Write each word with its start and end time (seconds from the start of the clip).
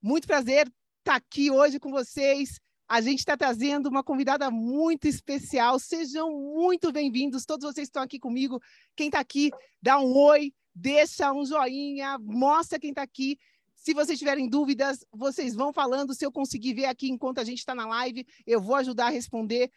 Muito 0.00 0.28
prazer 0.28 0.68
estar 0.68 0.74
tá 1.02 1.14
aqui 1.16 1.50
hoje 1.50 1.80
com 1.80 1.90
vocês. 1.90 2.60
A 2.88 3.00
gente 3.00 3.18
está 3.18 3.36
trazendo 3.36 3.88
uma 3.88 4.04
convidada 4.04 4.48
muito 4.48 5.08
especial. 5.08 5.76
Sejam 5.80 6.30
muito 6.30 6.92
bem-vindos, 6.92 7.44
todos 7.44 7.64
vocês 7.64 7.88
que 7.88 7.90
estão 7.90 8.02
aqui 8.04 8.16
comigo. 8.16 8.60
Quem 8.94 9.08
está 9.08 9.18
aqui, 9.18 9.50
dá 9.82 9.98
um 9.98 10.16
oi, 10.16 10.54
deixa 10.72 11.32
um 11.32 11.44
joinha, 11.44 12.16
mostra 12.20 12.78
quem 12.78 12.90
está 12.90 13.02
aqui. 13.02 13.36
Se 13.74 13.92
vocês 13.92 14.20
tiverem 14.20 14.48
dúvidas, 14.48 15.04
vocês 15.12 15.56
vão 15.56 15.72
falando. 15.72 16.14
Se 16.14 16.24
eu 16.24 16.30
conseguir 16.30 16.74
ver 16.74 16.84
aqui 16.84 17.10
enquanto 17.10 17.40
a 17.40 17.44
gente 17.44 17.58
está 17.58 17.74
na 17.74 17.86
live, 17.86 18.24
eu 18.46 18.60
vou 18.60 18.76
ajudar 18.76 19.06
a 19.06 19.10
responder. 19.10 19.68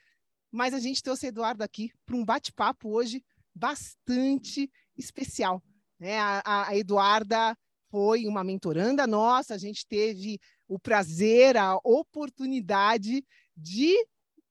Mas 0.52 0.76
a 0.76 0.80
gente 0.80 1.02
trouxe 1.02 1.28
Eduardo 1.28 1.64
aqui 1.64 1.90
para 2.06 2.16
um 2.16 2.24
bate-papo 2.24 2.90
hoje 2.90 3.26
bastante 3.56 4.72
especial. 4.96 5.64
Né? 6.00 6.20
A, 6.20 6.68
a 6.68 6.78
Eduarda 6.78 7.58
foi 7.92 8.26
uma 8.26 8.44
mentoranda 8.44 9.06
nossa, 9.06 9.54
a 9.54 9.58
gente 9.58 9.86
teve 9.86 10.40
o 10.68 10.80
prazer, 10.80 11.58
a 11.58 11.76
oportunidade 11.84 13.24
de 13.56 13.94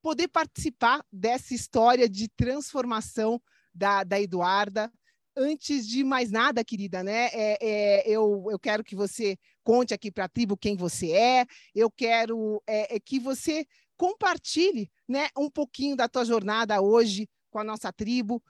poder 0.01 0.27
participar 0.27 1.03
dessa 1.11 1.53
história 1.53 2.07
de 2.07 2.29
transformação 2.29 3.41
da, 3.73 4.03
da 4.03 4.21
Eduarda. 4.21 4.91
Antes 5.35 5.87
de 5.87 6.03
mais 6.03 6.29
nada, 6.29 6.63
querida, 6.63 7.03
né? 7.03 7.29
É, 7.33 7.57
é, 7.61 8.09
eu, 8.09 8.45
eu 8.51 8.59
quero 8.59 8.83
que 8.83 8.95
você 8.95 9.37
conte 9.63 9.93
aqui 9.93 10.11
para 10.11 10.25
a 10.25 10.29
tribo 10.29 10.57
quem 10.57 10.75
você 10.75 11.11
é, 11.11 11.45
eu 11.73 11.89
quero 11.89 12.61
é, 12.67 12.95
é, 12.95 12.99
que 12.99 13.19
você 13.19 13.65
compartilhe 13.95 14.91
né, 15.07 15.29
um 15.37 15.49
pouquinho 15.49 15.95
da 15.95 16.07
tua 16.07 16.25
jornada 16.25 16.81
hoje 16.81 17.29
com 17.49 17.59
a 17.59 17.63
nossa 17.63 17.91
tribo, 17.93 18.43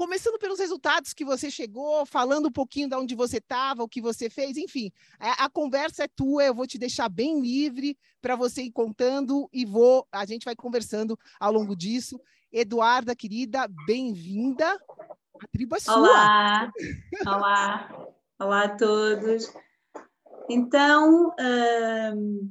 começando 0.00 0.38
pelos 0.38 0.58
resultados 0.58 1.12
que 1.12 1.26
você 1.26 1.50
chegou, 1.50 2.06
falando 2.06 2.48
um 2.48 2.50
pouquinho 2.50 2.88
de 2.88 2.96
onde 2.96 3.14
você 3.14 3.36
estava, 3.36 3.82
o 3.82 3.88
que 3.88 4.00
você 4.00 4.30
fez, 4.30 4.56
enfim. 4.56 4.90
A, 5.18 5.44
a, 5.44 5.50
conversa 5.50 6.04
é 6.04 6.08
tua, 6.08 6.42
eu 6.42 6.54
vou 6.54 6.66
te 6.66 6.78
deixar 6.78 7.10
bem 7.10 7.38
livre 7.38 7.98
para 8.18 8.34
você 8.34 8.62
ir 8.62 8.72
contando 8.72 9.46
e 9.52 9.66
vou, 9.66 10.08
a 10.10 10.24
gente 10.24 10.46
vai 10.46 10.56
conversando 10.56 11.18
ao 11.38 11.52
longo 11.52 11.76
disso. 11.76 12.18
Eduarda, 12.50 13.14
querida, 13.14 13.68
bem-vinda. 13.86 14.72
A 15.38 15.46
tribo 15.52 15.76
é 15.76 15.80
sua. 15.80 15.98
Olá, 15.98 16.72
olá, 17.26 18.06
olá 18.40 18.64
a 18.64 18.76
todos. 18.78 19.52
Então, 20.48 21.30
hum, 22.16 22.50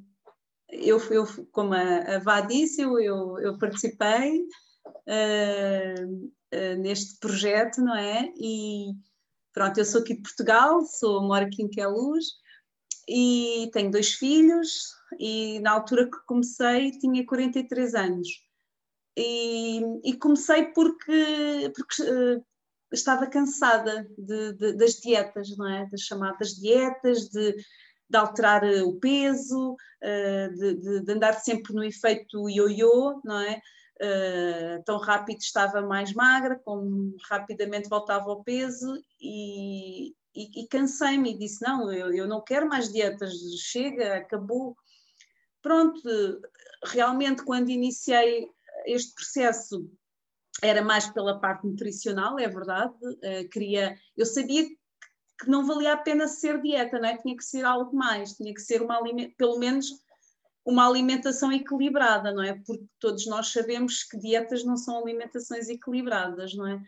eu, 0.70 1.00
eu, 1.12 1.26
como 1.52 1.74
a 1.74 2.20
Vá 2.20 2.42
disse, 2.42 2.84
eu, 2.84 3.00
eu, 3.00 3.40
eu 3.40 3.58
participei. 3.58 4.46
Hum, 5.08 6.30
uh, 6.54 6.78
neste 6.80 7.20
projeto, 7.20 7.82
não 7.82 7.96
é? 7.96 8.32
E 8.38 8.94
pronto, 9.54 9.78
eu 9.78 9.86
sou 9.86 10.02
aqui 10.02 10.16
de 10.16 10.22
Portugal, 10.22 10.82
sou, 10.86 11.22
moro 11.22 11.46
aqui 11.46 11.64
em 11.64 11.70
Queluz 11.70 12.26
e 13.08 13.70
tenho 13.74 13.92
dois 13.92 14.14
filhos 14.14 14.94
e 15.20 15.60
na 15.62 15.72
altura 15.72 16.06
que 16.06 16.18
comecei 16.26 16.92
tinha 16.92 17.26
43 17.26 17.96
anos. 17.96 18.28
E, 19.18 19.82
e 20.04 20.14
comecei 20.18 20.66
porque, 20.66 21.72
porque 21.76 22.04
uh, 22.04 22.46
estava 22.92 23.28
cansada 23.28 24.08
de, 24.18 24.54
de, 24.54 24.74
das 24.74 24.94
dietas, 24.94 25.58
não 25.58 25.68
é? 25.68 25.88
Das 25.90 26.02
chamadas 26.02 26.56
dietas, 26.56 27.30
de, 27.30 27.54
de 28.10 28.18
alterar 28.18 28.64
o 28.64 29.00
peso, 29.00 29.76
de, 30.56 31.02
de, 31.02 31.12
andar 31.12 31.34
sempre 31.34 31.74
no 31.74 31.84
efeito 31.84 32.50
ioiô, 32.50 33.22
não 33.26 33.40
é? 33.40 33.62
Uh, 34.02 34.82
tão 34.86 34.98
rápido 34.98 35.40
estava 35.40 35.82
mais 35.82 36.14
magra, 36.14 36.58
como 36.64 37.18
rapidamente 37.30 37.90
voltava 37.90 38.30
ao 38.30 38.42
peso 38.44 39.04
e, 39.20 40.12
e, 40.34 40.64
e 40.64 40.68
cansei-me 40.70 41.32
e 41.34 41.38
disse, 41.38 41.62
não, 41.62 41.92
eu, 41.92 42.14
eu 42.14 42.26
não 42.26 42.42
quero 42.42 42.70
mais 42.70 42.92
dietas, 42.92 43.34
chega, 43.62 44.16
acabou. 44.16 44.78
Pronto, 45.62 46.02
realmente 46.86 47.44
quando 47.44 47.70
iniciei 47.70 48.48
este 48.86 49.14
processo 49.14 49.92
era 50.62 50.81
mais 50.81 51.08
pela 51.08 51.40
parte 51.40 51.66
nutricional, 51.68 52.40
é 52.40 52.48
verdade, 52.48 52.94
uh, 53.06 53.50
queria, 53.50 53.98
eu 54.16 54.26
sabia 54.26 54.66
que 54.66 55.50
não 55.50 55.66
valia 55.66 55.94
a 55.94 55.98
pena 55.98 56.28
ser 56.28 56.62
dieta, 56.62 57.00
não 57.00 57.08
é? 57.08 57.18
tinha 57.18 57.36
que 57.36 57.44
ser 57.44 57.64
algo 57.66 57.96
mais, 57.96 58.34
tinha 58.34 58.54
que 58.54 58.62
ser 58.62 58.81
uma 58.81 59.00
pelo 59.38 59.58
menos 59.58 59.88
uma 60.69 60.88
alimentação 60.88 61.52
equilibrada, 61.52 62.31
não 62.31 62.44
é? 62.44 62.53
Porque 62.53 62.85
todos 63.00 63.25
nós 63.25 63.52
sabemos 63.52 64.03
que 64.03 64.19
dietas 64.19 64.63
não 64.63 64.78
são 64.78 65.00
alimentações 65.00 65.68
equilibradas, 65.68 66.53
não 66.53 66.68
é? 66.68 66.81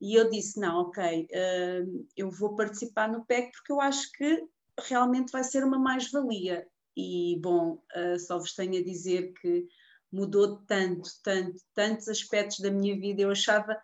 E 0.00 0.14
eu 0.14 0.28
disse: 0.28 0.58
não, 0.58 0.80
ok, 0.82 1.28
uh, 1.30 2.06
eu 2.16 2.30
vou 2.30 2.56
participar 2.56 3.08
no 3.08 3.24
PEC 3.24 3.52
porque 3.52 3.72
eu 3.72 3.80
acho 3.80 4.10
que 4.12 4.44
realmente 4.80 5.30
vai 5.30 5.44
ser 5.44 5.62
uma 5.62 5.78
mais-valia. 5.78 6.66
E, 6.96 7.38
bom, 7.40 7.80
uh, 7.96 8.18
só 8.18 8.36
vos 8.36 8.54
tenho 8.54 8.80
a 8.80 8.84
dizer 8.84 9.32
que 9.40 9.66
mudou 10.12 10.56
tanto, 10.66 11.08
tanto, 11.22 11.56
tantos 11.72 12.08
aspectos 12.08 12.58
da 12.58 12.70
minha 12.70 12.98
vida. 12.98 13.22
Eu 13.22 13.30
achava 13.30 13.80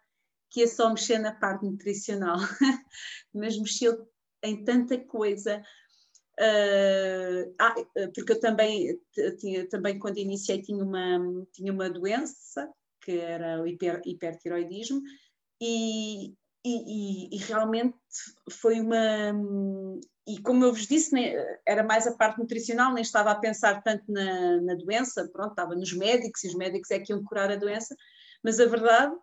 que 0.50 0.60
ia 0.60 0.66
só 0.66 0.90
mexer 0.90 1.18
na 1.18 1.32
parte 1.32 1.64
nutricional, 1.64 2.38
mas 3.32 3.56
mexeu 3.56 4.08
em 4.42 4.64
tanta 4.64 4.98
coisa. 4.98 5.62
Uh, 6.38 7.54
ah, 7.58 7.74
porque 8.14 8.32
eu 8.32 8.40
também, 8.40 9.00
tinha, 9.38 9.66
também 9.68 9.98
quando 9.98 10.18
iniciei 10.18 10.60
tinha 10.60 10.84
uma, 10.84 11.18
tinha 11.50 11.72
uma 11.72 11.88
doença 11.88 12.70
que 13.00 13.12
era 13.12 13.62
o 13.62 13.66
hiper, 13.66 14.02
hipertiroidismo 14.04 15.00
e, 15.58 16.34
e, 16.62 17.34
e, 17.34 17.38
realmente 17.38 17.96
foi 18.50 18.80
uma 18.80 19.32
e 20.26 20.38
como 20.42 20.64
eu 20.64 20.74
vos 20.74 20.86
disse 20.86 21.14
né, 21.14 21.32
era 21.66 21.82
mais 21.82 22.06
a 22.06 22.14
parte 22.16 22.38
nutricional 22.38 22.92
nem 22.92 23.00
estava 23.00 23.30
a 23.30 23.38
pensar 23.38 23.82
tanto 23.82 24.04
na, 24.12 24.60
na 24.60 24.74
doença 24.74 25.26
pronto 25.32 25.52
estava 25.52 25.74
nos 25.74 25.94
médicos 25.94 26.44
e 26.44 26.48
os 26.48 26.54
médicos 26.54 26.90
é 26.90 26.98
que 26.98 27.12
iam 27.12 27.24
curar 27.24 27.50
a 27.50 27.56
doença 27.56 27.96
mas 28.44 28.60
a 28.60 28.66
verdade 28.66 29.16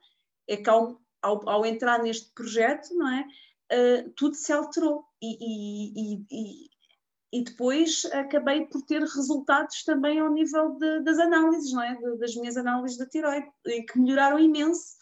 é 0.47 0.57
que 0.57 0.69
ao, 0.69 0.99
ao, 1.21 1.47
ao 1.47 1.65
entrar 1.65 2.01
neste 2.01 2.31
projeto 2.33 2.89
não 2.95 3.07
é 3.07 3.25
uh, 3.71 4.09
tudo 4.15 4.35
se 4.35 4.51
alterou 4.51 5.03
e, 5.21 6.17
e, 6.31 6.72
e 7.33 7.43
depois 7.43 8.05
acabei 8.13 8.67
por 8.67 8.83
ter 8.83 9.01
resultados 9.01 9.83
também 9.83 10.19
ao 10.19 10.31
nível 10.31 10.77
de, 10.77 10.99
das 10.99 11.17
análises, 11.17 11.73
não 11.73 11.81
é? 11.81 11.95
De, 11.95 12.17
das 12.19 12.35
minhas 12.35 12.55
análises 12.55 12.95
da 12.95 13.07
tiroide, 13.07 13.47
que 13.63 13.99
melhoraram 13.99 14.37
imenso. 14.37 14.93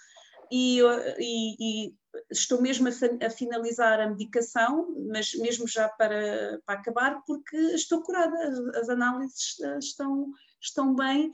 E, 0.50 0.80
e, 1.20 1.56
e 1.60 1.96
estou 2.32 2.62
mesmo 2.62 2.88
a, 2.88 3.26
a, 3.26 3.30
finalizar 3.30 4.00
a 4.00 4.08
medicação, 4.08 4.96
mas 5.12 5.34
mesmo 5.36 5.68
já 5.68 5.90
para, 5.90 6.62
para 6.66 6.80
acabar, 6.80 7.22
porque 7.28 7.58
estou 7.58 8.02
curada, 8.02 8.34
as, 8.80 8.88
análises 8.88 9.60
estão, 9.82 10.32
estão 10.62 10.96
bem 10.96 11.34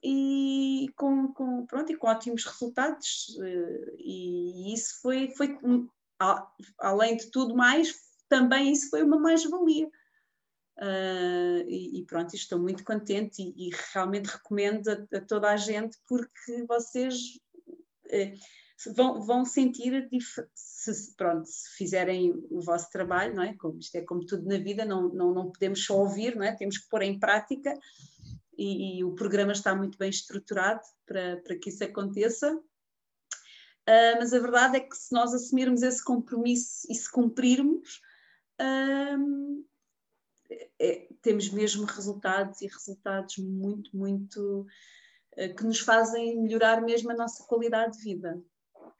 e 0.00 0.86
com, 0.96 1.32
com, 1.32 1.66
pronto, 1.66 1.90
e 1.90 1.96
com 1.96 2.06
ótimos 2.06 2.44
resultados. 2.44 3.36
Uh, 3.36 3.96
e, 3.98 4.74
isso 4.74 5.00
foi, 5.02 5.34
foi 5.36 5.58
além 6.78 7.16
de 7.16 7.32
tudo 7.32 7.56
mais, 7.56 7.92
também 8.28 8.70
isso 8.70 8.90
foi 8.90 9.02
uma 9.02 9.18
mais-valia. 9.18 9.90
Uh, 10.80 11.60
e, 11.68 12.00
e, 12.00 12.06
pronto, 12.06 12.34
estou 12.34 12.58
muito 12.58 12.82
contente 12.82 13.42
e, 13.42 13.68
e 13.68 13.70
realmente 13.92 14.28
recomendo 14.28 14.88
a, 14.88 15.18
a, 15.18 15.20
toda 15.20 15.50
a 15.50 15.56
gente 15.58 15.98
porque 16.08 16.64
vocês 16.66 17.16
uh, 18.06 18.94
vão, 18.94 19.20
vão 19.20 19.44
sentir 19.44 20.08
se, 20.54 21.14
pronto, 21.16 21.46
se 21.46 21.76
fizerem 21.76 22.32
o 22.50 22.62
vosso 22.62 22.88
trabalho, 22.90 23.34
não 23.34 23.42
é? 23.42 23.54
Como, 23.58 23.78
isto 23.78 23.94
é 23.96 24.00
como 24.00 24.24
tudo 24.24 24.48
na 24.48 24.56
vida, 24.56 24.86
não, 24.86 25.08
não, 25.10 25.34
não 25.34 25.52
podemos 25.52 25.84
só 25.84 25.98
ouvir, 25.98 26.34
não 26.34 26.44
é? 26.44 26.56
Temos 26.56 26.78
que 26.78 26.88
pôr 26.88 27.02
em 27.02 27.18
prática 27.18 27.74
e, 28.56 28.98
e 28.98 29.04
o 29.04 29.14
programa 29.14 29.52
está 29.52 29.74
muito 29.74 29.98
bem 29.98 30.08
estruturado 30.08 30.80
para, 31.04 31.42
para 31.42 31.58
que 31.58 31.68
isso 31.68 31.84
aconteça. 31.84 32.56
Uh, 32.56 34.16
mas 34.18 34.32
a 34.32 34.38
verdade 34.38 34.78
é 34.78 34.80
que 34.80 34.96
se 34.96 35.12
nós 35.12 35.34
assumirmos 35.34 35.82
esse 35.82 36.02
compromisso 36.02 36.86
e 36.88 36.94
se 36.94 37.10
cumprirmos, 37.10 38.00
uh, 38.60 39.64
é, 40.78 41.08
temos 41.22 41.50
mesmo 41.50 41.84
resultados 41.84 42.60
e 42.60 42.66
resultados 42.66 43.38
muito, 43.38 43.96
muito 43.96 44.66
uh, 45.36 45.54
que 45.54 45.64
nos 45.64 45.80
fazem 45.80 46.40
melhorar 46.40 46.80
mesmo 46.80 47.10
a 47.10 47.14
nossa 47.14 47.44
qualidade 47.44 47.98
de 47.98 48.04
vida. 48.04 48.42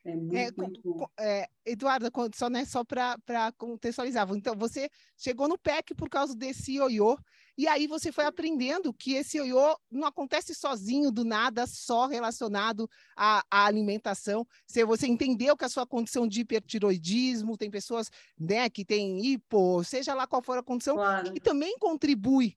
É 0.04 0.14
muito, 0.14 0.36
é, 0.36 0.50
muito 0.56 0.80
bom. 0.82 1.06
É, 1.18 1.48
Eduarda, 1.64 2.10
só, 2.34 2.48
né, 2.48 2.64
só 2.64 2.82
para 2.84 3.52
contextualizar, 3.58 4.26
então 4.34 4.56
você 4.56 4.88
chegou 5.16 5.46
no 5.46 5.58
PEC 5.58 5.94
por 5.94 6.08
causa 6.08 6.34
desse 6.34 6.76
ioiô, 6.76 7.18
e 7.56 7.66
aí 7.68 7.86
você 7.86 8.10
foi 8.12 8.24
aprendendo 8.24 8.92
que 8.92 9.14
esse 9.14 9.38
ioiô 9.38 9.76
não 9.90 10.06
acontece 10.06 10.54
sozinho, 10.54 11.10
do 11.10 11.24
nada, 11.24 11.66
só 11.66 12.06
relacionado 12.06 12.88
à, 13.16 13.44
à 13.50 13.66
alimentação. 13.66 14.46
Você, 14.66 14.84
você 14.84 15.06
entendeu 15.06 15.56
que 15.56 15.64
a 15.64 15.68
sua 15.68 15.86
condição 15.86 16.26
de 16.26 16.40
hipertiroidismo, 16.40 17.56
tem 17.56 17.70
pessoas 17.70 18.10
né, 18.38 18.68
que 18.70 18.84
têm 18.84 19.24
hipo, 19.24 19.82
seja 19.84 20.14
lá 20.14 20.26
qual 20.26 20.42
for 20.42 20.58
a 20.58 20.62
condição, 20.62 20.96
claro. 20.96 21.32
que 21.32 21.40
também 21.40 21.78
contribui 21.78 22.56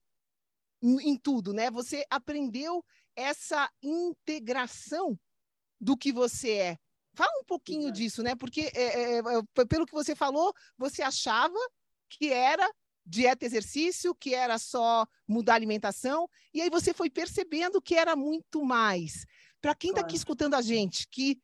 em, 0.82 1.10
em 1.10 1.16
tudo, 1.16 1.52
né? 1.52 1.70
Você 1.70 2.04
aprendeu 2.10 2.84
essa 3.16 3.70
integração 3.82 5.18
do 5.80 5.96
que 5.96 6.12
você 6.12 6.52
é. 6.52 6.78
Fala 7.14 7.30
um 7.40 7.44
pouquinho 7.44 7.92
disso, 7.92 8.22
né? 8.22 8.34
Porque, 8.34 8.70
é, 8.74 9.16
é, 9.16 9.18
é, 9.18 9.64
pelo 9.68 9.86
que 9.86 9.92
você 9.92 10.16
falou, 10.16 10.52
você 10.76 11.00
achava 11.02 11.58
que 12.08 12.32
era 12.32 12.68
dieta 13.04 13.44
exercício, 13.44 14.14
que 14.14 14.34
era 14.34 14.58
só 14.58 15.06
mudar 15.26 15.54
a 15.54 15.56
alimentação, 15.56 16.28
e 16.52 16.62
aí 16.62 16.70
você 16.70 16.94
foi 16.94 17.10
percebendo 17.10 17.80
que 17.80 17.94
era 17.94 18.16
muito 18.16 18.64
mais. 18.64 19.26
Para 19.60 19.74
quem 19.74 19.90
está 19.90 20.00
aqui 20.00 20.16
escutando 20.16 20.54
a 20.54 20.62
gente, 20.62 21.06
que 21.10 21.38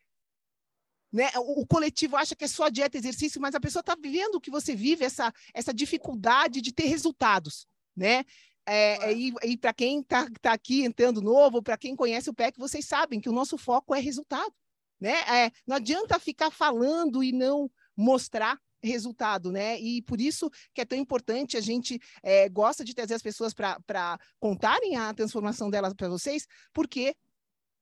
né, 1.13 1.31
o, 1.37 1.63
o, 1.63 1.67
coletivo 1.67 2.17
acha 2.17 2.37
que 2.37 2.45
é 2.45 2.49
só 2.49 2.69
dieta 2.69 2.97
exercício, 2.97 3.41
mas 3.41 3.55
a 3.55 3.61
pessoa 3.61 3.81
está 3.81 3.97
vivendo 3.97 4.41
que 4.41 4.51
você 4.51 4.75
vive, 4.75 5.05
essa, 5.05 5.33
essa 5.53 5.75
dificuldade 5.75 6.61
de 6.61 6.73
ter 6.73 6.87
resultados, 6.87 7.67
né? 7.97 8.25
É. 8.67 9.13
E, 9.13 9.33
e 9.43 9.57
para 9.57 9.73
quem 9.73 10.01
está 10.01 10.29
tá 10.41 10.53
aqui 10.53 10.85
entrando 10.85 11.21
novo, 11.21 11.63
para 11.63 11.77
quem 11.77 11.97
conhece 11.97 12.31
o 12.31 12.35
PEC, 12.35 12.57
vocês 12.59 12.87
sabem 12.87 13.21
que 13.21 13.29
o 13.29 13.33
nosso 13.33 13.59
foco 13.59 13.95
é 13.95 14.01
resultado. 14.01 14.55
Né? 15.01 15.15
É, 15.23 15.51
não 15.67 15.77
adianta 15.77 16.19
ficar 16.19 16.51
falando 16.51 17.25
e 17.25 17.33
não 17.33 17.71
mostrar 17.97 18.61
resultado, 18.83 19.53
né? 19.53 19.81
E 19.81 20.03
por 20.03 20.21
isso 20.21 20.51
que 20.75 20.81
é 20.81 20.85
tão 20.85 20.99
importante, 20.99 21.57
a 21.57 21.61
gente 21.61 22.01
é, 22.23 22.49
gosta 22.49 22.85
de 22.85 22.95
trazer 22.95 23.15
as 23.15 23.23
pessoas 23.23 23.53
para 23.53 24.19
contarem 24.39 24.97
a 24.97 25.13
transformação 25.15 25.71
delas 25.71 25.95
para 25.95 26.09
vocês, 26.09 26.47
porque 26.73 27.15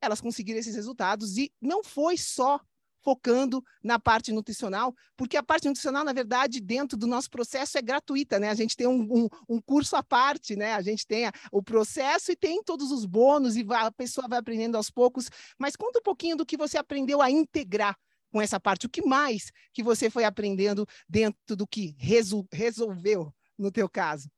elas 0.00 0.21
conseguiram 0.21 0.61
esses 0.61 0.75
resultados 0.75 1.37
e 1.37 1.53
não 1.61 1.83
foi 1.83 2.17
só 2.17 2.61
focando 3.03 3.65
na 3.83 3.99
parte 3.99 4.33
nutricional, 4.33 4.95
porque 5.17 5.37
a 5.37 5.43
parte 5.43 5.67
nutricional, 5.67 6.05
na 6.05 6.12
verdade, 6.12 6.61
dentro 6.61 6.99
do 6.99 7.06
nosso 7.06 7.31
processo 7.31 7.79
é 7.79 7.83
gratuita, 7.83 8.39
né? 8.39 8.50
A 8.50 8.55
gente 8.55 8.77
tem 8.77 8.87
um, 8.87 9.00
um, 9.00 9.29
um 9.49 9.61
curso 9.61 9.97
à 9.97 10.03
parte, 10.03 10.56
né? 10.56 10.75
A 10.75 10.83
gente 10.83 11.06
tem 11.06 11.27
a, 11.27 11.33
o 11.53 11.62
processo 11.62 12.33
e 12.33 12.37
tem 12.37 12.62
todos 12.62 12.91
os 12.91 13.06
bônus 13.06 13.56
e 13.56 13.62
vai, 13.62 13.87
a 13.87 13.93
pessoa 13.93 14.29
vai 14.29 14.39
aprendendo 14.39 14.77
aos 14.77 14.91
poucos. 14.91 15.31
Mas 15.59 15.77
conta 15.77 16.00
um 16.00 16.03
pouquinho 16.03 16.37
do 16.37 16.45
que 16.45 16.56
você 16.56 16.77
aprendeu 16.77 17.23
a 17.23 17.31
integrar 17.31 17.97
com 18.30 18.40
essa 18.40 18.60
parte. 18.60 18.86
O 18.86 18.90
que 18.90 19.02
mais 19.02 19.50
que 19.72 19.82
você 19.82 20.10
foi 20.10 20.25
aprendendo 20.25 20.86
dentro 21.08 21.56
do 21.56 21.66
que 21.66 21.94
resol 21.98 22.46
resolveu 22.52 23.32
no 23.58 23.70
teu 23.70 23.88
caso? 23.88 24.30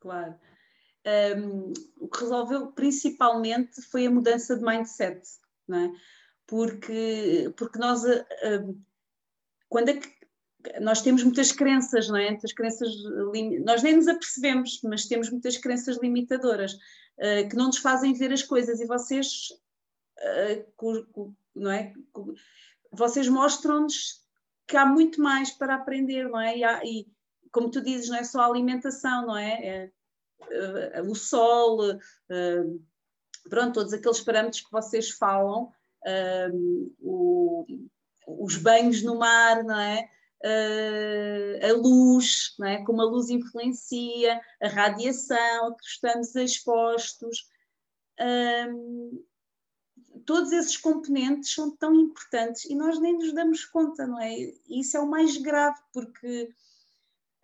Claro. 0.00 0.34
Um, 1.36 1.72
o 1.96 2.08
que 2.08 2.20
resolveu 2.20 2.72
principalmente 2.72 3.80
foi 3.82 4.06
a 4.06 4.10
mudança 4.10 4.56
de 4.56 4.62
mindset, 4.62 5.22
não 5.66 5.78
é? 5.78 5.92
porque, 6.48 7.52
porque 7.56 7.78
nós, 7.78 8.02
uh, 8.02 8.82
quando 9.68 9.90
é 9.90 10.00
nós 10.80 11.02
temos 11.02 11.22
muitas 11.22 11.52
crenças, 11.52 12.08
não 12.08 12.16
é? 12.16 12.30
Muitas 12.30 12.52
crenças, 12.52 12.90
nós 13.64 13.82
nem 13.82 13.96
nos 13.96 14.08
apercebemos, 14.08 14.80
mas 14.82 15.06
temos 15.06 15.30
muitas 15.30 15.56
crenças 15.56 15.98
limitadoras 15.98 16.72
uh, 16.72 17.48
que 17.48 17.54
não 17.54 17.66
nos 17.66 17.78
fazem 17.78 18.12
ver 18.12 18.32
as 18.32 18.42
coisas 18.42 18.80
e 18.80 18.86
vocês, 18.86 19.50
uh, 20.18 20.64
não 21.58 21.70
é? 21.70 21.92
Vocês 22.92 23.28
mostram-nos 23.28 24.24
que 24.66 24.76
há 24.76 24.84
muito 24.84 25.20
mais 25.20 25.50
para 25.50 25.74
aprender, 25.74 26.28
não 26.28 26.40
é? 26.40 26.58
E, 26.58 26.64
há, 26.64 26.84
e, 26.84 27.06
como 27.50 27.70
tu 27.70 27.80
dizes, 27.80 28.08
não 28.08 28.16
é 28.16 28.24
só 28.24 28.40
a 28.40 28.46
alimentação, 28.46 29.26
não 29.26 29.36
é? 29.36 29.90
é 30.92 31.02
o 31.02 31.14
sol, 31.14 31.78
pronto, 33.48 33.74
todos 33.74 33.92
aqueles 33.92 34.20
parâmetros 34.20 34.62
que 34.62 34.70
vocês 34.70 35.10
falam, 35.10 35.72
um, 36.52 36.94
o, 37.00 37.66
os 38.26 38.56
banhos 38.56 39.02
no 39.02 39.18
mar, 39.18 39.64
não 39.64 39.78
é? 39.78 40.08
A 41.68 41.72
luz, 41.72 42.54
não 42.58 42.68
é? 42.68 42.84
como 42.84 43.02
a 43.02 43.04
luz 43.04 43.28
influencia, 43.30 44.40
a 44.62 44.68
radiação 44.68 45.68
a 45.68 45.74
que 45.74 45.84
estamos 45.84 46.34
expostos. 46.36 47.46
Todos 50.28 50.52
esses 50.52 50.76
componentes 50.76 51.54
são 51.54 51.74
tão 51.74 51.94
importantes 51.94 52.66
e 52.66 52.74
nós 52.74 53.00
nem 53.00 53.14
nos 53.16 53.32
damos 53.32 53.64
conta, 53.64 54.06
não 54.06 54.20
é? 54.20 54.30
E 54.36 54.80
isso 54.80 54.94
é 54.94 55.00
o 55.00 55.08
mais 55.08 55.38
grave, 55.38 55.80
porque 55.90 56.54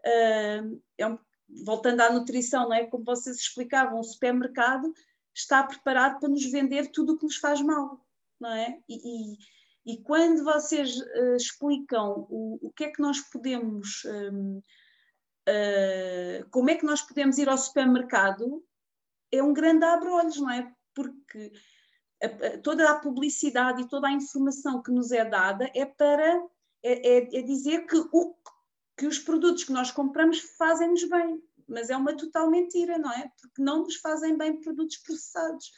uh, 0.04 0.82
é 0.98 1.06
um, 1.06 1.18
voltando 1.64 2.02
à 2.02 2.12
nutrição, 2.12 2.68
não 2.68 2.74
é? 2.74 2.84
Como 2.84 3.02
vocês 3.02 3.38
explicavam, 3.38 3.98
o 3.98 4.04
supermercado 4.04 4.92
está 5.32 5.62
preparado 5.62 6.20
para 6.20 6.28
nos 6.28 6.44
vender 6.44 6.90
tudo 6.90 7.14
o 7.14 7.16
que 7.16 7.24
nos 7.24 7.36
faz 7.36 7.62
mal 7.62 8.04
não 8.38 8.52
é? 8.52 8.78
E, 8.86 9.32
e, 9.32 9.94
e 9.94 10.02
quando 10.02 10.44
vocês 10.44 10.98
uh, 10.98 11.36
explicam 11.36 12.26
o, 12.28 12.58
o 12.60 12.70
que 12.70 12.84
é 12.84 12.90
que 12.90 13.00
nós 13.00 13.18
podemos, 13.30 14.04
um, 14.04 14.58
uh, 14.58 14.62
eh, 15.46 16.44
como 16.50 16.68
é 16.68 16.74
que 16.74 16.84
nós 16.84 17.00
podemos 17.00 17.38
ir 17.38 17.48
ao 17.48 17.56
supermercado, 17.56 18.62
é 19.32 19.42
um 19.42 19.54
grande 19.54 19.84
abre-olhos, 19.86 20.36
não 20.36 20.50
é? 20.50 20.70
Porque 20.94 21.52
a, 22.22 22.58
toda 22.58 22.90
a 22.90 22.98
publicidade 22.98 23.82
e 23.82 23.88
toda 23.88 24.08
a 24.08 24.12
informação 24.12 24.82
que 24.82 24.90
nos 24.90 25.12
é 25.12 25.24
dada 25.24 25.70
é 25.74 25.84
para 25.84 26.46
é, 26.82 27.18
é, 27.18 27.38
é 27.38 27.42
dizer 27.42 27.86
que, 27.86 27.96
o, 28.12 28.34
que 28.96 29.06
os 29.06 29.18
produtos 29.18 29.64
que 29.64 29.72
nós 29.72 29.90
compramos 29.90 30.40
fazem-nos 30.40 31.04
bem, 31.04 31.42
mas 31.66 31.90
é 31.90 31.96
uma 31.96 32.16
total 32.16 32.50
mentira, 32.50 32.98
não 32.98 33.10
é? 33.12 33.30
Porque 33.40 33.62
não 33.62 33.82
nos 33.82 33.96
fazem 33.96 34.36
bem 34.36 34.60
produtos 34.60 34.98
processados. 34.98 35.72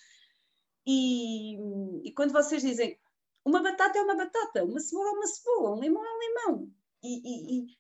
E, 0.87 1.57
e 2.05 2.13
quando 2.13 2.33
vocês 2.33 2.63
dizem 2.63 2.99
uma 3.45 3.63
batata 3.63 3.99
é 3.99 4.03
uma 4.03 4.17
batata, 4.17 4.65
uma 4.65 4.81
cebola 4.81 5.09
é 5.09 5.13
uma 5.13 5.27
cebola, 5.27 5.77
um 5.77 5.81
limão 5.81 6.05
é 6.05 6.13
um 6.13 6.19
limão, 6.19 6.75
e, 7.03 7.21
e, 7.25 7.77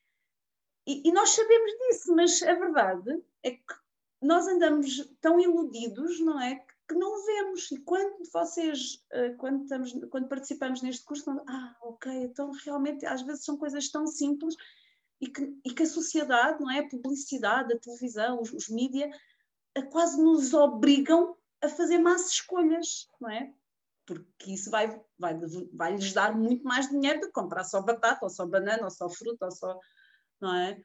e, 0.86 1.08
e 1.08 1.12
nós 1.12 1.30
sabemos 1.30 1.72
disso, 1.72 2.14
mas 2.14 2.42
a 2.42 2.54
verdade 2.54 3.20
é 3.42 3.50
que 3.50 3.74
nós 4.22 4.46
andamos 4.46 5.12
tão 5.20 5.40
iludidos, 5.40 6.20
não 6.20 6.40
é? 6.40 6.64
Que 6.88 6.94
não 6.94 7.24
vemos. 7.24 7.70
E 7.72 7.78
quando 7.78 8.16
vocês, 8.32 9.04
eh, 9.12 9.30
quando, 9.30 9.62
estamos, 9.62 9.92
quando 10.10 10.28
participamos 10.28 10.82
neste 10.82 11.04
curso, 11.04 11.30
ah, 11.48 11.76
ok, 11.82 12.12
então 12.12 12.50
realmente 12.64 13.04
às 13.04 13.22
vezes 13.22 13.44
são 13.44 13.56
coisas 13.56 13.88
tão 13.88 14.06
simples 14.06 14.54
e 15.20 15.26
que, 15.28 15.58
e 15.64 15.72
que 15.72 15.82
a 15.82 15.86
sociedade, 15.86 16.60
não 16.60 16.70
é? 16.70 16.80
A 16.80 16.88
publicidade, 16.88 17.72
a 17.72 17.78
televisão, 17.78 18.40
os, 18.40 18.52
os 18.52 18.68
mídias, 18.68 19.10
quase 19.90 20.22
nos 20.22 20.54
obrigam 20.54 21.36
a 21.62 21.68
fazer 21.68 21.98
más 21.98 22.30
escolhas, 22.30 23.08
não 23.20 23.30
é? 23.30 23.52
Porque 24.04 24.52
isso 24.52 24.70
vai, 24.70 25.02
vai, 25.18 25.36
vai 25.72 25.96
lhes 25.96 26.12
dar 26.12 26.36
muito 26.36 26.64
mais 26.64 26.88
dinheiro 26.88 27.20
do 27.20 27.26
que 27.26 27.32
comprar 27.32 27.64
só 27.64 27.82
batata, 27.82 28.24
ou 28.24 28.30
só 28.30 28.46
banana, 28.46 28.84
ou 28.84 28.90
só 28.90 29.08
fruta, 29.08 29.46
ou 29.46 29.50
só. 29.50 29.78
Não 30.40 30.54
é? 30.54 30.80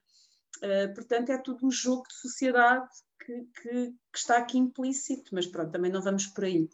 Uh, 0.58 0.93
portanto, 0.93 1.31
é 1.31 1.38
tudo 1.38 1.65
um 1.65 1.72
jogo 1.72 2.03
de 2.08 2.15
sociedade 2.15 2.88
que, 3.25 3.34
que, 3.62 3.70
que, 3.91 4.17
está 4.17 4.38
aqui 4.38 4.58
implícito, 4.58 5.34
mas 5.34 5.48
pronto, 5.48 5.72
também 5.72 5.91
não 5.91 6.01
vamos 6.01 6.27
por 6.27 6.43
aí. 6.43 6.70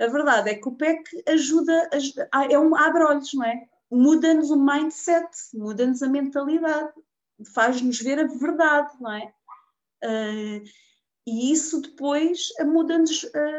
A 0.00 0.06
verdade 0.06 0.50
é 0.50 0.54
que 0.54 0.68
o 0.68 0.74
PEC 0.74 1.02
ajuda, 1.28 1.88
ajuda 1.92 2.28
é 2.50 2.58
um 2.58 2.74
abre-olhos, 2.74 3.32
não 3.34 3.44
é? 3.44 3.66
Muda-nos 3.90 4.50
o 4.50 4.56
mindset, 4.56 5.28
muda-nos 5.54 6.02
a 6.02 6.08
mentalidade, 6.08 6.92
faz-nos 7.54 8.00
ver 8.00 8.18
a 8.18 8.26
verdade, 8.26 8.92
não 9.00 9.12
é? 9.12 9.32
Uh, 10.04 10.62
e 11.26 11.52
isso 11.52 11.80
depois 11.80 12.48
muda, 12.64 12.96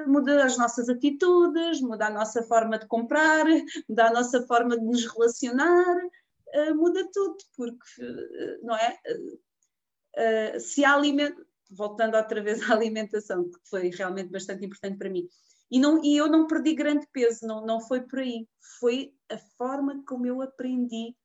muda 0.08 0.44
as 0.44 0.58
nossas 0.58 0.90
atitudes, 0.90 1.80
muda 1.82 2.08
a 2.08 2.10
nossa 2.10 2.42
forma 2.44 2.80
de 2.80 2.88
comprar, 2.88 3.46
muda 3.88 4.08
a 4.08 4.14
nossa 4.14 4.42
forma 4.48 4.78
de 4.78 4.84
nos 4.84 5.06
relacionar, 5.06 5.98
muda 6.76 7.08
tudo, 7.14 7.38
porque 7.56 8.02
não 8.64 8.76
é? 8.76 8.98
Se 10.60 10.84
a 10.84 10.94
alimenta, 10.94 11.46
voltando 11.70 12.16
outra 12.16 12.42
vez 12.42 12.62
à 12.70 12.74
alimentação, 12.74 13.50
que 13.50 13.60
foi 13.70 13.90
realmente 13.90 14.30
bastante 14.30 14.66
importante 14.66 14.98
para 14.98 15.10
mim, 15.10 15.28
e, 15.72 15.80
não, 15.80 16.04
e 16.04 16.18
eu 16.18 16.28
não 16.28 16.48
perdi 16.48 16.74
grande 16.74 17.08
peso, 17.14 17.46
não, 17.46 17.66
não 17.66 17.80
foi 17.80 18.02
por 18.02 18.20
aí, 18.20 18.48
foi 18.80 19.14
a 19.30 19.38
forma 19.58 20.04
como 20.08 20.26
eu 20.26 20.42
aprendi 20.42 21.16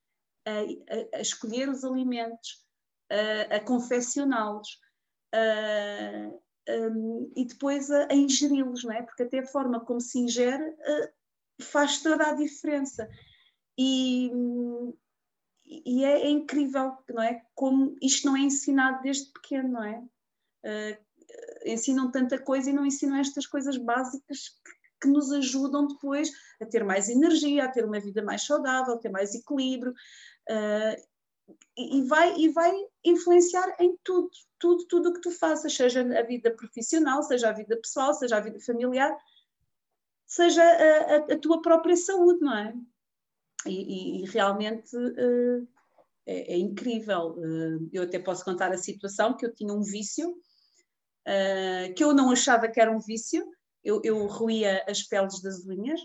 a, 0.46 0.50
a, 0.50 1.18
a 1.18 1.20
escolher 1.20 1.68
os 1.68 1.82
alimentos, 1.82 2.62
a, 3.10 3.56
a 3.56 3.60
confeccioná-los 3.60 4.78
e 7.36 7.44
depois 7.44 7.90
a, 7.90 8.12
ingeri-los, 8.12 8.84
não 8.84 8.92
é? 8.92 9.02
Porque 9.02 9.24
até 9.24 9.40
a 9.40 9.46
forma 9.46 9.84
como 9.84 10.00
se 10.00 10.18
ingere 10.18 10.62
uh, 10.62 11.62
faz 11.62 12.02
toda 12.02 12.28
a 12.28 12.34
diferença. 12.34 13.08
E, 13.78 14.30
e 15.66 16.04
é, 16.04 16.23
é, 16.23 16.30
incrível, 16.30 16.97
não 17.09 17.23
é? 17.23 17.42
Como 17.54 17.97
isto 18.02 18.26
não 18.26 18.37
é 18.37 18.40
ensinado 18.40 19.02
desde 19.02 19.30
pequeno, 19.33 19.73
não 19.73 19.85
é? 19.85 19.99
Uh, 20.64 21.04
ensinam 21.64 22.11
tanta 22.11 22.38
coisa 22.38 22.71
e 22.71 22.73
não 22.73 22.85
ensinam 22.85 23.16
estas 23.16 23.47
coisas 23.47 23.76
básicas 23.76 24.49
que, 24.49 24.73
que, 25.02 25.09
nos 25.09 25.33
ajudam 25.33 25.87
depois 25.87 26.30
a 26.61 26.66
ter 26.66 26.85
mais 26.85 27.09
energia, 27.09 27.64
a 27.64 27.68
ter 27.68 27.85
uma 27.85 28.00
vida 28.00 28.23
mais 28.23 28.44
saudável, 28.44 28.94
a 28.94 28.99
ter 28.99 29.11
mais 29.11 29.35
equilíbrio. 29.35 29.92
Uh, 30.49 31.14
e, 31.76 32.02
vai, 32.02 32.38
e 32.38 32.49
vai 32.50 32.73
influenciar 33.04 33.76
em 33.78 33.99
tudo, 34.02 34.30
tudo, 34.59 34.87
tudo 34.87 35.09
o 35.11 35.14
que 35.14 35.21
tu 35.21 35.30
faças, 35.30 35.75
seja 35.75 36.00
a 36.00 36.23
vida 36.23 36.50
profissional, 36.50 37.23
seja 37.23 37.50
a 37.50 37.52
vida 37.52 37.76
pessoal, 37.76 38.14
seja 38.14 38.37
a 38.37 38.40
vida 38.40 38.59
familiar, 38.61 39.14
seja 40.26 40.62
a, 40.62 41.16
a, 41.16 41.16
a 41.35 41.38
tua 41.38 41.61
própria 41.61 41.97
saúde, 41.97 42.40
não 42.40 42.56
é? 42.56 42.75
E, 43.66 44.23
e 44.23 44.25
realmente 44.26 44.97
uh, 44.97 45.68
é, 46.26 46.54
é, 46.54 46.56
incrível. 46.56 47.37
Uh, 47.38 47.88
eu 47.92 48.02
até 48.02 48.18
posso 48.18 48.44
contar 48.44 48.73
a 48.73 48.78
situação 48.78 49.37
que 49.37 49.44
eu 49.47 49.54
tinha 49.54 49.73
um 49.73 49.83
vício, 49.83 50.30
uh, 50.30 51.94
que 51.94 52.02
eu 52.02 52.14
não 52.14 52.30
achava 52.30 52.68
que 52.68 52.80
era 52.80 52.90
um 52.90 53.00
vício, 53.00 53.47
eu, 53.83 54.00
eu 54.04 54.26
ruía 54.26 54.85
as 54.88 55.02
peles 55.02 55.40
das 55.40 55.66
unhas, 55.66 56.00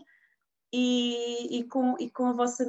e, 0.71 1.59
e, 1.59 1.63
com, 1.63 1.95
e 1.99 2.09
com, 2.09 2.27
a 2.27 2.33
vossa, 2.33 2.65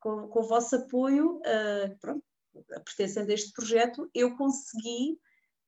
com, 0.00 0.28
com 0.28 0.40
o 0.40 0.48
vosso 0.48 0.76
apoio, 0.76 1.36
uh, 1.36 1.98
pronto, 2.00 2.24
pertencendo 2.84 3.30
a 3.30 3.34
este 3.34 3.52
projeto, 3.52 4.10
eu 4.14 4.36
consegui. 4.36 5.18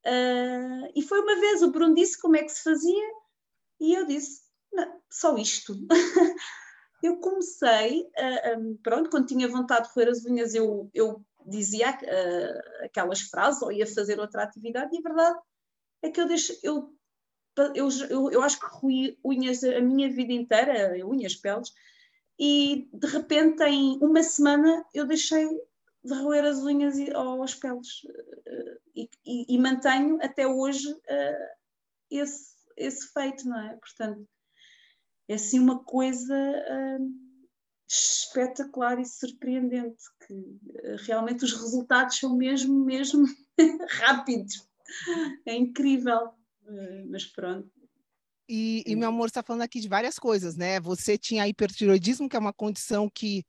Uh, 0.04 0.90
e 0.96 1.02
foi 1.02 1.20
uma 1.20 1.38
vez, 1.38 1.62
o 1.62 1.70
Bruno 1.70 1.94
disse 1.94 2.20
como 2.20 2.36
é 2.36 2.42
que 2.42 2.50
se 2.50 2.62
fazia, 2.62 3.12
e 3.80 3.94
eu 3.94 4.06
disse: 4.06 4.42
só 5.10 5.36
isto. 5.36 5.74
eu 7.02 7.18
comecei, 7.18 8.08
um, 8.58 8.76
pronto, 8.82 9.10
quando 9.10 9.26
tinha 9.26 9.48
vontade 9.48 9.88
de 9.88 9.94
roer 9.94 10.08
as 10.08 10.24
unhas, 10.24 10.54
eu, 10.54 10.90
eu 10.92 11.24
dizia 11.46 11.90
aquelas 12.82 13.20
frases 13.20 13.62
ou 13.62 13.72
ia 13.72 13.86
fazer 13.86 14.18
outra 14.18 14.42
atividade, 14.42 14.94
e 14.94 14.98
a 14.98 15.02
verdade 15.02 15.38
é 16.02 16.10
que 16.10 16.20
eu, 16.20 16.26
deixo, 16.26 16.58
eu 16.62 16.92
eu, 17.74 17.88
eu, 18.08 18.30
eu 18.30 18.42
acho 18.42 18.60
que 18.60 18.66
ruí 18.66 19.18
unhas 19.24 19.64
a 19.64 19.80
minha 19.80 20.08
vida 20.08 20.32
inteira, 20.32 20.94
unhas, 21.04 21.34
peles, 21.34 21.72
e 22.38 22.88
de 22.92 23.06
repente 23.08 23.62
em 23.64 23.98
uma 24.00 24.22
semana 24.22 24.84
eu 24.94 25.04
deixei 25.04 25.44
de 26.04 26.14
roer 26.14 26.44
as 26.44 26.58
unhas 26.58 26.96
ou 27.14 27.42
as 27.42 27.54
peles 27.54 28.06
e, 28.94 29.10
e, 29.26 29.54
e 29.54 29.58
mantenho 29.58 30.18
até 30.22 30.46
hoje 30.46 30.92
uh, 30.92 31.48
esse, 32.10 32.54
esse 32.76 33.12
feito, 33.12 33.48
não 33.48 33.58
é? 33.58 33.76
Portanto, 33.76 34.26
é 35.28 35.34
assim 35.34 35.58
uma 35.58 35.84
coisa 35.84 36.34
uh, 36.34 37.28
espetacular 37.88 38.98
e 38.98 39.04
surpreendente, 39.04 40.02
que 40.26 40.34
uh, 40.34 40.96
realmente 41.06 41.44
os 41.44 41.52
resultados 41.52 42.18
são 42.18 42.36
mesmo, 42.36 42.84
mesmo 42.84 43.24
rápidos. 44.00 44.66
É 45.46 45.54
incrível. 45.54 46.32
É, 46.66 47.04
mas 47.04 47.24
pronto. 47.26 47.70
E, 48.48 48.82
e, 48.86 48.96
meu 48.96 49.08
amor, 49.08 49.26
está 49.26 49.42
falando 49.42 49.62
aqui 49.62 49.78
de 49.78 49.88
várias 49.88 50.18
coisas, 50.18 50.56
né? 50.56 50.80
Você 50.80 51.18
tinha 51.18 51.46
hipertiroidismo, 51.46 52.28
que 52.28 52.36
é 52.36 52.38
uma 52.38 52.52
condição 52.52 53.08
que 53.10 53.44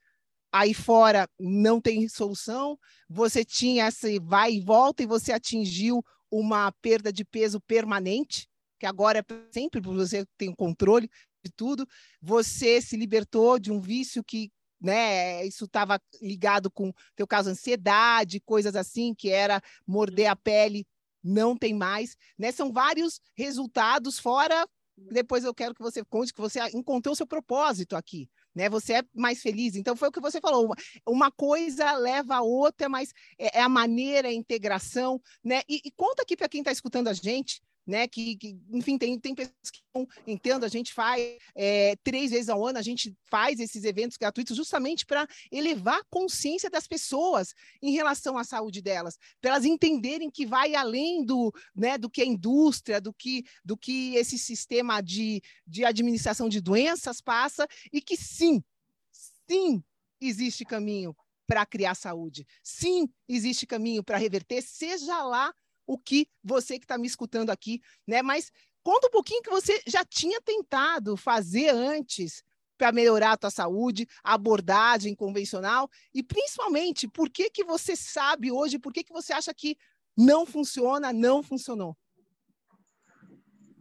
aí 0.52 0.74
fora 0.74 1.30
não 1.40 1.80
tem 1.80 2.08
solução. 2.10 2.78
Você 3.10 3.46
tinha 3.46 3.88
esse 3.88 4.20
vai 4.20 4.56
e 4.56 4.62
volta 4.62 5.02
e 5.02 5.06
você 5.06 5.32
atingiu 5.32 6.04
uma 6.30 6.72
perda 6.82 7.14
de 7.14 7.24
peso 7.24 7.62
permanente, 7.62 8.48
que 8.78 8.86
agora 8.86 9.20
é 9.20 9.24
sempre, 9.52 9.82
porque 9.82 9.98
você 9.98 10.26
tem 10.38 10.50
o 10.50 10.56
controle 10.56 11.10
de 11.44 11.52
tudo. 11.52 11.88
Você 12.22 12.82
se 12.82 12.98
libertou 12.98 13.60
de 13.60 13.72
um 13.72 13.80
vício 13.80 14.24
que, 14.24 14.52
né, 14.80 15.46
isso 15.46 15.66
estava 15.66 16.02
ligado 16.22 16.72
com 16.72 16.94
teu 17.16 17.28
caso 17.28 17.50
ansiedade, 17.50 18.40
coisas 18.42 18.76
assim, 18.76 19.14
que 19.14 19.30
era 19.30 19.62
morder 19.86 20.30
a 20.30 20.36
pele 20.36 20.86
não 21.24 21.56
tem 21.56 21.74
mais, 21.74 22.16
né? 22.38 22.52
São 22.52 22.72
vários 22.72 23.20
resultados 23.36 24.20
fora. 24.20 24.68
Depois 24.98 25.44
eu 25.44 25.54
quero 25.54 25.74
que 25.74 25.82
você 25.82 26.04
conte 26.04 26.34
que 26.34 26.42
você 26.42 26.60
encontrou 26.74 27.16
seu 27.16 27.26
propósito 27.26 27.96
aqui, 27.96 28.30
né? 28.54 28.70
Você 28.70 28.94
é 28.96 29.04
mais 29.14 29.42
feliz. 29.42 29.76
Então 29.76 29.96
foi 29.96 30.10
o 30.10 30.12
que 30.12 30.20
você 30.20 30.42
falou. 30.42 30.66
Uma, 30.66 30.76
uma 31.08 31.32
coisa 31.32 31.94
leva 31.94 32.36
a 32.36 32.42
outra, 32.42 32.90
mas 32.90 33.14
é, 33.38 33.60
é 33.60 33.62
a 33.62 33.70
maneira, 33.70 34.28
a 34.28 34.34
integração, 34.34 35.22
né? 35.44 35.62
E, 35.70 35.82
e 35.86 35.92
conta 35.92 36.24
aqui 36.24 36.36
para 36.36 36.50
quem 36.50 36.62
está 36.62 36.72
escutando 36.72 37.08
a 37.08 37.14
gente, 37.14 37.62
né? 37.90 38.08
Que, 38.08 38.38
que, 38.38 38.58
enfim, 38.72 38.98
tem, 38.98 39.20
tem 39.20 39.34
pessoas 39.34 39.72
que 39.72 39.82
não 39.94 40.08
entendo, 40.28 40.64
a 40.64 40.70
gente 40.70 40.94
faz 40.94 41.38
é, 41.56 41.96
três 42.04 42.32
vezes 42.32 42.48
ao 42.48 42.66
ano, 42.66 42.78
a 42.78 42.84
gente 42.84 43.16
faz 43.26 43.60
esses 43.60 43.84
eventos 43.84 44.18
gratuitos 44.18 44.56
justamente 44.56 45.06
para 45.06 45.28
elevar 45.52 46.00
a 46.00 46.06
consciência 46.10 46.70
das 46.70 46.88
pessoas 46.88 47.54
em 47.82 47.92
relação 47.92 48.38
à 48.38 48.44
saúde 48.44 48.82
delas, 48.82 49.18
para 49.42 49.52
elas 49.52 49.66
entenderem 49.66 50.30
que 50.30 50.46
vai 50.46 50.76
além 50.76 51.26
do, 51.26 51.52
né, 51.76 51.98
do 51.98 52.10
que 52.10 52.22
a 52.22 52.26
indústria, 52.26 53.02
do 53.02 53.12
que, 53.12 53.44
do 53.66 53.76
que 53.76 54.16
esse 54.16 54.38
sistema 54.38 55.02
de, 55.02 55.42
de 55.66 55.84
administração 55.84 56.48
de 56.48 56.62
doenças 56.62 57.20
passa, 57.20 57.68
e 57.92 58.02
que 58.02 58.16
sim, 58.16 58.64
sim, 59.50 59.84
existe 60.22 60.64
caminho 60.64 61.16
para 61.48 61.66
criar 61.66 61.96
saúde. 61.96 62.46
Sim, 62.62 63.10
existe 63.28 63.66
caminho 63.66 64.04
para 64.04 64.20
reverter, 64.20 64.62
seja 64.62 65.24
lá 65.24 65.52
o 65.90 65.98
que 65.98 66.28
você 66.44 66.78
que 66.78 66.86
está 66.86 67.00
me 67.00 67.08
escutando 67.08 67.50
aqui, 67.50 67.82
né? 68.08 68.22
Mas 68.22 68.52
conta 68.84 69.08
um 69.08 69.10
pouquinho 69.10 69.42
que 69.42 69.50
você 69.50 69.82
já 69.88 70.06
tinha 70.06 70.40
tentado 70.40 71.18
fazer 71.18 71.70
antes 71.70 72.44
para 72.78 72.92
melhorar 72.92 73.32
a 73.32 73.38
tua 73.38 73.50
saúde, 73.50 74.08
a 74.24 74.36
abordagem 74.36 75.16
convencional 75.16 75.90
e 76.14 76.22
principalmente 76.22 77.08
por 77.08 77.28
que 77.28 77.50
que 77.50 77.64
você 77.64 77.96
sabe 77.96 78.52
hoje, 78.52 78.78
por 78.78 78.94
que 78.94 79.04
que 79.04 79.12
você 79.12 79.34
acha 79.34 79.52
que 79.52 79.76
não 80.16 80.46
funciona, 80.46 81.12
não 81.12 81.42
funcionou? 81.42 81.98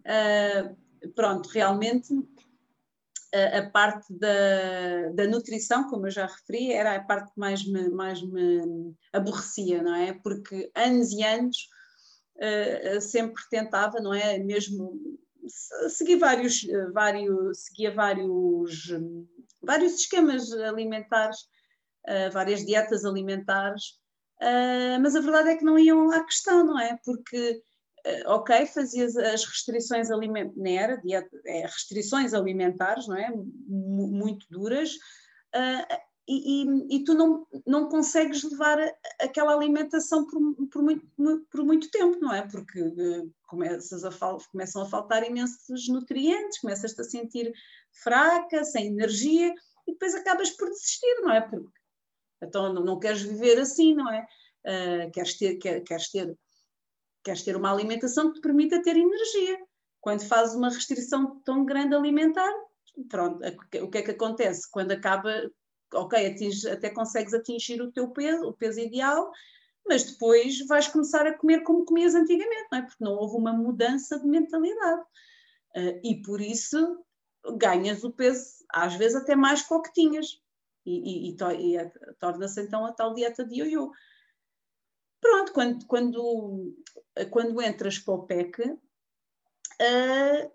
Uh, 0.01 1.11
pronto, 1.15 1.51
realmente 1.51 2.09
a, 3.35 3.59
a 3.59 3.71
parte 3.71 4.11
da, 4.15 5.11
da, 5.13 5.27
nutrição, 5.27 5.91
como 5.91 6.07
eu 6.07 6.11
já 6.11 6.25
referi, 6.25 6.73
era 6.73 6.97
a 6.97 7.05
parte 7.05 7.35
que 7.35 7.39
mais 7.39 7.63
me, 7.67 7.91
mais 7.91 8.23
me 8.23 8.95
aborrecia, 9.13 9.83
não 9.83 9.95
é? 9.95 10.15
Porque 10.15 10.71
anos 10.75 11.13
e 11.13 11.23
anos 11.23 11.69
uh, 12.39 13.01
sempre 13.01 13.43
tentava, 13.51 14.01
não 14.01 14.15
é? 14.15 14.39
Mesmo 14.39 15.19
seguir 15.89 16.17
vários, 16.17 16.67
vários, 16.93 17.65
seguia 17.65 17.93
vários, 17.93 18.89
vários 19.63 19.95
esquemas 19.95 20.53
alimentares, 20.53 21.41
uh, 22.07 22.31
várias 22.33 22.65
dietas 22.65 23.05
alimentares, 23.05 23.85
uh, 24.43 25.01
mas 25.01 25.17
a 25.17 25.21
verdade 25.21 25.51
é 25.51 25.57
que 25.57 25.65
não 25.65 25.79
iam 25.79 26.11
à 26.11 26.25
questão, 26.25 26.65
não 26.65 26.79
é? 26.79 26.99
Porque, 27.05 27.63
uh, 28.07 28.31
ok, 28.31 28.67
fazias 28.67 29.17
as 29.17 29.45
restrições 29.45 30.11
alimentares, 30.11 30.57
não 30.57 30.71
era 30.71 30.97
dieta, 30.97 31.41
é, 31.47 31.63
restrições 31.63 32.35
alimentares, 32.35 33.07
não 33.07 33.17
é? 33.17 33.29
M 33.29 33.49
muito 33.69 34.47
duras, 34.51 34.91
e, 36.29 36.63
e, 36.63 36.97
e, 36.97 37.05
tu 37.05 37.15
não, 37.15 37.47
não 37.67 37.89
consegues 37.89 38.43
levar 38.43 38.79
aquela 39.19 39.55
alimentação 39.55 40.27
por, 40.27 40.39
por, 40.71 40.83
muito, 40.83 41.07
por 41.51 41.65
muito 41.65 41.91
tempo, 41.91 42.19
não 42.21 42.35
é? 42.35 42.47
Porque 42.47 42.83
uh, 42.83 43.35
começas 43.47 44.05
a 44.05 44.11
fal, 44.11 44.37
começam 44.53 44.83
a 44.83 44.87
faltar 44.87 45.25
imensos 45.25 45.89
nutrientes, 45.89 46.61
começas-te 46.61 47.01
a 47.01 47.05
sentir 47.05 47.51
fraca, 48.03 48.63
sem 48.63 48.89
energia, 48.89 49.55
e 49.87 49.93
depois 49.93 50.15
acabas 50.15 50.51
por 50.51 50.69
desistir, 50.69 51.21
não 51.23 51.33
é? 51.33 51.41
Porque 51.41 51.79
então 52.43 52.75
não, 52.75 52.85
não 52.85 52.99
queres 52.99 53.23
viver 53.23 53.59
assim, 53.59 53.95
não 53.95 54.13
é? 54.13 54.27
Uh, 54.67 55.11
queres, 55.11 55.39
ter, 55.39 55.57
quer, 55.57 55.81
queres, 55.81 56.11
ter, 56.11 56.39
queres 57.25 57.43
ter 57.43 57.57
uma 57.57 57.73
alimentação 57.73 58.29
que 58.29 58.35
te 58.35 58.43
permita 58.43 58.83
ter 58.83 58.99
energia. 58.99 59.59
Quando 59.99 60.29
fazes 60.29 60.55
uma 60.55 60.69
restrição 60.69 61.41
tão 61.41 61.65
grande 61.65 61.95
alimentar, 61.95 62.53
pronto, 63.09 63.41
o 63.83 63.89
que 63.89 63.99
é 63.99 64.03
que 64.03 64.11
acontece? 64.11 64.71
Quando 64.71 64.93
acaba 64.93 65.51
ok, 65.95 66.27
atinge, 66.27 66.69
até 66.69 66.91
consegues 66.91 67.35
atingir 67.35 67.81
o 67.81 67.93
teu 67.93 68.09
peso, 68.11 68.49
o 68.49 68.53
peso 68.53 68.81
ideal, 68.81 69.31
mas 69.87 70.05
depois 70.05 70.67
vais 70.67 70.89
começar 70.89 71.27
a 71.27 71.37
comer 71.37 71.63
como 71.63 71.85
comias 71.85 72.15
antigamente, 72.15 72.69
não 72.71 72.79
é? 72.79 72.83
Porque 72.83 73.05
não 73.05 73.13
houve 73.13 73.37
uma 73.37 73.53
mudança 73.53 74.19
de 74.19 74.27
mentalidade. 74.27 75.03
Uh, 75.77 76.01
e 76.05 76.23
por 76.23 76.41
isso 76.41 77.05
ganhas 77.57 78.05
o 78.05 78.11
peso, 78.11 78.65
às 78.71 78.95
vezes 78.95 79.17
até 79.17 79.35
mais 79.35 79.63
que 79.63 79.73
o 79.73 79.81
que 79.81 79.93
tinhas. 79.93 80.43
E, 80.85 81.31
e, 81.31 81.31
e, 81.31 81.77
e 81.77 81.91
torna-se 82.19 82.63
então 82.63 82.85
a 82.85 82.93
tal 82.93 83.15
dieta 83.15 83.45
de 83.45 83.57
ioiô. 83.57 83.93
Pronto, 85.21 85.53
quando, 85.53 85.87
quando, 85.87 86.77
quando 87.31 87.63
entras 87.63 87.99
para 87.99 88.15
o 88.15 88.27
PEC, 88.27 88.63
uh, 88.63 90.53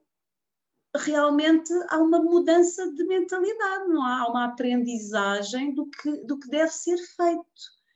realmente 0.95 1.73
há 1.89 1.97
uma 1.97 2.21
mudança 2.21 2.91
de 2.93 3.03
mentalidade, 3.05 3.87
não 3.87 4.03
há? 4.03 4.27
Uma 4.29 4.45
aprendizagem 4.45 5.73
do 5.73 5.89
que, 5.89 6.17
do 6.25 6.39
que 6.39 6.49
deve 6.49 6.71
ser 6.71 6.97
feito 6.97 7.43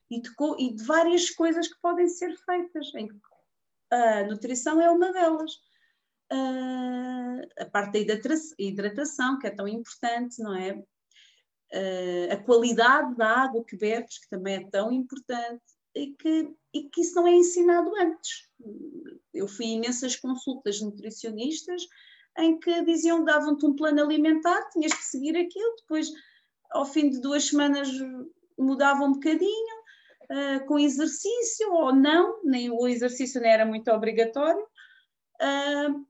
e 0.10 0.22
de, 0.22 0.30
e 0.60 0.74
de 0.74 0.84
várias 0.84 1.30
coisas 1.30 1.68
que 1.68 1.80
podem 1.82 2.08
ser 2.08 2.36
feitas. 2.38 2.92
A 3.92 4.24
nutrição 4.24 4.82
é 4.82 4.90
uma 4.90 5.12
delas. 5.12 5.54
Uh, 6.32 7.48
a 7.58 7.66
parte 7.66 8.04
da 8.04 8.16
hidratação, 8.58 9.40
que 9.40 9.48
é 9.48 9.52
tão 9.52 9.68
importante, 9.68 10.42
não 10.42 10.56
é? 10.56 10.74
Uh, 11.74 12.34
a 12.34 12.38
qualidade 12.38 13.16
da 13.16 13.44
água 13.44 13.64
que 13.64 13.78
bebes, 13.78 14.18
que 14.20 14.30
também 14.30 14.56
é 14.56 14.70
tão 14.70 14.92
importante, 14.92 15.64
e 15.96 16.14
que, 16.14 16.54
e 16.74 16.90
que 16.90 17.02
isso 17.02 17.16
não 17.16 17.28
é 17.28 17.32
ensinado 17.32 17.92
antes. 17.96 18.50
Eu 19.34 19.48
fui 19.48 19.68
imensas 19.68 20.16
consultas 20.16 20.82
nutricionistas 20.82 21.84
em 22.38 22.60
que 22.60 22.84
diziam, 22.84 23.24
davam-te 23.24 23.66
um 23.66 23.76
plano 23.76 24.02
alimentar, 24.02 24.70
tinhas 24.70 24.94
que 24.94 25.04
seguir 25.04 25.36
aquilo, 25.36 25.76
depois 25.82 26.12
ao 26.72 26.86
fim 26.86 27.10
de 27.10 27.20
duas 27.20 27.46
semanas 27.46 27.90
mudavam 28.58 29.08
um 29.08 29.14
bocadinho, 29.14 29.78
uh, 30.32 30.66
com 30.68 30.80
exercício 30.80 31.72
ou 31.72 31.94
não, 31.94 32.42
nem 32.44 32.70
o 32.70 32.88
exercício 32.88 33.42
nem 33.42 33.52
era 33.52 33.66
muito 33.66 33.90
obrigatório, 33.92 34.62
uh, 35.42 36.06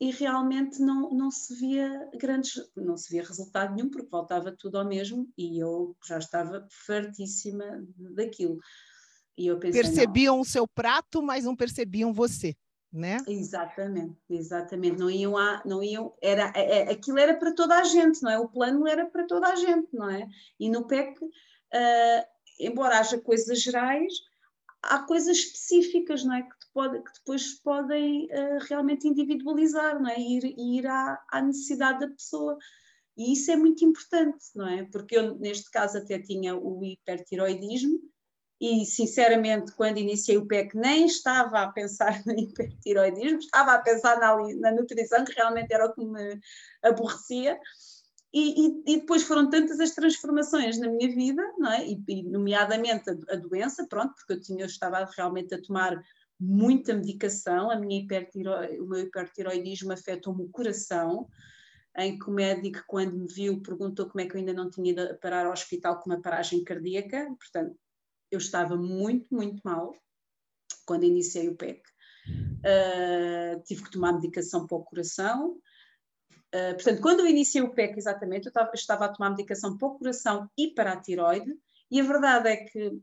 e 0.00 0.10
realmente 0.10 0.80
não, 0.80 1.10
não 1.10 1.30
se 1.30 1.54
via 1.54 2.10
grandes, 2.14 2.52
não 2.76 2.96
se 2.96 3.10
via 3.10 3.24
resultado 3.24 3.74
nenhum, 3.74 3.88
porque 3.88 4.10
voltava 4.10 4.52
tudo 4.52 4.78
ao 4.78 4.86
mesmo 4.86 5.28
e 5.38 5.58
eu 5.58 5.96
já 6.06 6.18
estava 6.18 6.66
fartíssima 6.70 7.64
daquilo. 8.14 8.58
E 9.38 9.46
eu 9.46 9.58
pensei, 9.58 9.82
percebiam 9.82 10.36
não. 10.36 10.42
o 10.42 10.44
seu 10.44 10.66
prato, 10.66 11.22
mas 11.22 11.44
não 11.44 11.56
percebiam 11.56 12.12
você. 12.12 12.54
Né? 12.96 13.18
Exatamente, 13.28 14.16
exatamente. 14.30 14.98
Não 14.98 15.10
iam 15.10 15.36
a, 15.36 15.62
não 15.66 15.82
iam, 15.82 16.14
era, 16.22 16.50
é, 16.56 16.78
é, 16.78 16.90
aquilo 16.90 17.18
era 17.18 17.34
para 17.34 17.52
toda 17.52 17.76
a 17.76 17.84
gente, 17.84 18.22
não 18.22 18.30
é? 18.30 18.38
O 18.38 18.48
plano 18.48 18.88
era 18.88 19.04
para 19.04 19.26
toda 19.26 19.48
a 19.48 19.54
gente, 19.54 19.88
não 19.92 20.08
é? 20.08 20.26
E 20.58 20.70
no 20.70 20.86
PEC, 20.86 21.22
uh, 21.22 21.28
embora 22.58 22.98
haja 22.98 23.20
coisas 23.20 23.60
gerais, 23.60 24.14
há 24.82 25.00
coisas 25.00 25.36
específicas, 25.36 26.24
não 26.24 26.36
é? 26.36 26.42
Que, 26.44 26.56
pode, 26.72 27.02
que 27.02 27.12
depois 27.18 27.60
podem 27.60 28.28
uh, 28.32 28.64
realmente 28.66 29.06
individualizar, 29.06 30.00
não 30.00 30.08
é? 30.08 30.18
Ir, 30.18 30.54
ir 30.56 30.86
à, 30.86 31.22
à 31.30 31.42
necessidade 31.42 32.00
da 32.00 32.08
pessoa. 32.08 32.56
E 33.14 33.34
isso 33.34 33.50
é 33.50 33.56
muito 33.56 33.84
importante, 33.84 34.46
não 34.54 34.66
é? 34.66 34.84
Porque 34.84 35.18
eu, 35.18 35.36
neste 35.38 35.70
caso, 35.70 35.98
até 35.98 36.18
tinha 36.18 36.56
o 36.56 36.82
hipertiroidismo, 36.82 38.00
e 38.60 38.86
sinceramente, 38.86 39.72
quando 39.72 39.98
iniciei 39.98 40.38
o 40.38 40.46
PEC, 40.46 40.76
nem 40.76 41.04
estava 41.04 41.60
a 41.60 41.72
pensar 41.72 42.22
no 42.24 42.32
hipertiroidismo, 42.38 43.38
estava 43.38 43.74
a 43.74 43.78
pensar 43.78 44.18
na, 44.18 44.36
na 44.58 44.72
nutrição, 44.72 45.24
que 45.24 45.32
realmente 45.32 45.72
era 45.72 45.86
o 45.86 45.92
que 45.92 46.04
me 46.04 46.40
aborrecia. 46.82 47.58
E, 48.32 48.66
e, 48.66 48.82
e, 48.86 49.00
depois 49.00 49.22
foram 49.22 49.48
tantas 49.48 49.80
as 49.80 49.92
transformações 49.92 50.78
na 50.78 50.88
minha 50.88 51.08
vida, 51.14 51.42
não 51.58 51.70
é? 51.70 51.86
E, 51.86 52.02
e 52.08 52.22
nomeadamente 52.22 53.08
a, 53.10 53.34
a, 53.34 53.36
doença, 53.36 53.86
pronto, 53.88 54.14
porque 54.14 54.34
eu 54.34 54.40
tinha 54.40 54.62
eu 54.62 54.66
estava 54.66 55.08
realmente 55.16 55.54
a 55.54 55.62
tomar 55.62 56.02
muita 56.38 56.94
medicação, 56.94 57.70
a 57.70 57.76
minha 57.76 58.00
hipertiro, 58.00 58.50
o 58.82 58.86
meu 58.86 59.00
hipertiroidismo 59.00 59.92
afetou-me 59.92 60.44
o 60.44 60.48
coração, 60.48 61.28
em 61.96 62.18
que 62.18 62.28
o 62.28 62.32
médico, 62.32 62.84
quando 62.86 63.16
me 63.16 63.26
viu, 63.26 63.62
perguntou 63.62 64.06
como 64.06 64.20
é 64.20 64.26
que 64.26 64.34
eu 64.34 64.40
ainda 64.40 64.52
não 64.52 64.68
tinha 64.68 64.90
ido 64.90 65.18
parar 65.18 65.46
ao 65.46 65.52
hospital 65.52 66.00
com 66.00 66.10
uma 66.10 66.20
paragem 66.20 66.62
cardíaca, 66.62 67.26
portanto, 67.38 67.74
eu 68.30 68.38
estava 68.38 68.76
muito, 68.76 69.26
muito 69.34 69.60
mal 69.64 69.96
quando 70.84 71.04
iniciei 71.04 71.48
o 71.48 71.56
PEC. 71.56 71.82
Uh, 72.28 73.62
tive 73.64 73.84
que 73.84 73.90
tomar 73.90 74.12
medicação 74.12 74.66
para 74.66 74.76
o 74.76 74.84
coração, 74.84 75.60
Uh, 76.54 76.74
portanto, 76.74 77.02
quando 77.02 77.20
eu 77.20 77.26
iniciei 77.26 77.62
o 77.62 77.74
PEC, 77.74 77.98
exatamente, 77.98 78.46
eu 78.46 78.50
estava, 78.50 78.70
estava, 78.72 79.04
a 79.04 79.08
tomar 79.08 79.30
medicação 79.30 79.76
para 79.76 79.88
o 79.88 79.98
coração 79.98 80.48
e 80.56 80.68
para 80.68 80.92
a 80.92 81.00
tiroide, 81.00 81.52
e 81.90 82.00
a 82.00 82.04
verdade 82.04 82.48
é 82.48 82.56
que 82.56 82.98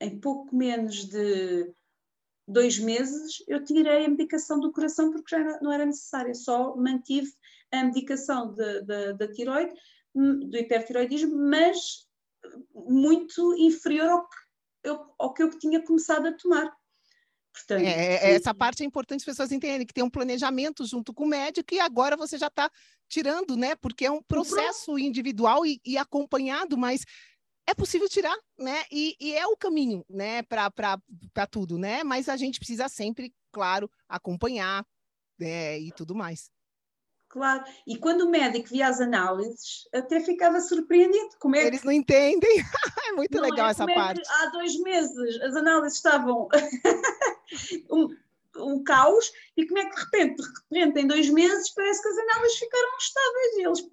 em 0.00 0.20
pouco 0.20 0.54
menos 0.54 1.06
de 1.06 1.72
dois 2.46 2.78
meses 2.78 3.42
eu 3.48 3.64
tirei 3.64 4.04
a 4.04 4.08
medicação 4.08 4.60
do 4.60 4.72
coração 4.72 5.10
porque 5.10 5.34
já 5.36 5.60
não 5.60 5.72
era 5.72 5.86
necessária, 5.86 6.34
só 6.34 6.76
mantive 6.76 7.32
a 7.72 7.84
medicação 7.84 8.54
da 8.54 9.28
tiroide, 9.28 9.72
do 10.14 10.56
hipertiroidismo, 10.56 11.36
mas 11.36 12.06
muito 12.74 13.54
inferior 13.56 14.08
ao 14.08 14.28
que, 14.28 14.36
eu, 14.82 15.04
ao 15.18 15.32
que 15.32 15.42
eu 15.42 15.50
tinha 15.58 15.82
começado 15.84 16.26
a 16.26 16.32
tomar. 16.32 16.72
Portanto, 17.52 17.84
é, 17.84 18.14
é 18.14 18.34
essa 18.34 18.54
parte 18.54 18.82
é 18.82 18.86
importante 18.86 19.20
as 19.20 19.26
pessoas 19.26 19.52
entenderem 19.52 19.86
que 19.86 19.92
tem 19.92 20.02
um 20.02 20.10
planejamento 20.10 20.86
junto 20.86 21.12
com 21.12 21.24
o 21.24 21.28
médico 21.28 21.74
e 21.74 21.80
agora 21.80 22.16
você 22.16 22.38
já 22.38 22.46
está 22.46 22.70
tirando, 23.08 23.56
né? 23.56 23.76
Porque 23.76 24.06
é 24.06 24.10
um 24.10 24.22
processo 24.22 24.98
individual 24.98 25.66
e, 25.66 25.78
e 25.84 25.98
acompanhado, 25.98 26.78
mas 26.78 27.04
é 27.66 27.74
possível 27.74 28.08
tirar, 28.08 28.36
né? 28.58 28.82
E, 28.90 29.16
e 29.20 29.34
é 29.34 29.46
o 29.46 29.56
caminho, 29.56 30.02
né? 30.08 30.42
Para 30.42 31.46
tudo, 31.50 31.78
né? 31.78 32.02
Mas 32.02 32.28
a 32.28 32.36
gente 32.38 32.58
precisa 32.58 32.88
sempre, 32.88 33.34
claro, 33.52 33.90
acompanhar 34.08 34.84
né? 35.38 35.78
e 35.78 35.92
tudo 35.92 36.14
mais. 36.14 36.50
Claro, 37.32 37.64
e 37.86 37.96
quando 37.96 38.26
o 38.26 38.30
médico 38.30 38.68
via 38.68 38.88
as 38.88 39.00
análises, 39.00 39.88
até 39.90 40.20
ficava 40.20 40.60
surpreendido. 40.60 41.30
Como 41.38 41.56
é 41.56 41.62
que... 41.62 41.66
Eles 41.68 41.82
não 41.82 41.90
entendem, 41.90 42.58
é 43.08 43.12
muito 43.12 43.34
não 43.34 43.48
legal 43.48 43.68
é? 43.68 43.70
essa 43.70 43.84
é 43.84 43.94
parte. 43.94 44.20
há 44.28 44.46
dois 44.50 44.78
meses 44.80 45.40
as 45.40 45.56
análises 45.56 45.96
estavam 45.96 46.46
um, 47.90 48.14
um, 48.58 48.84
caos, 48.84 49.32
e 49.56 49.66
como 49.66 49.78
é 49.78 49.86
que 49.86 49.94
de 49.96 50.02
repente, 50.02 50.42
de 50.42 50.78
repente, 50.78 51.00
em 51.00 51.06
dois 51.06 51.30
meses, 51.30 51.70
parece 51.70 52.02
que 52.02 52.08
as 52.08 52.18
análises 52.18 52.58
ficaram 52.58 52.98
estáveis 52.98 53.56
e 53.56 53.62
eles. 53.62 53.90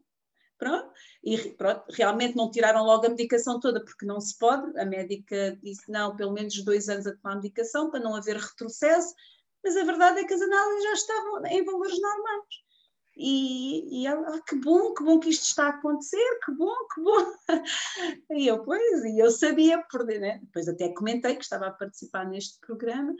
Pronto, 0.57 0.93
e 1.23 1.37
pronto, 1.51 1.83
realmente 1.91 2.35
não 2.35 2.51
tiraram 2.51 2.83
logo 2.83 3.05
a 3.05 3.09
medicação 3.09 3.57
toda, 3.61 3.81
porque 3.81 4.05
não 4.05 4.19
se 4.19 4.37
pode. 4.37 4.77
A 4.77 4.83
médica 4.83 5.57
disse 5.63 5.89
não, 5.89 6.13
pelo 6.13 6.33
menos 6.33 6.61
dois 6.65 6.89
anos 6.89 7.07
a 7.07 7.15
tomar 7.15 7.31
a 7.31 7.35
medicação 7.37 7.89
para 7.89 8.01
não 8.01 8.17
haver 8.17 8.35
retrocesso, 8.35 9.15
mas 9.63 9.77
a 9.77 9.85
verdade 9.85 10.19
é 10.19 10.25
que 10.25 10.33
as 10.33 10.41
análises 10.41 10.83
já 10.83 10.93
estavam 10.93 11.45
em 11.45 11.63
valores 11.63 12.01
normais. 12.01 12.68
E, 13.21 14.01
e 14.01 14.07
ela, 14.07 14.33
ah, 14.33 14.41
que 14.47 14.55
bom, 14.55 14.93
que 14.93 15.03
bom 15.03 15.19
que 15.19 15.29
isto 15.29 15.43
está 15.43 15.65
a 15.65 15.69
acontecer, 15.71 16.39
que 16.45 16.53
bom, 16.53 16.73
que 16.93 17.01
bom. 17.01 17.33
E 18.31 18.47
eu, 18.47 18.63
pois, 18.63 19.03
e 19.03 19.19
eu 19.19 19.29
sabia, 19.29 19.83
perder, 19.91 20.21
né? 20.21 20.39
depois 20.41 20.69
até 20.69 20.87
comentei 20.93 21.35
que 21.35 21.43
estava 21.43 21.67
a 21.67 21.71
participar 21.71 22.25
neste 22.25 22.57
programa 22.61 23.13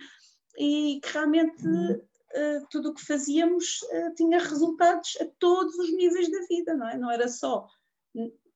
e 0.57 1.01
que 1.03 1.11
realmente 1.11 1.67
uh, 1.67 2.67
tudo 2.71 2.89
o 2.91 2.93
que 2.93 3.05
fazíamos 3.05 3.81
uh, 3.81 4.15
tinha 4.15 4.39
resultados 4.39 5.17
a 5.19 5.25
todos 5.37 5.75
os 5.75 5.91
níveis 5.93 6.31
da 6.31 6.39
vida, 6.47 6.75
não 6.75 6.87
é? 6.87 6.97
Não 6.97 7.11
era 7.11 7.27
só 7.27 7.67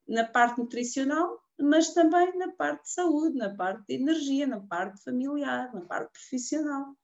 na 0.07 0.23
parte 0.23 0.59
nutricional, 0.59 1.43
mas 1.59 1.93
também 1.93 2.37
na 2.37 2.53
parte 2.53 2.83
de 2.83 2.91
saúde, 2.91 3.37
na 3.37 3.53
parte 3.53 3.85
de 3.87 3.95
energia, 3.95 4.47
na 4.47 4.61
parte 4.61 5.03
familiar, 5.03 5.73
na 5.73 5.81
parte 5.81 6.11
profissional. 6.13 6.95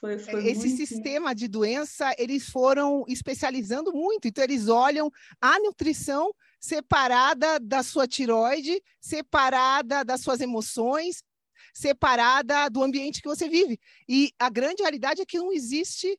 Foi, 0.00 0.18
foi 0.18 0.46
Esse 0.46 0.68
muito... 0.68 0.86
sistema 0.86 1.34
de 1.34 1.48
doença, 1.48 2.14
eles 2.18 2.48
foram 2.48 3.04
especializando 3.08 3.92
muito. 3.92 4.26
Então, 4.28 4.42
eles 4.42 4.68
olham 4.68 5.10
a 5.40 5.58
nutrição 5.60 6.34
separada 6.58 7.60
da 7.60 7.82
sua 7.82 8.06
tiroide, 8.06 8.82
separada 9.00 10.04
das 10.04 10.20
suas 10.20 10.40
emoções, 10.40 11.22
separada 11.72 12.68
do 12.68 12.82
ambiente 12.82 13.20
que 13.20 13.28
você 13.28 13.48
vive. 13.48 13.78
E 14.08 14.32
a 14.38 14.48
grande 14.48 14.82
realidade 14.82 15.20
é 15.20 15.26
que 15.26 15.38
não 15.38 15.52
existe 15.52 16.18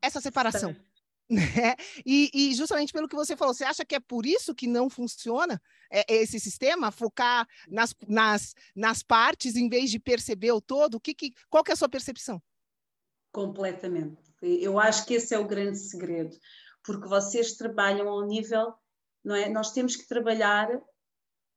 essa 0.00 0.20
separação. 0.20 0.74
Né? 1.26 1.74
E, 2.04 2.30
e, 2.34 2.54
justamente 2.54 2.92
pelo 2.92 3.08
que 3.08 3.16
você 3.16 3.34
falou, 3.34 3.54
você 3.54 3.64
acha 3.64 3.82
que 3.82 3.94
é 3.94 3.98
por 3.98 4.26
isso 4.26 4.54
que 4.54 4.66
não 4.66 4.90
funciona 4.90 5.60
é, 5.90 6.04
esse 6.16 6.38
sistema, 6.38 6.90
focar 6.90 7.48
nas, 7.66 7.94
nas, 8.06 8.54
nas 8.76 9.02
partes 9.02 9.56
em 9.56 9.66
vez 9.66 9.90
de 9.90 9.98
perceber 9.98 10.52
o 10.52 10.60
todo? 10.60 10.96
O 10.96 11.00
que, 11.00 11.14
que, 11.14 11.32
qual 11.48 11.64
que 11.64 11.70
é 11.70 11.74
a 11.74 11.76
sua 11.76 11.88
percepção? 11.88 12.42
Completamente. 13.34 14.22
Eu 14.40 14.78
acho 14.78 15.04
que 15.04 15.14
esse 15.14 15.34
é 15.34 15.38
o 15.38 15.48
grande 15.48 15.76
segredo, 15.76 16.36
porque 16.84 17.08
vocês 17.08 17.54
trabalham 17.54 18.08
ao 18.08 18.24
nível, 18.24 18.72
não 19.24 19.34
é? 19.34 19.48
Nós 19.48 19.72
temos 19.72 19.96
que 19.96 20.06
trabalhar 20.06 20.68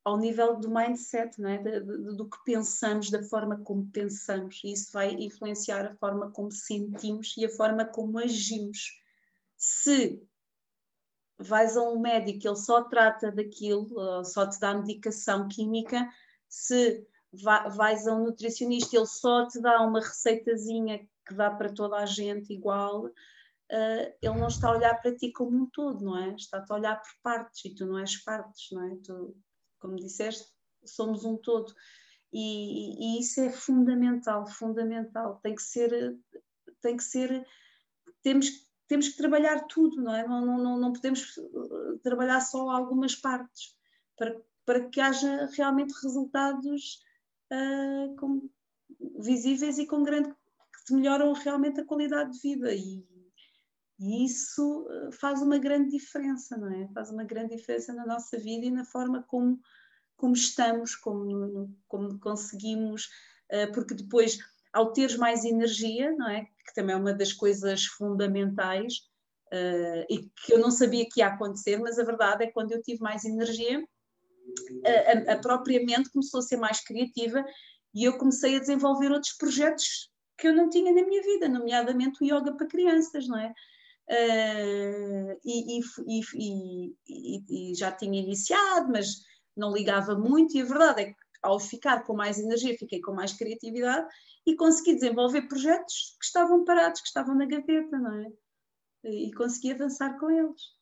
ao 0.03 0.17
nível 0.17 0.59
do 0.59 0.71
mindset, 0.71 1.39
não 1.39 1.47
é? 1.47 1.59
Do, 1.59 2.15
do 2.15 2.27
que 2.27 2.43
pensamos, 2.43 3.11
da 3.11 3.21
forma 3.21 3.59
como 3.59 3.91
pensamos, 3.91 4.59
e 4.63 4.71
isso 4.73 4.91
vai 4.91 5.13
influenciar 5.13 5.85
a 5.85 5.95
forma 5.97 6.31
como 6.31 6.51
sentimos 6.51 7.35
e 7.37 7.45
a 7.45 7.49
forma 7.49 7.85
como 7.85 8.17
agimos. 8.17 8.99
Se 9.55 10.19
vais 11.37 11.77
a 11.77 11.83
um 11.83 11.99
médico, 11.99 12.47
ele 12.47 12.55
só 12.55 12.85
trata 12.85 13.31
daquilo, 13.31 14.25
só 14.25 14.49
te 14.49 14.59
dá 14.59 14.73
medicação 14.73 15.47
química, 15.47 16.09
se 16.49 17.05
vais 17.31 18.07
a 18.07 18.15
um 18.15 18.23
nutricionista, 18.23 18.95
ele 18.95 19.05
só 19.05 19.45
te 19.45 19.61
dá 19.61 19.79
uma 19.83 19.99
receitazinha 19.99 21.07
que 21.27 21.33
dá 21.33 21.51
para 21.51 21.73
toda 21.73 21.97
a 21.97 22.05
gente 22.05 22.53
igual, 22.53 23.05
uh, 23.05 24.13
ele 24.21 24.39
não 24.39 24.47
está 24.47 24.69
a 24.69 24.77
olhar 24.77 24.95
para 25.01 25.15
ti 25.15 25.31
como 25.31 25.63
um 25.63 25.69
todo, 25.69 26.03
não 26.03 26.17
é? 26.17 26.35
Está-te 26.35 26.71
a 26.71 26.75
olhar 26.75 26.95
por 27.01 27.11
partes 27.21 27.65
e 27.65 27.75
tu 27.75 27.85
não 27.85 27.99
és 27.99 28.17
partes, 28.23 28.69
não 28.71 28.83
é? 28.83 28.95
Tu, 29.03 29.35
como 29.79 29.95
disseste, 29.95 30.47
somos 30.85 31.25
um 31.25 31.37
todo. 31.37 31.73
E, 32.31 33.17
e, 33.17 33.19
isso 33.19 33.41
é 33.41 33.51
fundamental, 33.51 34.47
fundamental. 34.47 35.39
Tem 35.41 35.55
que 35.55 35.61
ser, 35.61 36.17
tem 36.81 36.97
que 36.97 37.03
ser, 37.03 37.45
temos, 38.21 38.49
temos 38.87 39.09
que 39.09 39.17
trabalhar 39.17 39.65
tudo, 39.67 40.01
não 40.01 40.15
é? 40.15 40.27
Não, 40.27 40.45
não, 40.45 40.79
não 40.79 40.93
podemos 40.93 41.37
uh, 41.37 41.99
trabalhar 42.03 42.41
só 42.41 42.69
algumas 42.69 43.15
partes 43.15 43.75
para, 44.17 44.39
para 44.65 44.89
que 44.89 44.99
haja 44.99 45.49
realmente 45.53 45.93
resultados 46.01 47.01
uh, 47.51 48.15
com, 48.17 48.49
visíveis 49.19 49.77
e 49.77 49.85
com 49.85 50.03
grande 50.03 50.33
que 50.87 50.93
melhoram 50.93 51.33
realmente 51.33 51.81
a 51.81 51.85
qualidade 51.85 52.31
de 52.31 52.39
vida 52.39 52.73
e, 52.73 53.05
e 53.99 54.25
isso 54.25 54.87
uh, 54.87 55.11
faz 55.11 55.41
uma 55.41 55.57
grande 55.57 55.91
diferença, 55.91 56.55
não 56.55 56.71
é? 56.71 56.87
Faz 56.93 57.11
uma 57.11 57.25
grande 57.25 57.57
diferença 57.57 57.93
na 57.93 58.05
nossa 58.05 58.39
vida 58.39 58.65
e 58.65 58.71
na 58.71 58.85
forma 58.85 59.21
como, 59.27 59.59
como 60.15 60.33
estamos, 60.33 60.95
como, 60.95 61.75
como 61.89 62.17
conseguimos, 62.19 63.09
uh, 63.51 63.71
porque 63.73 63.93
depois, 63.93 64.39
ao 64.71 64.93
teres 64.93 65.17
mais 65.17 65.43
energia, 65.43 66.15
não 66.15 66.29
é? 66.29 66.45
Que 66.65 66.73
também 66.73 66.95
é 66.95 66.97
uma 66.97 67.13
das 67.13 67.33
coisas 67.33 67.83
fundamentais 67.83 68.93
uh, 69.51 70.05
e 70.09 70.31
que 70.45 70.53
eu 70.53 70.59
não 70.59 70.71
sabia 70.71 71.05
que 71.11 71.19
ia 71.19 71.27
acontecer, 71.27 71.77
mas 71.77 71.99
a 71.99 72.05
verdade 72.05 72.45
é 72.45 72.47
que 72.47 72.53
quando 72.53 72.71
eu 72.71 72.81
tive 72.81 73.01
mais 73.01 73.25
energia, 73.25 73.85
a, 75.27 75.33
a, 75.33 75.37
própria 75.37 75.83
mente 75.85 76.09
começou 76.09 76.39
a 76.39 76.43
ser 76.43 76.55
mais 76.55 76.79
criativa 76.79 77.43
e 77.93 78.05
eu 78.05 78.17
comecei 78.17 78.55
a 78.55 78.59
desenvolver 78.59 79.11
outros 79.11 79.33
projetos 79.33 80.09
que 80.37 80.47
eu 80.47 80.55
não 80.55 80.69
tinha 80.69 80.93
na 80.93 81.03
minha 81.03 81.21
vida, 81.21 81.49
nomeadamente 81.49 82.23
o 82.23 82.25
yoga 82.25 82.53
para 82.53 82.67
crianças, 82.67 83.27
não 83.27 83.39
é? 83.39 83.53
Uh, 84.09 85.39
e, 85.43 85.79
e, 85.79 86.91
e, 87.05 87.71
e, 87.71 87.75
já 87.75 87.91
tinha 87.91 88.21
iniciado, 88.21 88.89
mas 88.89 89.21
não 89.55 89.73
ligava 89.73 90.15
muito, 90.15 90.55
e 90.55 90.61
a 90.61 90.65
verdade 90.65 91.01
é 91.01 91.05
que 91.05 91.15
ao 91.41 91.59
ficar 91.59 92.03
com 92.03 92.15
mais 92.15 92.39
energia, 92.39 92.77
fiquei 92.77 93.01
com 93.01 93.13
mais 93.13 93.33
criatividade 93.33 94.07
e 94.45 94.55
consegui 94.55 94.95
desenvolver 94.95 95.43
projetos 95.43 96.15
que 96.19 96.25
estavam 96.25 96.63
parados, 96.63 97.01
que 97.01 97.07
estavam 97.07 97.35
na 97.35 97.45
gaveta, 97.45 97.97
não 97.97 98.21
é? 98.21 98.31
E 99.03 99.31
consegui 99.33 99.71
avançar 99.71 100.17
com 100.19 100.29
eles. 100.29 100.77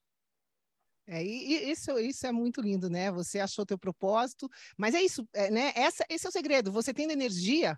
É, 1.08 1.24
e, 1.24 1.72
isso, 1.72 1.98
isso 2.00 2.26
é 2.26 2.32
muito 2.32 2.62
lindo, 2.62 2.90
né? 2.90 3.12
Você 3.12 3.40
achou 3.40 3.66
teu 3.66 3.78
propósito, 3.78 4.50
mas 4.78 4.96
é 4.96 5.02
isso, 5.02 5.28
é, 5.34 5.52
né? 5.52 5.72
Essa, 5.76 6.04
esse 6.10 6.26
é 6.26 6.30
o 6.30 6.32
segredo. 6.32 6.72
Você 6.72 6.94
tendo 6.94 7.12
energia, 7.12 7.78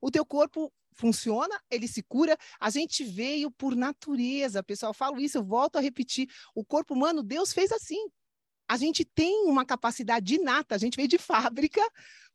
o 0.00 0.10
teu 0.10 0.26
corpo 0.26 0.72
funciona, 0.94 1.60
ele 1.70 1.88
se 1.88 2.02
cura. 2.02 2.36
A 2.60 2.70
gente 2.70 3.04
veio 3.04 3.50
por 3.50 3.74
natureza, 3.74 4.62
pessoal. 4.62 4.92
Falo 4.92 5.20
isso, 5.20 5.38
eu 5.38 5.44
volto 5.44 5.76
a 5.76 5.80
repetir. 5.80 6.28
O 6.54 6.64
corpo 6.64 6.94
humano, 6.94 7.22
Deus 7.22 7.52
fez 7.52 7.72
assim. 7.72 8.08
A 8.68 8.76
gente 8.76 9.04
tem 9.04 9.44
uma 9.46 9.66
capacidade 9.66 10.34
inata, 10.34 10.74
a 10.74 10.78
gente 10.78 10.96
veio 10.96 11.08
de 11.08 11.18
fábrica 11.18 11.80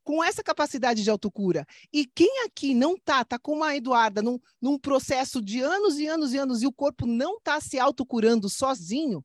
com 0.04 0.24
essa 0.24 0.42
capacidade 0.42 1.02
de 1.02 1.10
autocura. 1.10 1.66
E 1.92 2.06
quem 2.06 2.44
aqui 2.46 2.74
não 2.74 2.96
tá, 2.96 3.24
tá 3.24 3.38
como 3.38 3.62
a 3.62 3.76
Eduarda, 3.76 4.22
num, 4.22 4.38
num 4.60 4.78
processo 4.78 5.42
de 5.42 5.60
anos 5.60 5.98
e 5.98 6.06
anos 6.06 6.32
e 6.32 6.38
anos, 6.38 6.62
e 6.62 6.66
o 6.66 6.72
corpo 6.72 7.06
não 7.06 7.38
tá 7.40 7.60
se 7.60 7.78
autocurando 7.78 8.48
sozinho, 8.48 9.22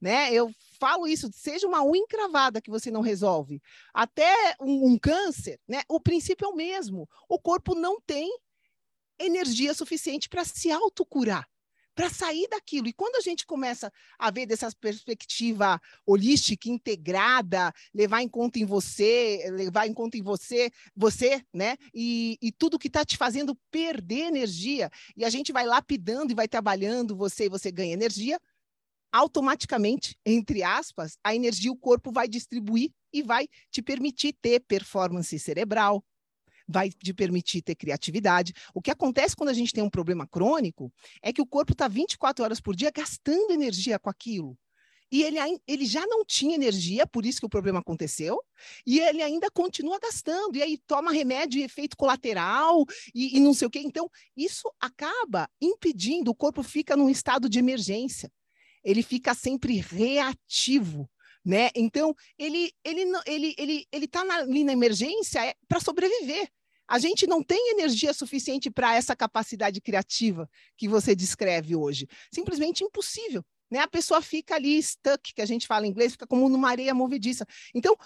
né? 0.00 0.32
Eu 0.32 0.52
falo 0.78 1.06
isso, 1.06 1.30
seja 1.32 1.66
uma 1.66 1.82
unha 1.82 2.02
encravada 2.02 2.60
que 2.60 2.70
você 2.70 2.90
não 2.90 3.00
resolve, 3.00 3.60
até 3.92 4.54
um, 4.60 4.92
um 4.92 4.98
câncer, 4.98 5.58
né? 5.66 5.82
O 5.88 5.98
princípio 5.98 6.44
é 6.44 6.48
o 6.48 6.54
mesmo. 6.54 7.08
O 7.28 7.38
corpo 7.38 7.74
não 7.74 8.00
tem 8.00 8.30
energia 9.18 9.74
suficiente 9.74 10.28
para 10.28 10.44
se 10.44 10.70
autocurar, 10.70 11.46
para 11.94 12.10
sair 12.10 12.48
daquilo. 12.48 12.88
E 12.88 12.92
quando 12.92 13.16
a 13.16 13.20
gente 13.20 13.46
começa 13.46 13.92
a 14.18 14.30
ver 14.30 14.46
dessa 14.46 14.70
perspectiva 14.80 15.80
holística, 16.04 16.68
integrada, 16.68 17.72
levar 17.94 18.22
em 18.22 18.28
conta 18.28 18.58
em 18.58 18.64
você, 18.64 19.44
levar 19.52 19.86
em 19.86 19.94
conta 19.94 20.18
em 20.18 20.22
você, 20.22 20.70
você, 20.94 21.42
né? 21.52 21.76
E, 21.94 22.36
e 22.42 22.50
tudo 22.50 22.78
que 22.78 22.88
está 22.88 23.04
te 23.04 23.16
fazendo 23.16 23.56
perder 23.70 24.26
energia, 24.26 24.90
e 25.16 25.24
a 25.24 25.30
gente 25.30 25.52
vai 25.52 25.64
lapidando 25.64 26.32
e 26.32 26.34
vai 26.34 26.48
trabalhando 26.48 27.16
você 27.16 27.46
e 27.46 27.50
você 27.50 27.70
ganha 27.70 27.92
energia, 27.92 28.40
automaticamente, 29.12 30.18
entre 30.26 30.64
aspas, 30.64 31.16
a 31.22 31.32
energia 31.36 31.70
o 31.70 31.76
corpo 31.76 32.10
vai 32.10 32.26
distribuir 32.26 32.90
e 33.12 33.22
vai 33.22 33.46
te 33.70 33.80
permitir 33.80 34.32
ter 34.42 34.58
performance 34.58 35.38
cerebral, 35.38 36.04
vai 36.66 36.90
te 36.90 37.12
permitir 37.12 37.62
ter 37.62 37.74
criatividade. 37.74 38.52
O 38.72 38.80
que 38.80 38.90
acontece 38.90 39.36
quando 39.36 39.50
a 39.50 39.54
gente 39.54 39.72
tem 39.72 39.82
um 39.82 39.90
problema 39.90 40.26
crônico 40.26 40.92
é 41.22 41.32
que 41.32 41.42
o 41.42 41.46
corpo 41.46 41.72
está 41.72 41.88
24 41.88 42.44
horas 42.44 42.60
por 42.60 42.74
dia 42.74 42.90
gastando 42.90 43.52
energia 43.52 43.98
com 43.98 44.10
aquilo. 44.10 44.56
E 45.12 45.22
ele, 45.22 45.38
ele 45.68 45.86
já 45.86 46.04
não 46.06 46.24
tinha 46.24 46.56
energia, 46.56 47.06
por 47.06 47.24
isso 47.24 47.38
que 47.38 47.46
o 47.46 47.50
problema 47.50 47.78
aconteceu, 47.78 48.42
e 48.84 48.98
ele 48.98 49.22
ainda 49.22 49.48
continua 49.50 49.98
gastando, 50.00 50.56
e 50.56 50.62
aí 50.62 50.78
toma 50.86 51.12
remédio 51.12 51.60
e 51.60 51.62
efeito 51.62 51.96
colateral, 51.96 52.84
e, 53.14 53.36
e 53.36 53.40
não 53.40 53.54
sei 53.54 53.68
o 53.68 53.70
quê. 53.70 53.80
Então, 53.84 54.10
isso 54.36 54.68
acaba 54.80 55.48
impedindo, 55.60 56.30
o 56.30 56.34
corpo 56.34 56.62
fica 56.62 56.96
num 56.96 57.08
estado 57.08 57.48
de 57.48 57.58
emergência 57.58 58.32
ele 58.84 59.02
fica 59.02 59.34
sempre 59.34 59.78
reativo, 59.78 61.08
né? 61.44 61.70
Então, 61.74 62.14
ele 62.38 62.72
ele 62.82 63.04
ele 63.26 63.54
ele 63.58 63.86
ele 63.92 64.08
tá 64.08 64.24
na, 64.24 64.36
ali 64.36 64.64
na 64.64 64.72
emergência 64.72 65.44
é, 65.44 65.54
para 65.68 65.80
sobreviver. 65.80 66.48
A 66.86 66.98
gente 66.98 67.26
não 67.26 67.42
tem 67.42 67.70
energia 67.70 68.12
suficiente 68.12 68.70
para 68.70 68.94
essa 68.94 69.16
capacidade 69.16 69.80
criativa 69.80 70.48
que 70.76 70.86
você 70.86 71.14
descreve 71.14 71.74
hoje. 71.74 72.06
Simplesmente 72.32 72.84
impossível, 72.84 73.44
né? 73.70 73.80
A 73.80 73.88
pessoa 73.88 74.20
fica 74.20 74.54
ali 74.54 74.82
stuck, 74.82 75.34
que 75.34 75.42
a 75.42 75.46
gente 75.46 75.66
fala 75.66 75.86
em 75.86 75.90
inglês, 75.90 76.12
fica 76.12 76.26
como 76.26 76.48
numa 76.48 76.68
areia 76.68 76.94
movediça. 76.94 77.46
Então, 77.74 77.96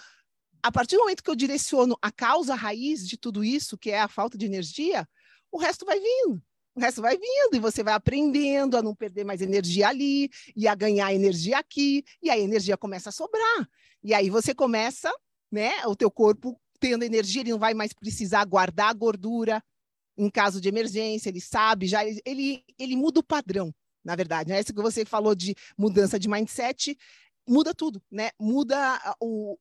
a 0.61 0.71
partir 0.71 0.95
do 0.95 1.01
momento 1.01 1.23
que 1.23 1.29
eu 1.29 1.35
direciono 1.35 1.97
a 2.01 2.11
causa 2.11 2.55
raiz 2.55 3.07
de 3.07 3.17
tudo 3.17 3.43
isso, 3.43 3.77
que 3.77 3.91
é 3.91 3.99
a 3.99 4.07
falta 4.07 4.37
de 4.37 4.45
energia, 4.45 5.07
o 5.51 5.57
resto 5.57 5.85
vai 5.85 5.99
vindo 5.99 6.41
o 6.75 6.79
resto 6.79 7.01
vai 7.01 7.17
vindo 7.17 7.55
e 7.55 7.59
você 7.59 7.83
vai 7.83 7.93
aprendendo 7.93 8.77
a 8.77 8.81
não 8.81 8.95
perder 8.95 9.23
mais 9.23 9.41
energia 9.41 9.89
ali 9.89 10.29
e 10.55 10.67
a 10.67 10.75
ganhar 10.75 11.13
energia 11.13 11.57
aqui, 11.57 12.03
e 12.21 12.29
a 12.29 12.37
energia 12.37 12.77
começa 12.77 13.09
a 13.09 13.11
sobrar. 13.11 13.67
E 14.03 14.13
aí 14.13 14.29
você 14.29 14.53
começa, 14.53 15.11
né, 15.51 15.85
o 15.85 15.95
teu 15.95 16.09
corpo 16.09 16.59
tendo 16.79 17.03
energia, 17.03 17.41
ele 17.41 17.51
não 17.51 17.59
vai 17.59 17.73
mais 17.73 17.91
precisar 17.91 18.45
guardar 18.45 18.93
gordura 18.93 19.61
em 20.17 20.29
caso 20.29 20.59
de 20.59 20.67
emergência, 20.67 21.29
ele 21.29 21.39
sabe, 21.39 21.87
já 21.87 22.01
ele, 22.25 22.63
ele 22.77 22.95
muda 22.95 23.21
o 23.21 23.23
padrão, 23.23 23.73
na 24.03 24.15
verdade, 24.15 24.49
né? 24.49 24.59
Isso 24.59 24.73
que 24.73 24.81
você 24.81 25.05
falou 25.05 25.33
de 25.33 25.55
mudança 25.77 26.19
de 26.19 26.27
mindset, 26.29 26.97
muda 27.47 27.73
tudo, 27.73 28.01
né? 28.11 28.29
Muda 28.37 28.99
o, 29.21 29.57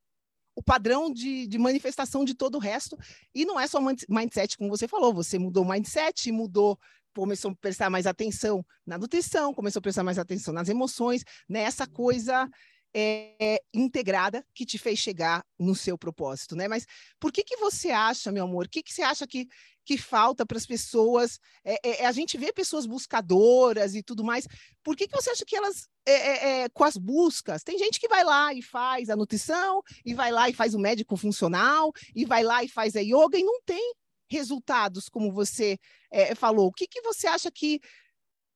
o 0.56 0.62
padrão 0.62 1.12
de, 1.12 1.46
de, 1.46 1.58
manifestação 1.58 2.24
de 2.24 2.34
todo 2.34 2.56
o 2.56 2.58
resto. 2.58 2.98
E 3.32 3.44
não 3.44 3.58
é 3.58 3.68
só 3.68 3.80
mindset, 4.08 4.58
como 4.58 4.68
você 4.68 4.88
falou, 4.88 5.14
você 5.14 5.38
mudou 5.38 5.64
o 5.64 5.68
mindset, 5.68 6.32
mudou 6.32 6.76
começou 7.18 7.50
a 7.50 7.56
prestar 7.56 7.90
mais 7.90 8.06
atenção 8.06 8.64
na 8.86 8.96
nutrição, 8.96 9.52
começou 9.52 9.80
a 9.80 9.82
prestar 9.82 10.04
mais 10.04 10.20
atenção 10.20 10.54
nas 10.54 10.68
emoções, 10.68 11.24
nessa 11.48 11.84
coisa 11.84 12.48
é, 12.94 13.60
integrada 13.74 14.46
que 14.54 14.64
te 14.64 14.78
fez 14.78 15.00
chegar 15.00 15.44
no 15.58 15.74
seu 15.74 15.98
propósito, 15.98 16.54
né? 16.54 16.68
Mas 16.68 16.86
por 17.18 17.32
que 17.32 17.42
que 17.42 17.56
você 17.56 17.90
acha, 17.90 18.30
meu 18.30 18.44
amor? 18.44 18.66
O 18.66 18.68
que 18.68 18.84
que 18.84 18.94
você 18.94 19.02
acha 19.02 19.26
que, 19.26 19.48
que 19.84 19.98
falta 19.98 20.46
para 20.46 20.58
as 20.58 20.64
pessoas? 20.64 21.40
É, 21.64 22.02
é, 22.02 22.06
a 22.06 22.12
gente 22.12 22.38
vê 22.38 22.52
pessoas 22.52 22.86
buscadoras 22.86 23.96
e 23.96 24.02
tudo 24.02 24.22
mais. 24.22 24.46
Por 24.84 24.94
que 24.94 25.08
que 25.08 25.16
você 25.16 25.30
acha 25.30 25.44
que 25.44 25.56
elas, 25.56 25.88
é, 26.06 26.12
é, 26.12 26.62
é, 26.62 26.68
com 26.68 26.84
as 26.84 26.96
buscas, 26.96 27.64
tem 27.64 27.76
gente 27.78 27.98
que 27.98 28.06
vai 28.06 28.22
lá 28.22 28.54
e 28.54 28.62
faz 28.62 29.10
a 29.10 29.16
nutrição, 29.16 29.82
e 30.04 30.14
vai 30.14 30.30
lá 30.30 30.48
e 30.48 30.54
faz 30.54 30.72
o 30.72 30.78
médico 30.78 31.16
funcional, 31.16 31.90
e 32.14 32.24
vai 32.24 32.44
lá 32.44 32.62
e 32.62 32.68
faz 32.68 32.94
a 32.94 33.00
yoga 33.00 33.36
e 33.36 33.42
não 33.42 33.60
tem 33.62 33.92
resultados, 34.30 35.08
como 35.08 35.32
você 35.32 35.78
é, 36.10 36.34
falou. 36.34 36.68
O 36.68 36.72
que, 36.72 36.86
que 36.86 37.00
você 37.02 37.26
acha 37.26 37.50
que. 37.50 37.80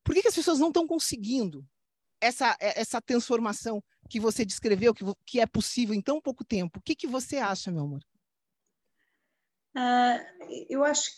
Por 0.04 0.14
que, 0.14 0.22
que 0.22 0.28
as 0.28 0.34
pessoas 0.34 0.58
não 0.58 0.68
estão 0.68 0.86
conseguindo 0.86 1.64
essa, 2.20 2.56
eh, 2.60 2.80
essa 2.80 3.00
transformação 3.00 3.82
que 4.08 4.18
você 4.18 4.44
descreveu, 4.44 4.94
que, 4.94 5.04
que 5.24 5.40
é 5.40 5.46
possível 5.46 5.94
em 5.94 6.00
tão 6.00 6.20
pouco 6.20 6.44
tempo? 6.44 6.78
O 6.78 6.82
que, 6.82 6.94
que 6.94 7.06
você 7.06 7.38
acha, 7.38 7.70
meu 7.70 7.84
amor? 7.84 8.00
Uh, 9.74 10.66
eu 10.68 10.84
acho 10.84 11.10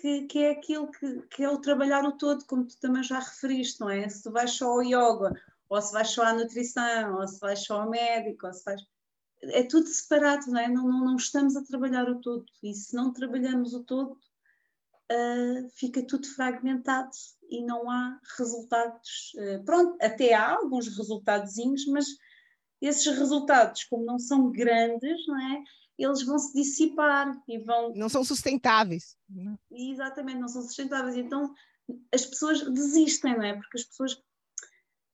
que, 0.00 0.22
que, 0.22 0.38
é 0.38 0.50
aquilo 0.50 0.90
que, 0.90 1.22
que, 1.22 1.44
é 1.44 1.48
o 1.48 1.60
trabalhar 1.60 2.04
o 2.04 2.16
todo, 2.16 2.44
como 2.46 2.66
tu 2.66 2.78
também 2.80 3.02
já 3.02 3.18
referiste, 3.18 3.80
não 3.80 3.90
é? 3.90 4.08
Se 4.08 4.22
tu 4.22 4.32
vais 4.32 4.50
só 4.52 4.70
ao 4.70 4.82
yoga, 4.82 5.32
ou 5.68 5.82
se 5.82 5.92
vais 5.92 6.08
só 6.08 6.22
à 6.22 6.32
nutrição, 6.32 7.16
ou 7.16 7.26
se 7.26 7.38
vais 7.40 7.64
só 7.64 7.82
ao 7.82 7.90
médico, 7.90 8.46
ou 8.46 8.52
se 8.52 8.64
vais 8.64 8.82
é 9.42 9.62
tudo 9.62 9.86
separado, 9.86 10.46
não 10.50 10.60
é? 10.60 10.68
Não, 10.68 10.86
não, 10.86 11.04
não, 11.04 11.16
estamos 11.16 11.56
a 11.56 11.64
trabalhar 11.64 12.08
o 12.08 12.20
todo. 12.20 12.44
E 12.62 12.74
se 12.74 12.94
não 12.94 13.12
trabalhamos 13.12 13.74
o 13.74 13.84
todo, 13.84 14.12
uh, 14.12 15.70
fica 15.74 16.02
tudo 16.06 16.26
fragmentado 16.34 17.10
e 17.50 17.64
não 17.64 17.90
há 17.90 18.20
resultados. 18.38 19.32
Uh, 19.36 19.64
pronto, 19.64 19.96
até 20.00 20.34
há 20.34 20.56
alguns 20.56 20.88
resultadozinhos, 20.96 21.86
mas 21.86 22.06
esses 22.80 23.06
resultados, 23.06 23.84
como 23.84 24.04
não 24.04 24.18
são 24.18 24.50
grandes, 24.50 25.26
não 25.26 25.40
é? 25.40 25.62
eles 25.98 26.22
vão 26.22 26.38
se 26.38 26.52
dissipar 26.52 27.32
e 27.48 27.58
vão. 27.58 27.92
Não 27.94 28.08
são 28.08 28.22
sustentáveis. 28.22 29.16
Exatamente, 29.70 30.38
não 30.38 30.48
são 30.48 30.62
sustentáveis. 30.62 31.16
Então 31.16 31.54
as 32.12 32.26
pessoas 32.26 32.62
desistem, 32.70 33.36
não 33.36 33.44
é? 33.44 33.54
Porque 33.54 33.78
as 33.78 33.84
pessoas. 33.84 34.22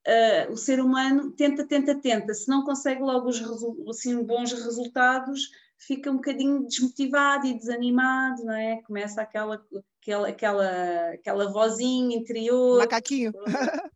Uh, 0.06 0.52
o 0.52 0.56
ser 0.56 0.80
humano 0.80 1.30
tenta, 1.30 1.64
tenta, 1.64 1.94
tenta. 1.94 2.34
Se 2.34 2.48
não 2.48 2.64
consegue 2.64 3.00
logo 3.00 3.28
os 3.28 3.40
assim, 3.88 4.22
bons 4.24 4.52
resultados, 4.52 5.50
fica 5.78 6.10
um 6.10 6.16
bocadinho 6.16 6.66
desmotivado 6.66 7.46
e 7.46 7.54
desanimado, 7.54 8.44
não 8.44 8.54
é? 8.54 8.82
Começa 8.82 9.22
aquela, 9.22 9.64
aquela, 10.00 10.28
aquela, 10.28 11.10
aquela 11.10 11.52
vozinha 11.52 12.16
interior. 12.16 12.78
Macaquinho. 12.78 13.32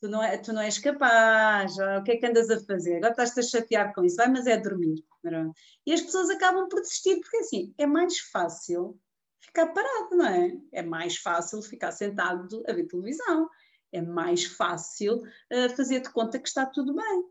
tu 0.00 0.08
não, 0.08 0.22
é, 0.22 0.36
tu 0.36 0.52
não 0.52 0.62
és 0.62 0.78
capaz, 0.78 1.76
o 1.78 2.02
que 2.02 2.12
é 2.12 2.16
que 2.16 2.26
andas 2.26 2.50
a 2.50 2.60
fazer? 2.60 2.96
Agora 2.96 3.10
estás-te 3.10 3.40
a 3.40 3.42
chatear 3.42 3.94
com 3.94 4.04
isso, 4.04 4.16
vai, 4.16 4.28
mas 4.28 4.46
é 4.46 4.56
dormir. 4.56 5.04
E 5.86 5.92
as 5.92 6.02
pessoas 6.02 6.30
acabam 6.30 6.68
por 6.68 6.80
desistir, 6.80 7.18
porque 7.20 7.38
assim, 7.38 7.74
é 7.78 7.86
mais 7.86 8.18
fácil 8.18 8.98
ficar 9.40 9.66
parado, 9.68 10.16
não 10.16 10.26
é? 10.26 10.56
É 10.72 10.82
mais 10.82 11.16
fácil 11.16 11.62
ficar 11.62 11.92
sentado 11.92 12.62
a 12.68 12.72
ver 12.72 12.86
televisão, 12.86 13.48
é 13.92 14.02
mais 14.02 14.44
fácil 14.44 15.16
uh, 15.16 15.76
fazer 15.76 16.00
de 16.00 16.10
conta 16.10 16.38
que 16.38 16.48
está 16.48 16.66
tudo 16.66 16.94
bem. 16.94 17.24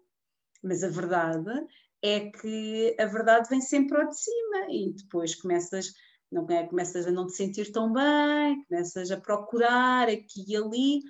Mas 0.63 0.83
a 0.83 0.89
verdade 0.89 1.67
é 2.01 2.29
que 2.29 2.95
a 2.99 3.05
verdade 3.05 3.49
vem 3.49 3.61
sempre 3.61 3.99
ao 3.99 4.07
de 4.07 4.17
cima 4.17 4.67
e 4.69 4.93
depois 4.93 5.35
começas 5.35 5.93
não 6.31 6.45
é, 6.49 6.67
começas 6.67 7.05
a 7.07 7.11
não 7.11 7.27
te 7.27 7.33
sentir 7.33 7.71
tão 7.71 7.93
bem, 7.93 8.63
começas 8.67 9.11
a 9.11 9.17
procurar 9.17 10.09
aqui 10.09 10.43
e 10.47 10.55
ali, 10.55 11.01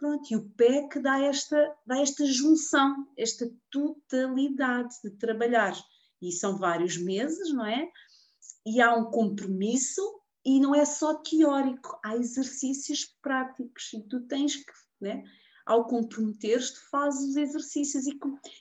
Pronto, 0.00 0.32
e 0.32 0.36
o 0.36 0.48
PEC 0.56 0.98
dá 0.98 1.20
esta, 1.20 1.76
dá 1.86 2.00
esta 2.00 2.24
junção, 2.24 3.06
esta 3.18 3.46
totalidade 3.70 4.94
de 5.04 5.10
trabalhar. 5.10 5.78
E 6.22 6.32
são 6.32 6.56
vários 6.56 6.96
meses, 6.96 7.52
não 7.52 7.66
é? 7.66 7.86
E 8.64 8.80
há 8.80 8.94
um 8.94 9.10
compromisso, 9.10 10.00
e 10.44 10.60
não 10.60 10.74
é 10.74 10.84
só 10.84 11.14
teórico, 11.14 11.98
há 12.04 12.16
exercícios 12.16 13.16
práticos, 13.20 13.92
e 13.92 14.02
tu 14.02 14.20
tens 14.26 14.56
que, 14.56 14.72
né? 15.00 15.22
ao 15.66 15.86
comprometeres-te, 15.86 16.80
fazes 16.90 17.30
os 17.30 17.36
exercícios, 17.36 18.06
e, 18.06 18.18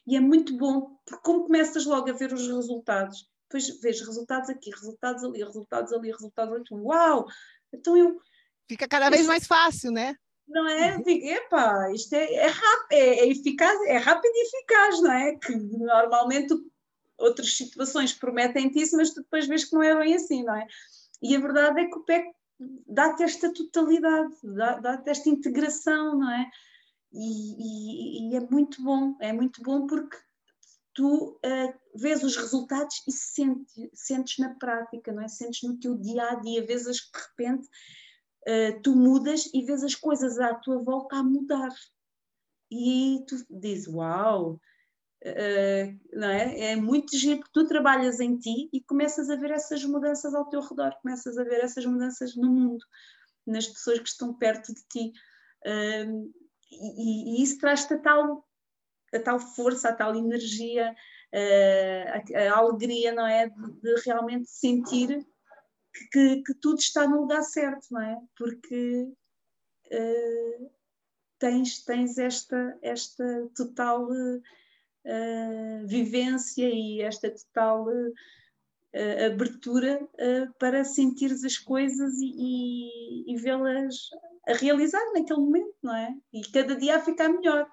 e 0.07 0.15
é 0.15 0.19
muito 0.19 0.55
bom, 0.57 0.97
porque 1.05 1.23
como 1.23 1.45
começas 1.45 1.85
logo 1.85 2.09
a 2.09 2.13
ver 2.13 2.33
os 2.33 2.47
resultados, 2.47 3.27
depois 3.49 3.79
vês 3.81 3.99
resultados 4.01 4.49
aqui, 4.49 4.69
resultados 4.69 5.23
ali, 5.23 5.43
resultados 5.43 5.91
ali, 5.91 6.11
resultados 6.11 6.53
ali, 6.53 6.63
uau! 6.71 7.25
Então 7.73 7.97
eu. 7.97 8.19
Fica 8.67 8.87
cada 8.87 9.09
vez 9.09 9.25
mais 9.25 9.47
fácil, 9.47 9.91
né? 9.91 10.15
não 10.49 10.67
é? 10.67 10.97
Digo, 11.01 11.25
epá, 11.25 11.91
isto 11.93 12.13
é, 12.13 12.33
é, 12.33 12.47
rápido, 12.47 12.91
é, 12.91 13.19
é, 13.19 13.27
eficaz, 13.29 13.79
é 13.85 13.97
rápido 13.97 14.31
e 14.33 14.47
eficaz, 14.47 15.01
não 15.01 15.11
é? 15.11 15.35
Que 15.35 15.55
normalmente 15.55 16.53
outras 17.17 17.55
situações 17.55 18.13
prometem-te 18.13 18.79
isso, 18.79 18.97
mas 18.97 19.11
tu 19.11 19.21
depois 19.21 19.47
vês 19.47 19.65
que 19.65 19.73
não 19.73 19.83
é 19.83 19.95
bem 19.95 20.15
assim, 20.15 20.43
não 20.43 20.55
é? 20.55 20.65
E 21.21 21.35
a 21.35 21.39
verdade 21.39 21.81
é 21.81 21.85
que 21.85 21.97
o 21.97 22.03
PEC 22.03 22.31
dá-te 22.87 23.23
esta 23.23 23.53
totalidade, 23.53 24.35
dá-te 24.81 25.09
esta 25.09 25.29
integração, 25.29 26.17
não 26.19 26.31
é? 26.31 26.49
E, 27.11 28.27
e, 28.27 28.29
e, 28.29 28.35
é 28.35 28.39
muito 28.39 28.83
bom, 28.83 29.15
é 29.19 29.33
muito 29.33 29.61
bom 29.63 29.87
porque 29.87 30.17
tu 30.93 31.39
uh, 31.45 31.73
vês 31.95 32.23
os 32.23 32.35
resultados 32.35 33.01
e 33.07 33.11
sente, 33.11 33.89
sentes 33.93 34.37
na 34.37 34.53
prática, 34.55 35.11
não 35.11 35.23
é? 35.23 35.27
Sentes 35.27 35.63
no 35.63 35.79
teu 35.79 35.97
dia 35.97 36.23
a 36.29 36.35
dia, 36.35 36.65
vês 36.65 36.85
as 36.87 36.99
que 36.99 37.11
de 37.17 37.25
repente 37.25 37.67
uh, 38.47 38.81
tu 38.83 38.95
mudas 38.95 39.49
e 39.53 39.63
vês 39.63 39.83
as 39.83 39.95
coisas 39.95 40.37
à 40.39 40.53
tua 40.55 40.83
volta 40.83 41.15
a 41.17 41.23
mudar. 41.23 41.73
E 42.71 43.23
tu 43.27 43.35
dizes, 43.49 43.87
uau, 43.87 44.59
não 46.13 46.29
é? 46.29 46.71
É 46.71 46.75
muito 46.75 47.17
giro 47.17 47.39
porque 47.39 47.51
tu 47.53 47.67
trabalhas 47.67 48.19
em 48.19 48.37
ti 48.37 48.69
e 48.71 48.81
começas 48.81 49.29
a 49.29 49.35
ver 49.35 49.51
essas 49.51 49.83
mudanças 49.83 50.33
ao 50.33 50.49
teu 50.49 50.61
redor, 50.61 50.95
começas 51.01 51.37
a 51.37 51.43
ver 51.43 51.63
essas 51.63 51.85
mudanças 51.85 52.35
no 52.35 52.49
mundo, 52.49 52.83
nas 53.45 53.67
pessoas 53.67 53.99
que 53.99 54.09
estão 54.09 54.33
perto 54.33 54.73
de 54.73 54.81
ti. 54.87 55.11
E, 56.71 57.43
isso 57.43 57.57
traz-te 57.57 57.93
a 57.93 57.99
tal, 57.99 58.45
a 59.13 59.19
tal 59.19 59.39
força, 59.39 59.89
a 59.89 59.95
tal 59.95 60.15
energia, 60.15 60.95
uh, 61.33 62.35
a, 62.35 62.53
a, 62.53 62.57
alegria, 62.57 63.11
não 63.11 63.25
é? 63.25 63.49
De, 63.49 63.71
de 63.81 64.01
realmente 64.05 64.49
sentir 64.49 65.25
que, 66.11 66.43
que, 66.43 66.53
tudo 66.55 66.79
está 66.79 67.07
no 67.07 67.21
lugar 67.21 67.43
certo, 67.43 67.87
não 67.91 68.01
é? 68.01 68.17
Porque 68.37 69.11
uh, 69.91 70.71
tens, 71.39 71.83
tens 71.83 72.17
esta, 72.17 72.77
esta 72.81 73.49
total 73.55 74.09
uh, 74.09 74.41
vivência 75.85 76.69
e 76.69 77.01
esta 77.01 77.31
total 77.31 77.87
uh, 77.87 79.25
abertura 79.25 79.99
para 80.59 80.83
sentires 80.83 81.43
as 81.43 81.57
coisas 81.57 82.13
e, 82.15 82.33
e, 82.37 83.33
e 83.33 83.37
vê-las 83.37 83.95
a 84.47 84.53
realizar 84.53 85.03
naquele 85.13 85.39
momento, 85.39 85.75
não 85.81 85.95
é? 85.95 86.13
E 86.33 86.41
cada 86.51 86.75
dia 86.75 86.97
a 86.97 87.01
ficar 87.01 87.29
melhor. 87.29 87.67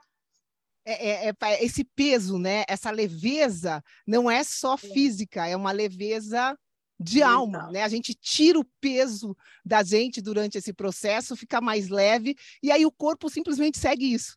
É, 0.84 1.28
é, 1.28 1.32
é, 1.42 1.64
esse 1.64 1.82
peso, 1.82 2.38
né? 2.38 2.64
Essa 2.68 2.90
leveza 2.90 3.82
não 4.06 4.30
é 4.30 4.44
só 4.44 4.74
é. 4.74 4.78
física, 4.78 5.46
é 5.46 5.56
uma 5.56 5.72
leveza 5.72 6.56
de 6.98 7.22
alma, 7.22 7.70
né? 7.70 7.82
A 7.82 7.88
gente 7.88 8.14
tira 8.14 8.58
o 8.58 8.64
peso 8.80 9.36
da 9.64 9.82
gente 9.82 10.22
durante 10.22 10.56
esse 10.56 10.72
processo, 10.72 11.36
fica 11.36 11.60
mais 11.60 11.88
leve 11.88 12.36
e 12.62 12.70
aí 12.70 12.86
o 12.86 12.92
corpo 12.92 13.28
simplesmente 13.28 13.78
segue 13.78 14.12
isso. 14.12 14.36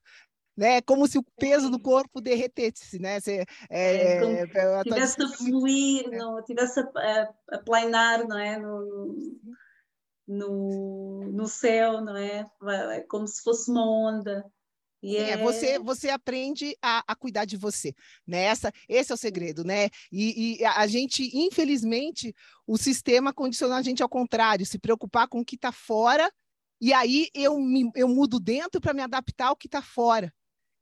Né? 0.59 0.81
Como 0.81 1.07
se 1.07 1.17
o 1.17 1.23
peso 1.37 1.69
do 1.69 1.79
corpo 1.79 2.19
derretesse, 2.19 2.99
né? 2.99 3.17
Se, 3.21 3.31
é, 3.31 3.45
é, 3.69 4.41
é, 4.41 4.83
tivesse 4.83 5.23
a 5.23 5.29
fluir, 5.29 6.09
não, 6.11 6.43
tivesse 6.43 6.81
a, 6.81 7.29
a, 7.51 7.59
planar, 7.59 8.27
não 8.27 8.37
é? 8.37 8.59
No, 8.59 9.15
no, 10.27 11.31
no 11.31 11.47
céu, 11.47 12.01
não 12.01 12.17
é? 12.17 12.45
é 12.91 12.99
como 13.07 13.25
se 13.25 13.41
fosse 13.41 13.71
uma 13.71 13.89
onda. 13.89 14.43
E 15.01 15.15
é, 15.15 15.37
você, 15.37 15.79
você 15.79 16.09
aprende 16.09 16.75
a, 16.81 17.05
a, 17.07 17.15
cuidar 17.15 17.45
de 17.45 17.55
você, 17.55 17.95
né? 18.27 18.43
Essa, 18.43 18.69
esse 18.89 19.13
é 19.13 19.15
o 19.15 19.17
segredo, 19.17 19.63
né? 19.63 19.87
E, 20.11 20.57
e, 20.59 20.65
a 20.65 20.85
gente, 20.87 21.31
infelizmente, 21.33 22.35
o 22.67 22.77
sistema 22.77 23.31
condiciona 23.31 23.77
a 23.77 23.81
gente 23.81 24.03
ao 24.03 24.09
contrário, 24.09 24.65
se 24.65 24.77
preocupar 24.77 25.29
com 25.29 25.39
o 25.39 25.45
que 25.45 25.55
está 25.55 25.71
fora, 25.71 26.29
e 26.81 26.91
aí 26.91 27.29
eu, 27.33 27.57
me, 27.61 27.89
eu 27.95 28.09
mudo 28.09 28.41
dentro 28.41 28.81
para 28.81 28.93
me 28.93 29.01
adaptar 29.01 29.47
ao 29.47 29.55
que 29.55 29.67
está 29.67 29.81
fora. 29.81 30.33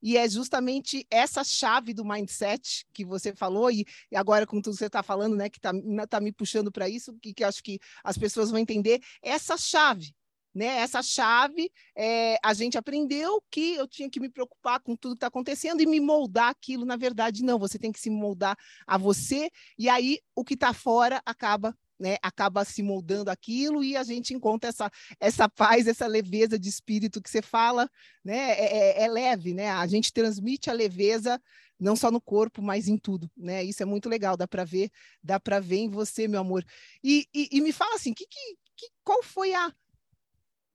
E 0.02 0.18
é 0.18 0.28
justamente 0.30 1.06
essa 1.10 1.44
chave 1.44 1.94
do 1.94 2.06
mindset 2.06 2.86
que 2.94 3.06
você 3.06 3.34
falou, 3.34 3.72
e, 3.72 3.86
e 4.12 4.16
agora 4.16 4.46
com 4.46 4.62
tudo 4.62 4.74
que 4.74 4.80
você 4.80 4.88
está 4.88 5.04
falando, 5.04 5.36
né, 5.36 5.50
que 5.50 5.58
está 5.58 5.72
tá 6.08 6.20
me 6.20 6.32
puxando 6.32 6.72
para 6.72 6.88
isso, 6.88 7.14
que, 7.22 7.34
que 7.34 7.44
acho 7.44 7.64
que 7.64 7.80
as 8.04 8.18
pessoas 8.18 8.50
vão 8.50 8.60
entender, 8.60 9.02
essa 9.22 9.58
chave, 9.58 10.14
né? 10.58 10.80
Essa 10.80 11.04
chave, 11.04 11.72
é, 11.96 12.36
a 12.44 12.52
gente 12.52 12.80
aprendeu 12.80 13.44
que 13.52 13.76
eu 13.76 13.88
tinha 13.88 14.10
que 14.10 14.20
me 14.20 14.28
preocupar 14.28 14.80
com 14.80 14.96
tudo 14.96 15.12
que 15.12 15.18
está 15.18 15.28
acontecendo 15.28 15.82
e 15.82 15.86
me 15.86 16.00
moldar 16.00 16.50
aquilo. 16.50 16.84
Na 16.84 16.96
verdade, 16.96 17.44
não, 17.44 17.60
você 17.60 17.78
tem 17.78 17.92
que 17.92 18.00
se 18.00 18.10
moldar 18.10 18.58
a 18.88 18.98
você, 18.98 19.52
e 19.78 19.88
aí 19.88 20.20
o 20.36 20.44
que 20.44 20.56
está 20.56 20.74
fora 20.74 21.22
acaba 21.24 21.78
né, 22.00 22.18
acaba 22.22 22.64
se 22.64 22.84
moldando 22.84 23.30
aquilo 23.30 23.84
e 23.84 23.96
a 23.96 24.04
gente 24.04 24.34
encontra 24.34 24.70
essa, 24.70 24.92
essa 25.20 25.50
paz, 25.50 25.88
essa 25.88 26.08
leveza 26.08 26.58
de 26.58 26.70
espírito 26.70 27.22
que 27.22 27.30
você 27.30 27.42
fala, 27.42 27.90
né, 28.24 28.52
é, 28.52 29.02
é, 29.02 29.04
é 29.04 29.08
leve, 29.08 29.54
né, 29.54 29.70
a 29.70 29.86
gente 29.88 30.14
transmite 30.14 30.70
a 30.70 30.74
leveza 30.74 31.42
não 31.80 31.96
só 31.96 32.10
no 32.10 32.20
corpo, 32.20 32.62
mas 32.62 32.88
em 32.88 32.98
tudo, 32.98 33.30
né, 33.36 33.64
isso 33.64 33.82
é 33.84 33.86
muito 33.86 34.10
legal, 34.10 34.36
dá 34.36 34.48
para 34.48 34.64
ver, 34.64 34.90
dá 35.24 35.40
para 35.40 35.60
ver 35.60 35.78
em 35.78 35.90
você, 35.90 36.28
meu 36.28 36.42
amor. 36.42 36.66
E, 37.04 37.28
e, 37.34 37.50
e 37.52 37.62
me 37.62 37.72
fala 37.72 37.96
assim, 37.96 38.14
que, 38.14 38.26
que, 38.26 38.58
que, 38.76 38.88
qual 39.04 39.22
foi 39.22 39.54
a, 39.54 39.72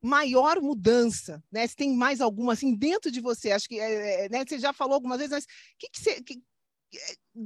maior 0.03 0.61
mudança, 0.61 1.43
né? 1.51 1.65
Se 1.65 1.77
tem 1.77 1.95
mais 1.95 2.21
alguma 2.21 2.55
assim 2.55 2.75
dentro 2.75 3.09
de 3.11 3.21
você, 3.21 3.53
acho 3.53 3.69
que 3.69 3.79
é, 3.79 4.25
é 4.25 4.29
né? 4.29 4.45
você 4.45 4.59
já 4.59 4.73
falou 4.73 4.95
algumas 4.95 5.19
vezes, 5.19 5.31
mas 5.31 5.47
que, 5.79 5.89
que 5.89 6.01
você 6.01 6.21
que, 6.21 6.43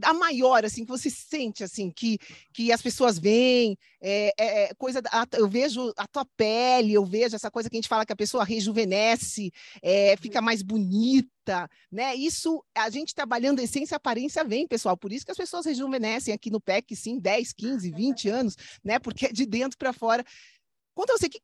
a 0.02 0.12
maior 0.12 0.64
assim 0.64 0.84
que 0.84 0.90
você 0.90 1.08
sente 1.08 1.62
assim 1.62 1.90
que 1.90 2.18
que 2.52 2.72
as 2.72 2.82
pessoas 2.82 3.18
veem 3.18 3.78
é, 4.00 4.32
é, 4.38 4.64
é 4.64 4.74
coisa 4.74 5.00
eu 5.34 5.48
vejo 5.48 5.92
a 5.96 6.06
tua 6.08 6.24
pele 6.36 6.92
eu 6.92 7.04
vejo 7.04 7.36
essa 7.36 7.50
coisa 7.50 7.70
que 7.70 7.76
a 7.76 7.78
gente 7.78 7.88
fala 7.88 8.04
que 8.04 8.12
a 8.12 8.16
pessoa 8.16 8.44
rejuvenesce 8.44 9.52
é, 9.82 10.16
fica 10.16 10.42
mais 10.42 10.62
bonita 10.62 11.70
né? 11.92 12.14
Isso 12.14 12.64
a 12.74 12.90
gente 12.90 13.14
trabalhando 13.14 13.60
essência 13.60 13.96
aparência 13.96 14.42
vem 14.42 14.66
pessoal. 14.66 14.96
Por 14.96 15.12
isso 15.12 15.24
que 15.24 15.30
as 15.30 15.36
pessoas 15.36 15.64
rejuvenescem 15.64 16.34
aqui 16.34 16.50
no 16.50 16.60
PEC 16.60 16.96
sim 16.96 17.18
10 17.18 17.52
15 17.52 17.92
20 17.92 18.28
anos 18.28 18.56
né? 18.82 18.98
Porque 18.98 19.26
é 19.26 19.32
de 19.32 19.46
dentro 19.46 19.78
para 19.78 19.92
fora 19.92 20.24
Conta 20.96 21.12
você, 21.12 21.28
que, 21.28 21.38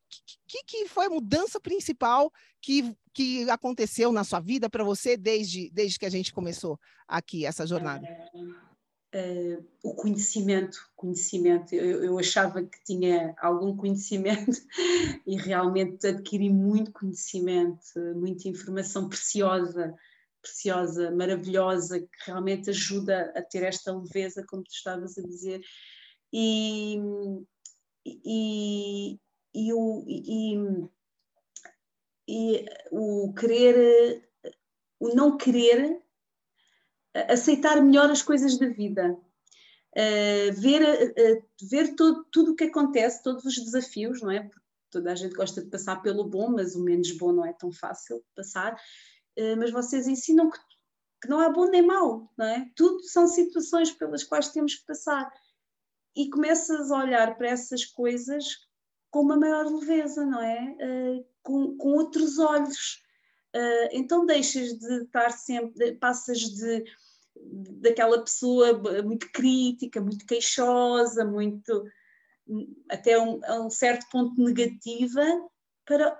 que, 0.47 0.63
que 0.65 0.87
foi 0.87 1.05
a 1.05 1.09
mudança 1.11 1.59
principal 1.59 2.33
que, 2.59 2.97
que 3.13 3.47
aconteceu 3.51 4.11
na 4.11 4.23
sua 4.23 4.39
vida 4.39 4.67
para 4.67 4.83
você 4.83 5.15
desde, 5.15 5.69
desde 5.69 5.99
que 5.99 6.07
a 6.07 6.09
gente 6.09 6.33
começou 6.33 6.79
aqui 7.07 7.45
essa 7.45 7.63
jornada? 7.67 8.07
É, 9.13 9.59
o 9.83 9.93
conhecimento, 9.93 10.79
conhecimento. 10.95 11.75
Eu, 11.75 12.03
eu, 12.03 12.17
achava 12.17 12.63
que 12.63 12.83
tinha 12.83 13.35
algum 13.39 13.77
conhecimento 13.77 14.59
e 15.27 15.37
realmente 15.37 16.07
adquiri 16.07 16.49
muito 16.49 16.91
conhecimento, 16.91 17.79
muita 18.15 18.49
informação 18.49 19.07
preciosa, 19.07 19.93
preciosa, 20.41 21.11
maravilhosa, 21.11 21.99
que 21.99 22.07
realmente 22.25 22.71
ajuda 22.71 23.31
a 23.35 23.41
ter 23.43 23.61
esta 23.61 23.95
leveza, 23.95 24.43
como 24.47 24.63
tu 24.63 24.71
estavas 24.71 25.15
a 25.15 25.21
dizer, 25.21 25.61
E, 26.33 26.97
e, 28.03 29.19
e, 29.53 29.73
o, 29.73 30.03
e, 30.07 30.55
e 32.27 32.65
o 32.91 33.33
querer, 33.33 34.27
o 34.99 35.09
não 35.13 35.37
querer 35.37 36.01
aceitar 37.29 37.81
melhor 37.81 38.09
as 38.09 38.21
coisas 38.21 38.57
da 38.57 38.67
vida. 38.67 39.17
Uh, 39.95 40.51
ver, 40.59 40.81
uh, 40.81 41.67
ver 41.69 41.95
todo, 41.95 42.25
tudo 42.31 42.51
o 42.53 42.55
que 42.55 42.63
acontece, 42.63 43.21
todos 43.21 43.45
os 43.45 43.55
desafios, 43.55 44.21
não 44.21 44.31
é? 44.31 44.49
Toda 44.89 45.11
a 45.11 45.15
gente 45.15 45.35
gosta 45.35 45.61
de 45.61 45.69
passar 45.69 46.01
pelo 46.01 46.23
bom, 46.23 46.49
mas 46.49 46.75
o 46.75 46.83
menos 46.83 47.11
bom 47.11 47.31
não 47.31 47.45
é 47.45 47.53
tão 47.53 47.71
fácil 47.71 48.17
de 48.17 48.25
passar. 48.35 48.73
Uh, 49.37 49.55
mas 49.57 49.69
vocês 49.69 50.07
ensinam 50.07 50.49
que, 50.49 50.57
que, 51.21 51.29
não 51.29 51.39
há 51.39 51.49
bom 51.49 51.67
nem 51.67 51.83
mau, 51.83 52.31
não 52.35 52.45
é? 52.45 52.67
Tudo 52.75 53.03
são 53.03 53.27
situações 53.27 53.91
pelas 53.91 54.23
quais 54.23 54.49
temos 54.49 54.75
que 54.75 54.85
passar. 54.85 55.31
E 56.15 56.29
começas 56.29 56.91
a 56.91 56.97
olhar 56.97 57.37
para 57.37 57.49
essas 57.49 57.85
coisas 57.85 58.45
com 59.13 59.21
uma 59.21 59.37
maior 59.37 59.67
leveza, 59.67 60.25
não 60.25 60.41
é? 60.41 60.75
com, 61.43 61.77
com 61.77 61.89
outros 61.89 62.39
olhos. 62.39 62.99
então 63.91 64.25
deixas 64.25 64.73
de 64.73 65.03
estar 65.03 65.29
sempre, 65.29 65.93
passas 65.97 66.39
de 66.39 66.83
daquela 67.79 68.23
pessoa 68.23 68.73
muito 69.03 69.31
crítica, 69.31 70.01
muito 70.01 70.25
queixosa, 70.25 71.23
muito 71.25 71.85
até 72.89 73.19
um, 73.19 73.39
a 73.45 73.61
um 73.61 73.69
certo 73.69 74.07
ponto 74.11 74.41
negativa, 74.41 75.21
para 75.85 76.19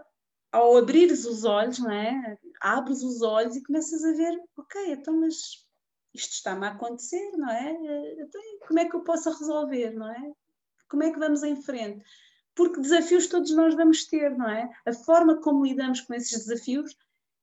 ao 0.51 0.77
abrires 0.77 1.25
os 1.25 1.43
olhos, 1.45 1.79
não 1.79 1.91
é? 1.91 2.37
Abres 2.61 3.01
os 3.01 3.23
olhos 3.23 3.55
e 3.55 3.63
começas 3.63 4.03
a 4.03 4.11
ver, 4.11 4.39
ok, 4.55 4.91
então 4.91 5.19
mas 5.19 5.65
isto 6.13 6.33
está-me 6.33 6.67
a 6.67 6.69
acontecer, 6.69 7.31
não 7.37 7.49
é? 7.49 7.71
Então, 8.19 8.41
como 8.67 8.79
é 8.79 8.85
que 8.85 8.95
eu 8.95 9.01
posso 9.01 9.31
resolver, 9.31 9.91
não 9.91 10.11
é? 10.11 10.31
Como 10.87 11.01
é 11.01 11.11
que 11.11 11.17
vamos 11.17 11.41
em 11.41 11.55
frente? 11.55 12.05
Porque 12.55 12.81
desafios 12.81 13.27
todos 13.27 13.51
nós 13.51 13.75
vamos 13.75 14.05
ter, 14.05 14.37
não 14.37 14.49
é? 14.49 14.69
A 14.85 14.93
forma 14.93 15.41
como 15.41 15.65
lidamos 15.65 16.01
com 16.01 16.13
esses 16.13 16.45
desafios 16.45 16.95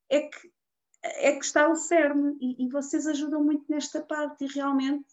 é 0.08 0.20
que 0.20 0.50
é 1.02 1.32
que 1.32 1.44
está 1.44 1.68
o 1.68 1.74
cerne 1.74 2.36
e, 2.40 2.64
e, 2.64 2.68
vocês 2.68 3.06
ajudam 3.06 3.42
muito 3.42 3.64
nesta 3.70 4.02
parte 4.02 4.44
e 4.44 4.48
realmente, 4.48 5.06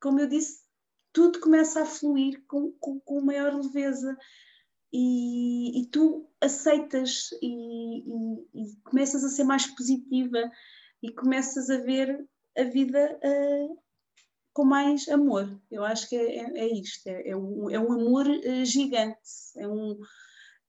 como 0.00 0.18
eu 0.18 0.26
disse, 0.26 0.64
tudo 1.12 1.38
começa 1.38 1.82
a 1.82 1.86
fluir 1.86 2.42
com, 2.48 2.72
com, 2.80 2.98
com 2.98 3.20
maior 3.20 3.54
leveza 3.54 4.18
e, 4.92 5.80
e 5.80 5.86
tu 5.86 6.28
aceitas 6.40 7.30
e, 7.40 7.98
e, 8.54 8.76
começas 8.82 9.24
a 9.24 9.28
ser 9.28 9.44
mais 9.44 9.66
positiva 9.66 10.50
e 11.02 11.12
começas 11.12 11.70
a 11.70 11.78
ver 11.78 12.28
a 12.56 12.64
vida 12.64 13.18
uh, 13.22 13.78
com 14.54 14.64
mais 14.64 15.08
amor. 15.08 15.60
Eu 15.70 15.84
acho 15.84 16.08
que 16.08 16.16
é, 16.16 16.38
é, 16.38 16.58
é 16.60 16.72
isto, 16.72 17.06
é, 17.08 17.30
é, 17.30 17.36
um, 17.36 17.68
é 17.68 17.78
um 17.78 17.92
amor 17.92 18.26
uh, 18.26 18.64
gigante, 18.64 19.18
é 19.56 19.66
um, 19.66 20.00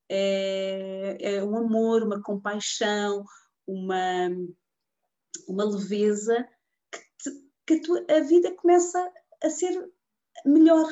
é, 0.10 1.17
é 1.19 1.43
um 1.43 1.56
amor, 1.56 2.02
uma 2.04 2.21
compaixão, 2.21 3.24
uma, 3.65 4.28
uma 5.48 5.63
leveza 5.63 6.48
que, 6.91 7.00
te, 7.00 7.43
que 7.67 7.74
a, 7.76 7.82
tua, 7.82 8.06
a 8.10 8.19
vida 8.21 8.52
começa 8.56 9.13
a 9.43 9.50
ser 9.52 9.88
melhor. 10.43 10.89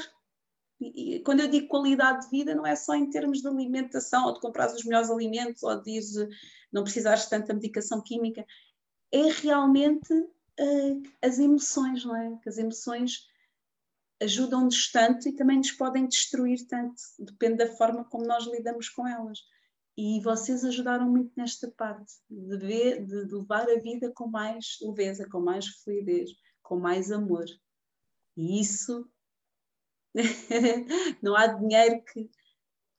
E, 0.80 1.20
quando 1.22 1.40
eu 1.40 1.48
digo 1.48 1.68
qualidade 1.68 2.26
de 2.26 2.30
vida, 2.30 2.54
não 2.54 2.66
é 2.66 2.76
só 2.76 2.94
em 2.94 3.10
termos 3.10 3.42
de 3.42 3.48
alimentação 3.48 4.28
ou 4.28 4.34
de 4.34 4.40
comprar 4.40 4.72
os 4.72 4.84
melhores 4.84 5.10
alimentos 5.10 5.64
ou 5.64 5.82
de 5.82 6.00
não 6.72 6.84
precisares 6.84 7.24
de 7.24 7.30
tanta 7.32 7.54
medicação 7.54 8.02
química, 8.02 8.46
é 9.12 9.32
realmente 9.42 10.14
uh, 10.60 11.04
as 11.22 11.40
emoções, 11.40 12.06
não 12.06 12.16
é? 12.16 12.38
Que 12.42 12.50
as 12.50 12.58
emoções 12.58 13.28
ajudam-nos 14.22 14.92
tanto 14.92 15.28
e 15.28 15.36
também 15.36 15.58
nos 15.58 15.72
podem 15.72 16.08
destruir 16.08 16.66
tanto, 16.68 17.02
depende 17.20 17.58
da 17.58 17.76
forma 17.76 18.06
como 18.06 18.26
nós 18.26 18.46
lidamos 18.46 18.90
com 18.90 19.08
elas. 19.08 19.40
E 19.96 20.22
vocês 20.22 20.64
ajudaram 20.64 21.08
muito 21.08 21.32
nesta 21.38 21.70
parte, 21.70 22.14
de, 22.30 22.58
ver, 22.58 23.06
de 23.06 23.36
levar 23.36 23.70
a 23.70 23.80
vida 23.80 24.12
com 24.12 24.28
mais 24.28 24.78
leveza, 24.82 25.28
com 25.30 25.40
mais 25.40 25.68
fluidez, 25.68 26.32
com 26.64 26.80
mais 26.80 27.12
amor. 27.12 27.46
E 28.36 28.60
isso 28.60 29.08
não 31.22 31.36
há 31.36 31.48
dinheiro 31.48 32.04
que, 32.06 32.30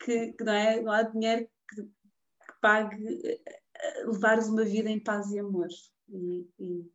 que, 0.04 0.32
que, 0.34 0.44
não, 0.44 0.52
é? 0.52 0.80
não 0.82 0.92
há 0.92 1.02
dinheiro 1.02 1.48
que, 1.68 1.82
que 1.82 2.60
pague 2.60 3.42
eh, 3.44 4.04
levares 4.06 4.48
uma 4.48 4.64
vida 4.64 4.88
em 4.88 5.02
paz 5.02 5.32
e 5.32 5.38
amor. 5.40 5.68
E, 6.08 6.48
e, 6.60 6.92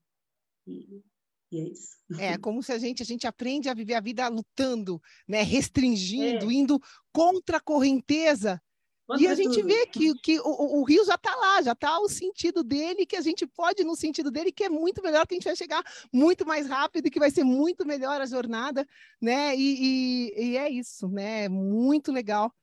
e, 0.71 1.03
e, 1.51 1.59
é 1.59 1.63
isso. 1.69 1.97
É 2.19 2.37
como 2.37 2.61
se 2.61 2.71
a 2.71 2.77
gente 2.77 3.01
a 3.01 3.05
gente 3.05 3.25
aprende 3.25 3.69
a 3.69 3.73
viver 3.73 3.95
a 3.95 4.01
vida 4.01 4.27
lutando, 4.27 5.01
né, 5.27 5.41
restringindo, 5.41 6.49
é. 6.49 6.53
indo 6.53 6.79
contra 7.11 7.57
a 7.57 7.61
correnteza 7.61 8.61
e 9.17 9.27
a 9.27 9.33
gente 9.33 9.61
vê 9.63 9.87
que, 9.87 10.13
que 10.19 10.39
o, 10.39 10.79
o 10.79 10.83
rio 10.83 11.03
já 11.03 11.15
está 11.15 11.35
lá, 11.35 11.61
já 11.61 11.71
está 11.71 11.99
o 11.99 12.07
sentido 12.07 12.63
dele, 12.63 13.05
que 13.05 13.15
a 13.15 13.21
gente 13.21 13.47
pode 13.47 13.83
no 13.83 13.95
sentido 13.95 14.29
dele, 14.29 14.51
que 14.51 14.65
é 14.65 14.69
muito 14.69 15.01
melhor, 15.01 15.25
que 15.25 15.33
a 15.33 15.37
gente 15.37 15.45
vai 15.45 15.55
chegar 15.55 15.83
muito 16.13 16.45
mais 16.45 16.67
rápido 16.67 17.07
e 17.07 17.09
que 17.09 17.19
vai 17.19 17.31
ser 17.31 17.43
muito 17.43 17.85
melhor 17.85 18.21
a 18.21 18.25
jornada, 18.25 18.85
né? 19.19 19.55
E, 19.55 20.31
e, 20.37 20.49
e 20.51 20.57
é 20.57 20.69
isso, 20.69 21.07
né? 21.07 21.49
Muito 21.49 22.11
legal, 22.11 22.53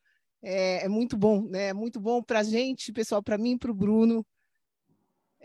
é, 0.40 0.84
é 0.84 0.88
muito 0.88 1.16
bom, 1.16 1.42
né? 1.42 1.72
Muito 1.72 1.98
bom 1.98 2.22
para 2.22 2.40
a 2.40 2.44
gente, 2.44 2.92
pessoal, 2.92 3.22
para 3.22 3.38
mim, 3.38 3.58
para 3.58 3.70
o 3.70 3.74
Bruno, 3.74 4.24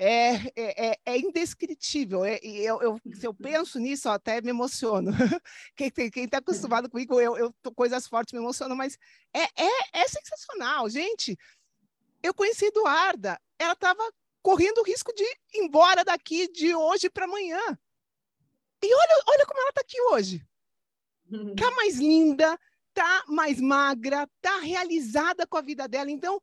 é, 0.04 0.34
é, 0.56 0.90
é, 0.90 1.00
é 1.06 1.18
indescritível. 1.20 2.26
É, 2.26 2.40
eu, 2.42 2.82
eu, 2.82 3.00
se 3.14 3.28
eu 3.28 3.34
penso 3.36 3.78
nisso, 3.78 4.10
ó, 4.10 4.14
até 4.14 4.42
me 4.42 4.50
emociono. 4.50 5.12
quem 6.12 6.24
está 6.26 6.40
acostumado 6.40 6.90
comigo, 6.90 7.22
eu, 7.22 7.38
eu 7.38 7.54
coisas 7.76 8.08
fortes 8.08 8.34
me 8.34 8.40
emocionam, 8.40 8.76
mas 8.76 8.98
é, 9.32 9.44
é, 9.44 10.02
é 10.02 10.08
sensacional, 10.08 10.90
gente. 10.90 11.38
Eu 12.24 12.34
conheci 12.34 12.66
a 12.66 12.68
Eduarda, 12.70 13.40
ela 13.60 13.74
estava 13.74 14.02
correndo 14.42 14.80
o 14.80 14.84
risco 14.84 15.14
de 15.14 15.24
ir 15.24 15.38
embora 15.54 16.04
daqui 16.04 16.48
de 16.52 16.74
hoje 16.74 17.08
para 17.08 17.26
amanhã. 17.26 17.62
E 18.84 18.96
olha, 18.96 19.24
olha 19.28 19.46
como 19.46 19.60
ela 19.60 19.70
está 19.70 19.82
aqui 19.82 20.02
hoje. 20.02 20.44
Está 21.30 21.70
mais 21.78 22.00
linda, 22.00 22.60
está 22.90 23.24
mais 23.28 23.62
magra, 23.62 24.28
está 24.38 24.58
realizada 24.62 25.46
com 25.46 25.58
a 25.58 25.62
vida 25.62 25.88
dela. 25.88 26.10
Então, 26.10 26.42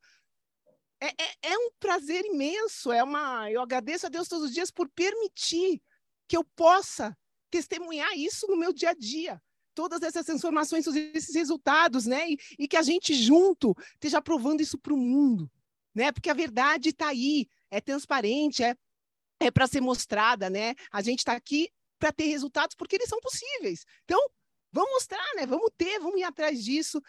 é, 1.00 1.06
é, 1.06 1.52
é, 1.52 1.58
um 1.58 1.70
prazer 1.78 2.24
imenso, 2.24 2.90
é 2.90 3.02
uma. 3.02 3.50
Eu 3.50 3.61
agradeço 3.61 4.06
a 4.06 4.08
Deus 4.08 4.28
todos 4.28 4.46
os 4.46 4.54
dias 4.54 4.70
por 4.70 4.88
permitir 4.88 5.80
que 6.26 6.37
eu 6.37 6.44
possa 6.44 7.16
testemunhar 7.50 8.12
isso 8.16 8.46
no 8.48 8.56
meu 8.56 8.72
dia 8.72 8.90
a 8.90 8.94
dia. 8.94 9.40
Todas 9.74 10.02
essas 10.02 10.26
transformações, 10.26 10.87
esses 10.87 11.34
resultados, 11.34 12.04
né? 12.04 12.28
E, 12.30 12.38
e 12.58 12.68
que 12.68 12.76
a 12.76 12.82
gente 12.82 13.14
junto 13.14 13.74
esteja 13.94 14.20
provando 14.20 14.61
isso 14.61 14.76
para 14.76 14.92
o 14.92 14.96
mundo, 14.96 15.50
né? 15.94 16.11
Porque 16.11 16.30
a 16.30 16.34
verdade 16.34 16.90
está 16.90 17.08
aí, 17.08 17.48
é 17.70 17.80
transparente, 17.80 18.62
é, 18.62 18.74
é 19.38 19.50
para 19.50 19.68
ser 19.68 19.80
mostrada, 19.80 20.50
né? 20.50 20.74
A 20.90 21.00
gente 21.00 21.20
está 21.20 21.32
aqui 21.32 21.70
para 21.98 22.12
ter 22.12 22.26
resultados 22.26 22.74
porque 22.76 22.96
eles 22.96 23.08
são 23.08 23.20
possíveis. 23.20 23.84
Então, 24.04 24.20
vamos 24.72 24.90
mostrar, 24.90 25.34
né? 25.37 25.46
Vamos 25.46 25.70
ter, 25.76 26.00
vamos 26.00 26.20
ir 26.20 26.24
atrás 26.24 26.62
disso. 26.62 27.00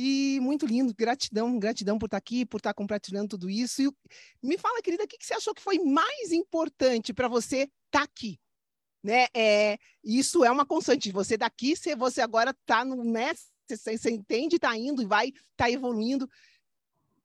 E 0.00 0.38
muito 0.40 0.64
lindo, 0.64 0.94
gratidão, 0.94 1.58
gratidão 1.58 1.98
por 1.98 2.06
estar 2.06 2.18
aqui, 2.18 2.46
por 2.46 2.58
estar 2.58 2.72
compartilhando 2.72 3.30
tudo 3.30 3.50
isso. 3.50 3.82
E 3.82 4.46
me 4.46 4.56
fala, 4.56 4.80
querida, 4.80 5.02
o 5.02 5.08
que 5.08 5.16
você 5.20 5.34
achou 5.34 5.52
que 5.52 5.60
foi 5.60 5.80
mais 5.80 6.30
importante 6.30 7.12
para 7.12 7.26
você 7.26 7.62
estar 7.62 7.72
tá 7.90 8.02
aqui? 8.02 8.38
Né? 9.02 9.26
É, 9.34 9.76
isso 10.04 10.44
é 10.44 10.50
uma 10.52 10.64
constante. 10.64 11.10
Você 11.10 11.36
daqui, 11.36 11.74
você, 11.74 11.96
você 11.96 12.20
agora 12.20 12.52
está 12.52 12.84
no. 12.84 13.02
Né? 13.02 13.34
Você, 13.68 13.98
você 13.98 14.10
entende, 14.12 14.54
está 14.54 14.76
indo 14.76 15.02
e 15.02 15.06
vai, 15.06 15.32
está 15.50 15.68
evoluindo. 15.68 16.26
O 16.26 16.30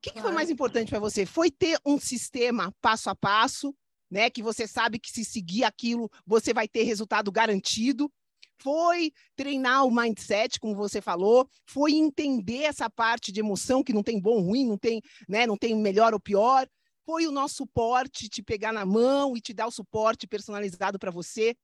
que, 0.02 0.10
que 0.10 0.22
foi 0.22 0.32
mais 0.32 0.50
importante 0.50 0.90
para 0.90 1.00
você? 1.00 1.28
Foi 1.28 1.52
ter 1.52 1.80
um 1.86 2.00
sistema 2.00 2.74
passo 2.82 3.08
a 3.08 3.16
passo, 3.16 3.74
né? 4.10 4.30
Que 4.30 4.44
você 4.44 4.68
sabe 4.68 5.00
que 5.00 5.10
se 5.10 5.24
seguir 5.24 5.64
aquilo, 5.64 6.12
você 6.26 6.54
vai 6.54 6.68
ter 6.68 6.84
resultado 6.84 7.32
garantido 7.32 8.12
foi 8.62 9.12
treinar 9.36 9.86
o 9.86 9.92
mindset, 9.94 10.60
como 10.60 10.76
você 10.76 11.02
falou, 11.02 11.48
foi 11.66 11.94
entender 11.94 12.64
essa 12.64 12.90
parte 12.90 13.32
de 13.32 13.40
emoção 13.40 13.84
que 13.84 13.94
não 13.94 14.04
tem 14.04 14.20
bom 14.20 14.42
ruim, 14.42 14.66
não 14.66 14.78
tem, 14.78 15.02
né, 15.28 15.46
não 15.46 15.58
tem 15.58 15.76
melhor 15.76 16.14
ou 16.14 16.20
pior, 16.20 16.68
foi 17.06 17.28
o 17.28 17.32
nosso 17.32 17.56
suporte, 17.56 18.30
te 18.30 18.42
pegar 18.42 18.72
na 18.72 18.86
mão 18.86 19.36
e 19.36 19.42
te 19.42 19.54
dar 19.54 19.68
o 19.68 19.72
suporte 19.72 20.26
personalizado 20.26 20.98
para 20.98 21.12
você. 21.12 21.56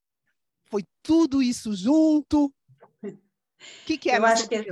Foi 0.69 0.83
tudo 1.01 1.41
isso 1.41 1.73
junto. 1.73 2.53
O 3.03 3.85
que, 3.85 3.97
que 3.97 4.09
é, 4.09 4.17
eu 4.17 4.25
acho 4.25 4.47
que 4.47 4.55
é, 4.55 4.65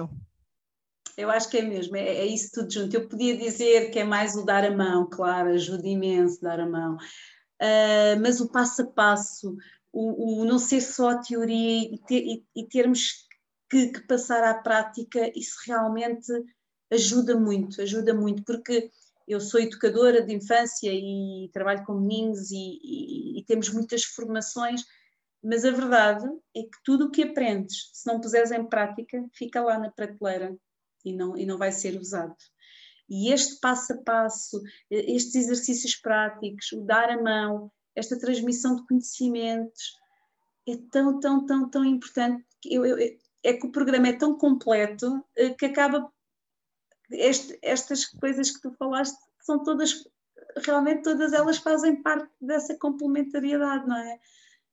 Eu 1.18 1.30
acho 1.30 1.50
que 1.50 1.58
é 1.58 1.62
mesmo, 1.62 1.96
é, 1.96 2.06
é, 2.06 2.26
isso 2.26 2.52
tudo 2.54 2.72
junto. 2.72 2.96
Eu 2.96 3.08
podia 3.08 3.38
dizer 3.38 3.92
que 3.92 4.00
é 4.00 4.04
mais 4.04 4.36
o 4.36 4.46
dar 4.46 4.64
a 4.64 4.76
mão, 4.76 5.10
claro, 5.10 5.50
ajuda 5.50 5.88
imenso 5.88 6.42
dar 6.42 6.60
a 6.60 6.70
mão. 6.70 6.96
Uh, 7.62 8.20
mas 8.22 8.40
o 8.40 8.50
passo 8.50 8.84
a 8.84 8.86
passo, 8.86 9.56
o, 10.00 10.42
o 10.42 10.46
não 10.46 10.60
ser 10.60 10.82
só 10.82 11.10
a 11.10 11.18
teoria 11.18 11.94
e, 11.94 11.98
ter, 12.00 12.24
e, 12.24 12.46
e 12.56 12.68
termos 12.68 13.26
que, 13.70 13.88
que, 13.88 14.02
passar 14.02 14.44
à 14.44 14.54
prática, 14.54 15.32
isso 15.36 15.58
realmente 15.66 16.32
ajuda 16.92 17.38
muito, 17.38 17.82
ajuda 17.82 18.14
muito, 18.14 18.44
porque 18.44 18.92
eu 19.28 19.42
sou 19.42 19.60
educadora 19.60 20.22
de 20.22 20.34
infância 20.34 20.90
e 20.94 21.50
trabalho 21.52 21.84
com 21.86 21.96
meninos 21.96 22.52
e, 22.52 23.40
e, 23.40 23.44
temos 23.46 23.70
muitas 23.70 24.04
formações 24.04 24.84
mas 25.44 25.64
a 25.64 25.72
verdade 25.72 26.28
é 26.56 26.64
que 26.64 26.84
tudo 26.84 27.06
o 27.06 27.12
que 27.12 27.24
aprendes, 27.24 27.90
se 27.94 28.08
não 28.08 28.20
puseres 28.20 28.52
em 28.52 28.66
prática, 28.66 29.24
fica 29.34 29.62
lá 29.62 29.78
na 29.78 29.92
prateleira 29.92 30.58
e 31.06 31.14
não, 31.14 31.38
e 31.38 31.46
não 31.46 31.58
vai 31.58 31.72
ser 31.72 31.98
usado. 31.98 32.36
E 33.08 33.32
este 33.32 33.60
passo 33.62 33.94
a 33.94 33.98
passo, 33.98 34.62
estes 34.90 35.36
exercícios 35.36 35.96
práticos, 35.96 36.72
o 36.74 36.82
dar 36.82 37.10
a 37.10 37.22
mão, 37.22 37.72
esta 37.98 38.18
transmissão 38.20 38.76
de 38.76 38.86
conhecimentos, 38.88 39.98
é 40.68 40.78
tão, 40.92 41.20
tão, 41.20 41.46
tão, 41.46 41.70
tão 41.70 41.84
importante. 41.84 42.46
Eu, 42.64 42.86
eu, 42.86 42.98
é 43.44 43.54
que 43.54 43.66
o 43.66 43.72
programa 43.72 44.10
é 44.10 44.14
tão 44.14 44.38
completo 44.38 45.24
eh, 45.36 45.50
que 45.52 45.66
acaba. 45.66 46.12
Este, 47.10 47.58
estas 47.62 48.06
coisas 48.06 48.52
que 48.52 48.62
tu 48.62 48.72
falaste 48.74 49.18
são 49.42 49.64
todas, 49.64 50.04
realmente 50.66 51.04
todas 51.04 51.34
elas 51.34 51.58
fazem 51.58 52.02
parte 52.02 52.30
dessa 52.40 52.78
complementariedade, 52.78 53.88
não 53.88 53.98
é? 53.98 54.20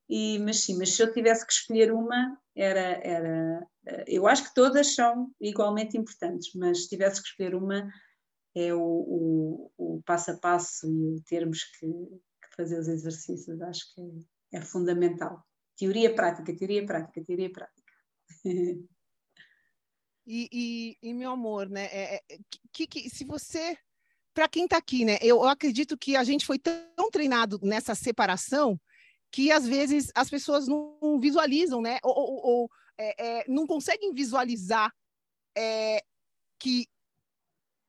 E, 0.07 0.37
mas 0.39 0.59
sim, 0.59 0.77
mas 0.77 0.93
se 0.93 1.01
eu 1.01 1.11
tivesse 1.11 1.47
que 1.47 1.53
escolher 1.53 1.91
uma, 1.91 2.37
era, 2.55 2.99
era. 3.03 3.67
Eh, 3.87 4.05
eu 4.07 4.27
acho 4.27 4.43
que 4.43 4.53
todas 4.53 4.93
são 4.93 5.31
igualmente 5.41 5.97
importantes, 5.97 6.53
mas 6.53 6.83
se 6.83 6.89
tivesse 6.89 7.23
que 7.23 7.29
escolher 7.29 7.55
uma, 7.55 7.89
é 8.55 8.73
o, 8.73 8.79
o, 8.79 9.71
o 9.77 10.03
passo 10.05 10.31
a 10.31 10.37
passo 10.37 10.87
e 10.87 11.21
termos 11.27 11.63
que, 11.63 11.87
que, 11.87 12.34
fazer 12.55 12.79
os 12.79 12.87
exercícios, 12.87 13.61
acho 13.61 13.93
que 13.93 14.01
é, 14.53 14.61
fundamental. 14.61 15.43
Teoria 15.77 16.13
prática, 16.13 16.55
teoria 16.55 16.85
prática, 16.85 17.23
teoria 17.23 17.51
prática. 17.51 17.93
E, 20.27 20.49
e, 20.51 21.09
e, 21.09 21.13
meu 21.13 21.29
amor, 21.29 21.69
né? 21.69 21.85
É, 21.91 22.15
é, 22.15 22.37
que, 22.71 22.87
que, 22.87 23.09
se 23.11 23.23
você, 23.23 23.77
para 24.33 24.49
quem 24.49 24.63
está 24.63 24.75
aqui, 24.75 25.05
né? 25.05 25.19
Eu, 25.21 25.37
eu, 25.37 25.43
acredito 25.43 25.95
que 25.95 26.15
a 26.15 26.23
gente 26.23 26.47
foi 26.47 26.57
tão 26.57 27.11
treinado 27.11 27.59
nessa 27.61 27.93
separação 27.93 28.79
que 29.31 29.51
às 29.51 29.67
vezes 29.67 30.11
as 30.15 30.27
pessoas 30.27 30.67
não 30.67 31.19
visualizam, 31.19 31.79
né? 31.79 31.99
Ou, 32.03 32.15
ou, 32.15 32.45
ou 32.45 32.69
é, 32.97 33.41
é, 33.41 33.45
não 33.47 33.67
conseguem 33.67 34.13
visualizar 34.13 34.91
é, 35.55 36.03
que 36.57 36.87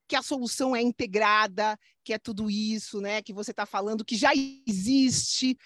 que 0.08 0.16
a 0.16 0.22
solução 0.22 0.74
é 0.74 0.82
integrada, 0.82 1.78
que 2.04 2.12
é 2.12 2.18
tudo 2.18 2.50
isso, 2.50 3.00
né? 3.00 3.22
Que 3.22 3.32
você 3.32 3.50
está 3.50 3.66
falando, 3.66 4.04
que 4.04 4.16
já 4.16 4.32
existe 4.66 5.56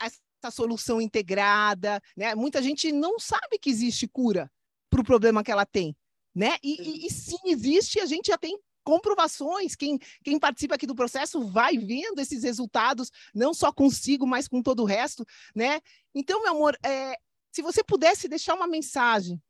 essa 0.00 0.50
solução 0.50 1.00
integrada, 1.00 2.00
né? 2.16 2.34
Muita 2.34 2.62
gente 2.62 2.90
não 2.90 3.18
sabe 3.18 3.58
que 3.60 3.70
existe 3.70 4.08
cura 4.08 4.50
para 4.90 5.00
o 5.00 5.04
problema 5.04 5.42
que 5.44 5.50
ela 5.50 5.66
tem, 5.66 5.96
né? 6.34 6.56
E, 6.62 6.80
e, 6.80 7.06
e 7.06 7.10
sim 7.10 7.38
existe, 7.46 8.00
a 8.00 8.06
gente 8.06 8.26
já 8.26 8.38
tem 8.38 8.58
comprovações. 8.84 9.76
Quem, 9.76 9.98
quem 10.24 10.38
participa 10.38 10.74
aqui 10.74 10.86
do 10.86 10.94
processo 10.94 11.46
vai 11.48 11.78
vendo 11.78 12.18
esses 12.20 12.42
resultados, 12.42 13.10
não 13.34 13.54
só 13.54 13.72
consigo, 13.72 14.26
mas 14.26 14.48
com 14.48 14.62
todo 14.62 14.82
o 14.82 14.86
resto, 14.86 15.24
né? 15.54 15.80
Então, 16.14 16.42
meu 16.42 16.52
amor, 16.52 16.76
é, 16.84 17.16
se 17.52 17.62
você 17.62 17.84
pudesse 17.84 18.28
deixar 18.28 18.54
uma 18.54 18.66
mensagem, 18.66 19.40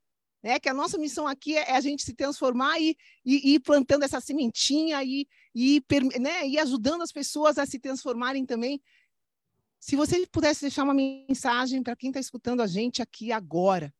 né? 0.43 0.59
Que 0.59 0.68
a 0.68 0.74
nossa 0.74 0.99
missão 0.99 1.26
aqui 1.26 1.57
é, 1.57 1.70
é 1.70 1.76
a 1.76 1.80
gente 1.80 2.03
se 2.03 2.14
transformar 2.14 2.78
e, 2.80 2.97
e, 3.24 3.51
e 3.51 3.55
ir 3.55 3.61
plantando 3.61 4.03
essa 4.03 4.20
sementinha 4.20 5.03
e, 5.05 5.26
e, 5.55 5.82
né? 6.20 6.47
e 6.47 6.59
ajudando 6.59 7.03
as 7.03 7.12
pessoas 7.12 7.59
a 7.59 7.64
se 7.64 7.78
transformarem 7.78 8.45
também. 8.45 8.82
Se 9.78 9.97
você 9.97 10.26
pudesse 10.26 10.62
deixar 10.62 10.84
uma 10.84 10.95
mensagem 10.95 11.82
para 11.82 11.97
quem 11.97 12.11
está 12.11 12.20
escutando 12.20 12.61
a 12.61 12.66
gente 12.66 13.01
aqui 13.01 13.30
agora, 13.32 13.95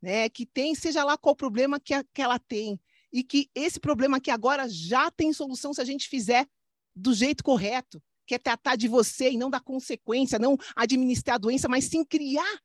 né? 0.00 0.28
Que 0.28 0.46
tem, 0.46 0.74
seja 0.74 1.04
lá 1.04 1.18
qual 1.18 1.34
problema 1.34 1.80
que, 1.80 1.94
a, 1.94 2.04
que 2.14 2.22
ela 2.22 2.38
tem, 2.38 2.80
e 3.12 3.24
que 3.24 3.50
esse 3.54 3.80
problema 3.80 4.18
aqui 4.18 4.30
agora 4.30 4.68
já 4.68 5.10
tem 5.10 5.32
solução 5.32 5.72
se 5.72 5.80
a 5.80 5.84
gente 5.84 6.08
fizer 6.08 6.46
do 6.94 7.14
jeito 7.14 7.42
correto, 7.42 8.02
que 8.26 8.34
é 8.34 8.38
tratar 8.38 8.76
de 8.76 8.86
você 8.86 9.30
e 9.30 9.38
não 9.38 9.48
da 9.48 9.60
consequência, 9.60 10.38
não 10.38 10.58
administrar 10.76 11.36
a 11.36 11.38
doença, 11.38 11.68
mas 11.68 11.86
sim 11.86 12.04
criar, 12.04 12.60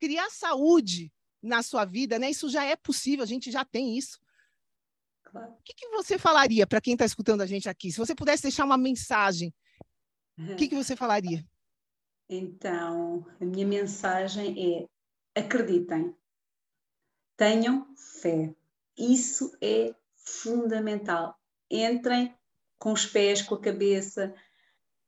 criar 0.00 0.30
saúde 0.30 1.12
na 1.44 1.62
sua 1.62 1.84
vida, 1.84 2.18
né? 2.18 2.30
Isso 2.30 2.48
já 2.48 2.64
é 2.64 2.74
possível, 2.74 3.22
a 3.22 3.26
gente 3.26 3.50
já 3.50 3.64
tem 3.64 3.96
isso. 3.96 4.18
Claro. 5.22 5.52
O 5.52 5.62
que, 5.62 5.74
que 5.74 5.88
você 5.88 6.18
falaria 6.18 6.66
para 6.66 6.80
quem 6.80 6.94
está 6.94 7.04
escutando 7.04 7.42
a 7.42 7.46
gente 7.46 7.68
aqui? 7.68 7.92
Se 7.92 7.98
você 7.98 8.14
pudesse 8.14 8.44
deixar 8.44 8.64
uma 8.64 8.78
mensagem, 8.78 9.52
o 10.38 10.56
que, 10.56 10.68
que 10.68 10.74
você 10.74 10.96
falaria? 10.96 11.44
Então, 12.26 13.26
a 13.38 13.44
minha 13.44 13.66
mensagem 13.66 14.88
é: 15.36 15.38
acreditem, 15.38 16.16
tenham 17.36 17.86
fé. 17.94 18.54
Isso 18.96 19.54
é 19.60 19.94
fundamental. 20.16 21.38
Entrem 21.70 22.34
com 22.78 22.92
os 22.92 23.04
pés, 23.04 23.42
com 23.42 23.56
a 23.56 23.60
cabeça, 23.60 24.34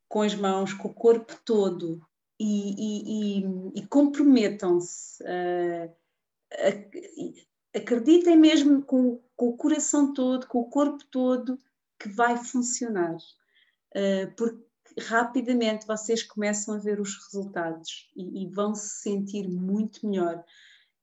com 0.06 0.20
as 0.20 0.34
mãos, 0.34 0.74
com 0.74 0.88
o 0.88 0.94
corpo 0.94 1.34
todo 1.42 2.06
e, 2.38 2.44
e, 2.44 3.40
e, 3.40 3.80
e 3.80 3.86
comprometam-se. 3.86 5.22
Uh, 5.24 5.90
acreditem 7.74 8.36
mesmo 8.36 8.82
com, 8.82 9.22
com, 9.36 9.48
o 9.48 9.56
coração 9.56 10.12
todo, 10.12 10.46
com 10.46 10.60
o 10.60 10.70
corpo 10.70 11.04
todo, 11.10 11.58
que 11.98 12.08
vai 12.08 12.36
funcionar. 12.36 13.16
Uh, 13.94 14.34
porque 14.36 14.66
rapidamente 15.00 15.86
vocês 15.86 16.22
começam 16.22 16.74
a 16.74 16.78
ver 16.78 17.00
os 17.00 17.14
resultados 17.24 18.10
e, 18.16 18.44
e 18.44 18.48
vão 18.48 18.74
se 18.74 19.02
sentir 19.02 19.48
muito 19.48 20.06
melhor. 20.06 20.42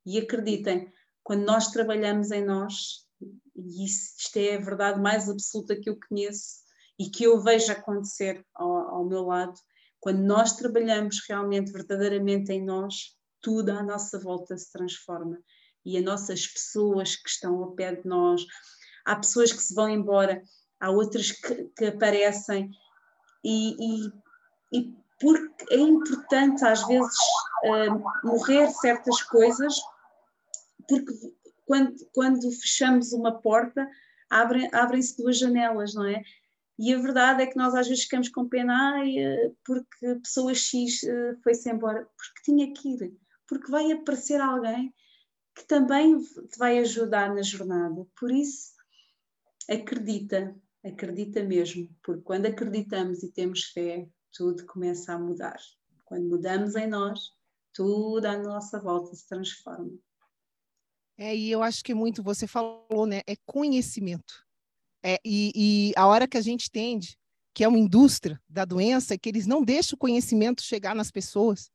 E 0.06 0.20
acreditem, 0.20 0.92
quando 1.24 1.46
nós 1.46 1.72
trabalhamos 1.72 2.32
em 2.32 2.44
nós, 2.44 3.08
e 3.56 3.86
isto 3.86 4.38
é 4.38 4.56
a 4.56 4.62
verdade 4.62 5.00
mais 5.00 5.30
absoluta 5.30 5.80
que 5.80 5.90
eu 5.90 5.98
conheço 6.10 6.64
e 7.00 7.10
que 7.10 7.24
eu 7.24 7.42
vejo 7.42 7.72
acontecer 7.72 8.46
ao, 8.54 8.72
ao 8.72 9.06
meu 9.06 9.24
lado, 9.24 9.54
quando 10.00 10.20
nós 10.20 10.56
trabalhamos 10.58 11.22
realmente, 11.28 11.72
verdadeiramente 11.72 12.52
em 12.52 12.64
nós, 12.64 13.16
tudo 13.44 13.70
à 13.70 13.84
nossa 13.84 14.18
volta 14.18 14.58
se 14.58 14.72
transforma. 14.72 15.38
E 15.86 15.98
as 15.98 16.04
nossas 16.04 16.48
pessoas 16.48 17.16
que 17.16 17.30
estão 17.30 17.62
ao 17.62 17.72
pé 17.74 17.94
de 17.94 18.08
nós, 18.08 18.44
há 19.06 19.16
pessoas 19.16 19.54
que 19.54 19.62
se 19.62 19.76
vão 19.76 19.88
embora, 19.88 20.42
há 20.80 20.90
outras 20.90 21.32
que, 21.32 21.66
que 21.78 21.86
aparecem, 21.86 22.72
e, 23.44 23.76
e, 23.78 24.12
e, 24.72 24.94
porque 25.20 25.74
é 25.74 25.78
importante 25.78 26.64
às 26.64 26.88
vezes 26.88 27.18
uh, 27.66 28.28
morrer 28.28 28.70
certas 28.72 29.22
coisas 29.24 29.76
porque 30.88 31.14
quando, 31.66 31.96
quando 32.14 32.52
fechamos 32.52 33.14
uma 33.14 33.40
porta, 33.40 33.90
abrem, 34.30 34.70
abrem-se 34.74 35.18
duas 35.18 35.38
janelas, 35.38 35.94
não 35.94 36.06
é? 36.06 36.22
E 36.78 36.94
a 36.94 36.98
verdade 36.98 37.44
é 37.44 37.46
que 37.46 37.56
nós 37.56 37.76
às 37.76 37.88
vezes 37.88 38.04
ficamos 38.04 38.30
com 38.30 38.50
pena, 38.50 38.96
ai, 38.96 39.18
eh, 39.18 39.52
porque 39.64 40.16
pessoa 40.16 40.54
X 40.54 41.04
eh, 41.04 41.36
foi-se 41.44 41.70
embora, 41.70 42.08
porque 42.18 42.42
tinha 42.44 42.74
que 42.74 42.90
ir, 42.90 43.14
porque 43.54 43.72
vai 43.72 43.92
aparecer 43.92 44.42
alguém 44.42 44.94
que 45.56 45.66
também 45.66 46.18
te 46.20 46.58
vai 46.58 46.80
ajudar 46.80 47.34
na 47.34 47.42
jornada. 47.42 48.06
Por 48.20 48.32
isso, 48.32 48.74
acredita, 49.70 50.56
acredita 50.84 51.44
mesmo, 51.44 51.90
porque 52.04 52.24
quando 52.24 52.48
acreditamos 52.48 53.22
e 53.24 53.32
temos 53.32 53.66
fé, 53.66 54.08
tudo 54.32 54.66
começa 54.66 55.14
a 55.14 55.20
mudar. 55.20 55.58
Quando 56.06 56.28
mudamos 56.28 56.76
em 56.76 56.88
nós, 56.88 57.32
tudo 57.72 58.26
à 58.26 58.38
nossa 58.38 58.80
volta 58.80 59.16
se 59.16 59.28
transforma. 59.28 59.92
É, 61.18 61.36
e 61.36 61.52
eu 61.52 61.62
acho 61.62 61.84
que 61.84 61.94
muito 61.94 62.24
você 62.24 62.48
falou, 62.48 63.06
né? 63.06 63.22
É 63.28 63.36
conhecimento. 63.46 64.44
É, 65.04 65.20
e, 65.24 65.52
e 65.56 65.94
a 65.96 66.08
hora 66.08 66.28
que 66.28 66.38
a 66.38 66.42
gente 66.42 66.68
entende 66.68 67.18
que 67.54 67.64
é 67.64 67.68
uma 67.68 67.78
indústria 67.78 68.42
da 68.50 68.66
doença, 68.66 69.18
que 69.18 69.30
eles 69.30 69.46
não 69.46 69.64
deixam 69.64 69.96
o 69.96 70.00
conhecimento 70.00 70.64
chegar 70.64 70.96
nas 70.96 71.12
pessoas, 71.12 71.70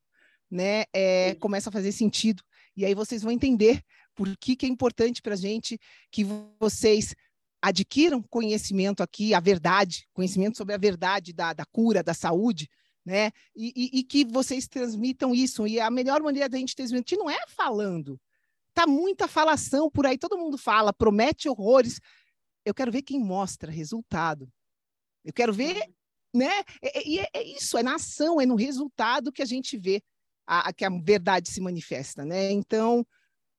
né? 0.50 0.84
É, 0.92 1.34
começa 1.36 1.68
a 1.68 1.72
fazer 1.72 1.92
sentido. 1.92 2.42
E 2.76 2.84
aí 2.84 2.94
vocês 2.94 3.22
vão 3.22 3.32
entender 3.32 3.82
por 4.14 4.28
que, 4.36 4.56
que 4.56 4.66
é 4.66 4.68
importante 4.68 5.20
para 5.22 5.34
a 5.34 5.36
gente 5.36 5.78
que 6.10 6.24
vocês 6.60 7.14
adquiram 7.60 8.22
conhecimento 8.22 9.02
aqui, 9.02 9.34
a 9.34 9.40
verdade, 9.40 10.06
conhecimento 10.12 10.56
sobre 10.56 10.74
a 10.74 10.78
verdade 10.78 11.32
da, 11.32 11.52
da 11.52 11.64
cura, 11.66 12.02
da 12.02 12.14
saúde, 12.14 12.68
né? 13.04 13.32
E, 13.56 13.72
e, 13.74 13.98
e, 13.98 14.04
que 14.04 14.24
vocês 14.24 14.68
transmitam 14.68 15.34
isso. 15.34 15.66
E 15.66 15.80
a 15.80 15.90
melhor 15.90 16.22
maneira 16.22 16.48
da 16.48 16.58
gente 16.58 16.76
transmitir 16.76 17.18
não 17.18 17.28
é 17.28 17.44
falando, 17.48 18.20
Tá 18.78 18.86
muita 18.86 19.26
falação 19.26 19.90
por 19.90 20.06
aí, 20.06 20.16
todo 20.16 20.38
mundo 20.38 20.56
fala, 20.56 20.92
promete 20.92 21.48
horrores. 21.48 22.00
Eu 22.64 22.72
quero 22.72 22.92
ver 22.92 23.02
quem 23.02 23.18
mostra 23.18 23.72
resultado. 23.72 24.48
Eu 25.24 25.32
quero 25.32 25.52
ver, 25.52 25.84
né? 26.32 26.62
E 27.04 27.18
é, 27.18 27.22
é, 27.24 27.28
é, 27.34 27.42
isso, 27.42 27.76
é 27.76 27.82
na 27.82 27.96
ação, 27.96 28.40
é 28.40 28.46
no 28.46 28.54
resultado 28.54 29.32
que 29.32 29.42
a 29.42 29.44
gente 29.44 29.76
vê 29.76 30.00
a, 30.48 30.70
a, 30.70 30.72
que 30.72 30.84
a 30.84 30.88
verdade 30.88 31.50
se 31.50 31.60
manifesta, 31.60 32.24
né? 32.24 32.50
Então, 32.50 33.06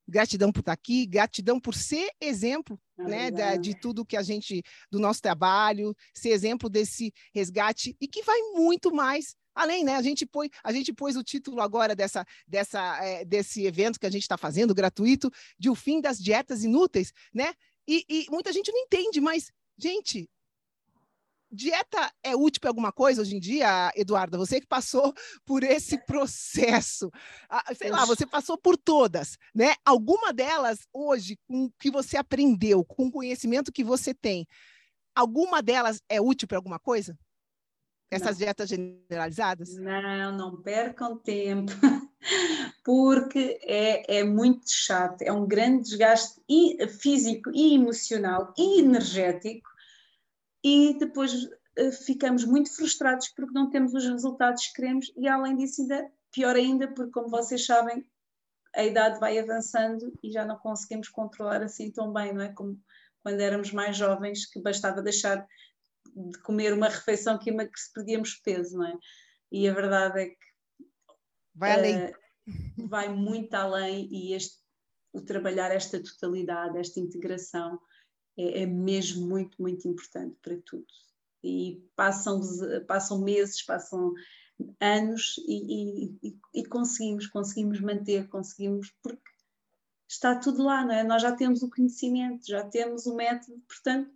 gratidão 0.08 0.52
por 0.52 0.62
estar 0.62 0.74
aqui, 0.74 1.06
gratidão 1.06 1.60
por 1.60 1.76
ser 1.76 2.10
exemplo, 2.20 2.80
né, 2.98 3.30
da, 3.30 3.56
de 3.56 3.80
tudo 3.80 4.06
que 4.06 4.18
a 4.18 4.24
gente, 4.24 4.64
do 4.92 5.00
nosso 5.00 5.22
trabalho, 5.22 5.96
ser 6.16 6.30
exemplo 6.30 6.68
desse 6.68 7.14
resgate 7.32 7.96
e 8.02 8.08
que 8.08 8.24
vai 8.24 8.42
muito 8.56 8.92
mais 8.94 9.38
Além, 9.56 9.84
né, 9.84 9.96
a 9.98 10.02
gente, 10.02 10.26
põe, 10.26 10.50
a 10.64 10.72
gente 10.72 10.94
pôs 10.94 11.18
o 11.18 11.24
título 11.24 11.60
agora 11.60 11.94
dessa, 11.94 12.26
dessa, 12.48 13.04
é, 13.04 13.26
desse 13.26 13.66
evento 13.66 14.00
que 14.00 14.06
a 14.06 14.10
gente 14.10 14.22
está 14.22 14.38
fazendo, 14.38 14.74
gratuito, 14.74 15.30
de 15.58 15.70
O 15.70 15.76
Fim 15.76 16.00
das 16.00 16.18
Dietas 16.18 16.64
Inúteis, 16.64 17.12
né? 17.34 17.54
E, 17.86 18.06
e 18.08 18.26
muita 18.30 18.54
gente 18.54 18.72
não 18.72 18.80
entende, 18.80 19.20
mas, 19.20 19.52
gente, 19.78 20.30
dieta 21.52 22.12
é 22.24 22.36
útil 22.36 22.62
para 22.62 22.70
alguma 22.70 22.92
coisa 22.92 23.22
hoje 23.22 23.36
em 23.36 23.40
dia, 23.40 23.92
Eduarda? 23.96 24.38
Você 24.38 24.62
que 24.62 24.68
passou 24.68 25.14
por 25.46 25.64
esse 25.64 25.98
processo, 26.06 27.12
sei 27.76 27.90
lá, 27.90 28.06
você 28.06 28.26
passou 28.26 28.58
por 28.58 28.78
todas, 28.78 29.38
né? 29.54 29.76
Alguma 29.84 30.32
delas 30.32 30.88
hoje, 30.94 31.38
com 31.48 31.66
o 31.66 31.72
que 31.80 31.90
você 31.90 32.18
aprendeu, 32.18 32.84
com 32.84 33.08
o 33.08 33.12
conhecimento 33.12 33.72
que 33.72 33.84
você 33.84 34.14
tem, 34.14 34.48
alguma 35.16 35.62
delas 35.62 36.02
é 36.08 36.22
útil 36.22 36.48
para 36.48 36.58
alguma 36.58 36.80
coisa? 36.80 37.18
Essas 38.12 38.32
não. 38.32 38.38
dietas 38.38 38.70
generalizadas? 38.70 39.76
Não, 39.76 40.36
não 40.36 40.62
percam 40.62 41.16
tempo, 41.16 41.72
porque 42.84 43.60
é, 43.62 44.20
é 44.20 44.24
muito 44.24 44.66
chato, 44.68 45.22
é 45.22 45.32
um 45.32 45.48
grande 45.48 45.84
desgaste 45.84 46.42
físico 47.00 47.52
e 47.54 47.76
emocional 47.76 48.52
e 48.58 48.80
energético 48.80 49.70
e 50.64 50.98
depois 50.98 51.34
uh, 51.44 51.92
ficamos 52.06 52.44
muito 52.46 52.74
frustrados 52.76 53.30
porque 53.30 53.54
não 53.54 53.70
temos 53.70 53.94
os 53.94 54.06
resultados 54.06 54.68
que 54.68 54.74
queremos 54.74 55.12
e 55.16 55.28
além 55.28 55.56
disso 55.56 55.82
ainda 55.82 56.12
pior 56.32 56.56
ainda 56.56 56.88
porque 56.94 57.12
como 57.12 57.30
vocês 57.30 57.66
sabem 57.66 58.06
a 58.76 58.84
idade 58.84 59.20
vai 59.20 59.38
avançando 59.40 60.14
e 60.24 60.32
já 60.32 60.46
não 60.46 60.58
conseguimos 60.58 61.10
controlar 61.10 61.64
assim 61.64 61.92
tão 61.92 62.14
bem, 62.14 62.34
não 62.34 62.42
é? 62.42 62.54
Como 62.54 62.80
quando 63.22 63.42
éramos 63.42 63.72
mais 63.72 63.98
jovens 63.98 64.46
que 64.46 64.62
bastava 64.62 65.02
deixar 65.02 65.46
de 66.16 66.40
comer 66.40 66.74
uma 66.74 66.88
refeição 66.88 67.38
que, 67.38 67.52
que 67.52 67.80
se 67.80 67.92
perdíamos 67.94 68.36
peso, 68.36 68.78
não 68.78 68.86
é? 68.86 68.98
E 69.52 69.68
a 69.68 69.74
verdade 69.74 70.22
é 70.22 70.26
que 70.28 70.38
vai 71.56 71.72
além. 71.74 72.06
Uh, 72.06 72.88
vai 72.88 73.10
muito 73.10 73.54
além 73.54 74.08
e 74.12 74.34
este, 74.34 74.58
o 75.14 75.22
trabalhar 75.22 75.72
esta 75.72 76.02
totalidade, 76.02 76.78
esta 76.78 77.00
integração 77.00 77.80
é, 78.38 78.64
é 78.64 78.66
mesmo 78.66 79.28
muito, 79.28 79.62
muito 79.62 79.88
importante 79.88 80.36
para 80.42 80.58
tudo. 80.66 80.86
E 81.44 81.82
passam, 81.96 82.42
passam 82.88 83.22
meses, 83.22 83.62
passam 83.62 84.14
anos 84.80 85.36
e, 85.48 86.12
e, 86.22 86.38
e, 86.54 86.66
conseguimos, 86.66 87.28
conseguimos 87.28 87.80
manter, 87.80 88.28
conseguimos, 88.28 88.94
porque 89.02 89.30
está 90.08 90.36
tudo 90.36 90.64
lá, 90.64 90.84
não 90.84 90.94
é? 90.94 91.04
Nós 91.04 91.22
já 91.22 91.32
temos 91.32 91.64
o 91.64 91.70
conhecimento, 91.70 92.46
já 92.46 92.64
temos 92.66 93.06
o 93.06 93.16
método, 93.16 93.62
portanto, 93.68 94.12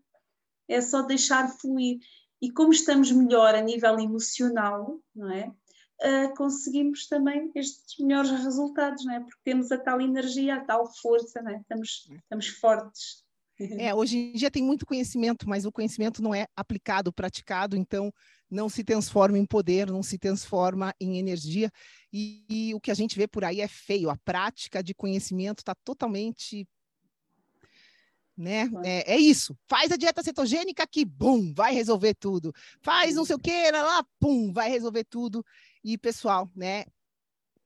é 0.67 0.81
só 0.81 1.01
deixar 1.01 1.47
fluir. 1.47 1.99
E 2.41 2.51
como 2.51 2.73
estamos 2.73 3.11
melhor 3.11 3.55
a 3.55 3.61
nível 3.61 3.99
emocional, 3.99 4.99
não 5.15 5.31
é? 5.31 5.53
Uh, 6.01 6.35
conseguimos 6.35 7.07
também 7.07 7.49
estes 7.55 7.97
melhores 7.97 8.31
resultados, 8.31 9.05
não 9.05 9.13
é? 9.13 9.19
Porque 9.21 9.39
temos 9.45 9.71
a 9.71 9.77
tal 9.77 10.01
energia, 10.01 10.55
a 10.55 10.65
tal 10.65 10.91
força, 10.93 11.41
não 11.41 11.51
é? 11.51 11.57
Estamos, 11.57 12.09
estamos 12.11 12.47
fortes. 12.47 13.22
É, 13.77 13.93
hoje 13.93 14.17
em 14.17 14.33
dia 14.33 14.51
tem 14.51 14.63
muito 14.63 14.85
conhecimento, 14.85 15.47
mas 15.47 15.65
o 15.65 15.71
conhecimento 15.71 16.21
não 16.21 16.33
é 16.33 16.47
aplicado, 16.55 17.11
praticado, 17.11 17.75
então 17.75 18.13
não 18.49 18.69
se 18.69 18.83
transforma 18.83 19.37
em 19.37 19.45
poder, 19.45 19.89
não 19.89 20.03
se 20.03 20.17
transforma 20.17 20.93
em 20.99 21.17
energia. 21.17 21.71
E, 22.11 22.45
e 22.49 22.73
o 22.73 22.79
que 22.79 22.91
a 22.91 22.93
gente 22.93 23.17
vê 23.17 23.27
por 23.27 23.43
aí 23.43 23.61
é 23.61 23.67
feio. 23.67 24.09
A 24.09 24.17
prática 24.17 24.83
de 24.83 24.93
conhecimento 24.93 25.59
está 25.59 25.75
totalmente 25.83 26.67
né? 28.35 28.69
É, 28.83 29.13
é, 29.13 29.17
isso. 29.17 29.55
Faz 29.67 29.91
a 29.91 29.95
dieta 29.95 30.23
cetogênica 30.23 30.87
que, 30.87 31.05
bum, 31.05 31.53
vai 31.53 31.73
resolver 31.73 32.15
tudo. 32.15 32.51
Faz 32.81 33.15
não 33.15 33.25
sei 33.25 33.35
o 33.35 33.39
que, 33.39 33.71
lá, 33.71 34.03
pum, 34.19 34.51
vai 34.51 34.69
resolver 34.69 35.03
tudo. 35.03 35.45
E, 35.83 35.97
pessoal, 35.97 36.49
né? 36.55 36.85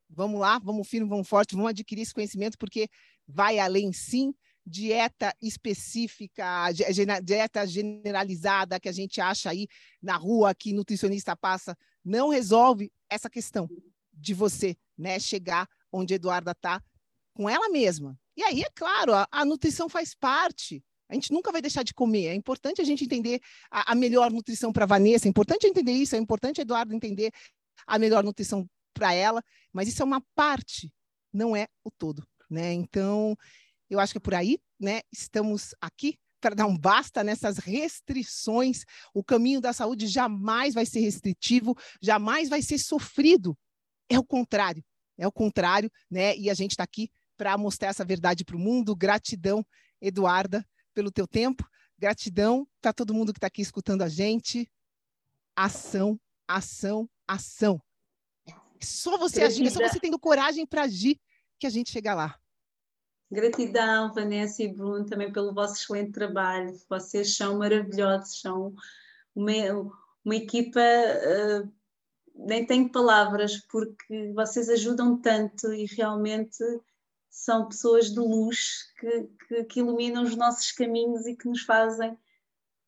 Vamos 0.09 0.39
lá, 0.39 0.59
vamos 0.59 0.87
firme, 0.87 1.07
vamos 1.07 1.27
forte, 1.27 1.55
vamos 1.55 1.69
adquirir 1.69 2.01
esse 2.01 2.13
conhecimento, 2.13 2.57
porque 2.57 2.89
vai 3.27 3.59
além 3.59 3.91
sim 3.91 4.33
dieta 4.67 5.33
específica, 5.41 6.69
dieta 7.23 7.65
generalizada 7.65 8.79
que 8.79 8.89
a 8.89 8.91
gente 8.91 9.21
acha 9.21 9.49
aí 9.49 9.67
na 10.01 10.17
rua, 10.17 10.53
que 10.53 10.73
nutricionista 10.73 11.35
passa, 11.35 11.75
não 12.03 12.27
resolve 12.27 12.91
essa 13.09 13.29
questão 13.29 13.69
de 14.13 14.33
você 14.33 14.75
né, 14.97 15.19
chegar 15.19 15.67
onde 15.91 16.13
Eduarda 16.13 16.51
está 16.51 16.83
com 17.33 17.49
ela 17.49 17.69
mesma. 17.69 18.19
E 18.35 18.43
aí, 18.43 18.61
é 18.61 18.69
claro, 18.75 19.13
a, 19.13 19.27
a, 19.31 19.45
nutrição 19.45 19.87
faz 19.87 20.13
parte. 20.13 20.83
A 21.09 21.13
gente 21.13 21.31
nunca 21.31 21.51
vai 21.51 21.61
deixar 21.61 21.83
de 21.83 21.93
comer. 21.93 22.25
É 22.25 22.33
importante 22.33 22.81
a 22.81 22.83
gente 22.83 23.05
entender 23.05 23.39
a, 23.71 23.93
a 23.93 23.95
melhor 23.95 24.31
nutrição 24.31 24.73
para 24.73 24.85
Vanessa, 24.85 25.27
é 25.27 25.29
importante 25.29 25.65
entender 25.65 25.93
isso, 25.93 26.15
é 26.15 26.19
importante 26.19 26.59
Eduardo 26.59 26.93
entender 26.93 27.31
a 27.85 27.97
melhor 27.97 28.23
nutrição 28.23 28.67
para 28.93 29.13
ela, 29.13 29.41
mas 29.71 29.87
isso 29.87 30.01
é 30.01 30.05
uma 30.05 30.21
parte, 30.35 30.91
não 31.31 31.55
é 31.55 31.67
o 31.83 31.91
todo. 31.91 32.27
Né? 32.49 32.73
Então, 32.73 33.37
eu 33.89 33.99
acho 33.99 34.13
que 34.13 34.17
é 34.17 34.21
por 34.21 34.35
aí, 34.35 34.59
né? 34.79 35.01
Estamos 35.11 35.73
aqui 35.81 36.17
para 36.39 36.55
dar 36.55 36.67
um 36.67 36.77
basta 36.77 37.23
nessas 37.23 37.57
restrições. 37.57 38.83
O 39.13 39.23
caminho 39.23 39.59
da 39.59 39.73
saúde 39.73 40.07
jamais 40.07 40.73
vai 40.73 40.85
ser 40.85 40.99
restritivo, 40.99 41.75
jamais 42.01 42.49
vai 42.49 42.61
ser 42.61 42.77
sofrido. 42.77 43.57
É 44.09 44.17
o 44.17 44.23
contrário, 44.23 44.83
é 45.17 45.27
o 45.27 45.31
contrário, 45.31 45.91
né? 46.09 46.35
E 46.37 46.49
a 46.49 46.53
gente 46.53 46.71
está 46.71 46.83
aqui 46.83 47.09
para 47.35 47.57
mostrar 47.57 47.89
essa 47.89 48.05
verdade 48.05 48.43
para 48.43 48.55
o 48.55 48.59
mundo. 48.59 48.95
Gratidão, 48.95 49.65
Eduarda, 50.01 50.65
pelo 50.93 51.11
teu 51.11 51.27
tempo. 51.27 51.67
Gratidão 51.97 52.67
para 52.81 52.93
todo 52.93 53.13
mundo 53.13 53.33
que 53.33 53.37
está 53.37 53.47
aqui 53.47 53.61
escutando 53.61 54.03
a 54.03 54.09
gente. 54.09 54.69
Ação, 55.55 56.19
ação, 56.47 57.09
ação. 57.27 57.81
Só 58.79 59.17
você 59.17 59.41
agindo, 59.41 59.67
é 59.67 59.71
só 59.71 59.79
você 59.79 59.99
tendo 59.99 60.19
coragem 60.19 60.65
para 60.65 60.83
agir 60.83 61.19
que 61.59 61.65
a 61.65 61.69
gente 61.69 61.91
chega 61.91 62.13
lá. 62.13 62.39
Gratidão, 63.29 64.13
Vanessa 64.13 64.63
e 64.63 64.73
Bruno, 64.73 65.05
também 65.05 65.31
pelo 65.31 65.53
vosso 65.53 65.75
excelente 65.75 66.13
trabalho. 66.13 66.73
Vocês 66.89 67.35
são 67.35 67.57
maravilhosos, 67.57 68.39
são 68.39 68.73
uma, 69.35 69.91
uma 70.23 70.35
equipa, 70.35 70.79
uh, 70.79 71.71
nem 72.35 72.65
tenho 72.65 72.91
palavras, 72.91 73.57
porque 73.69 74.31
vocês 74.33 74.69
ajudam 74.69 75.19
tanto 75.19 75.73
e 75.73 75.85
realmente 75.85 76.63
são 77.29 77.67
pessoas 77.67 78.11
de 78.11 78.19
luz 78.19 78.91
que, 78.99 79.29
que, 79.47 79.63
que 79.65 79.79
iluminam 79.79 80.23
os 80.23 80.35
nossos 80.35 80.71
caminhos 80.71 81.25
e 81.27 81.35
que 81.35 81.47
nos 81.47 81.61
fazem, 81.61 82.17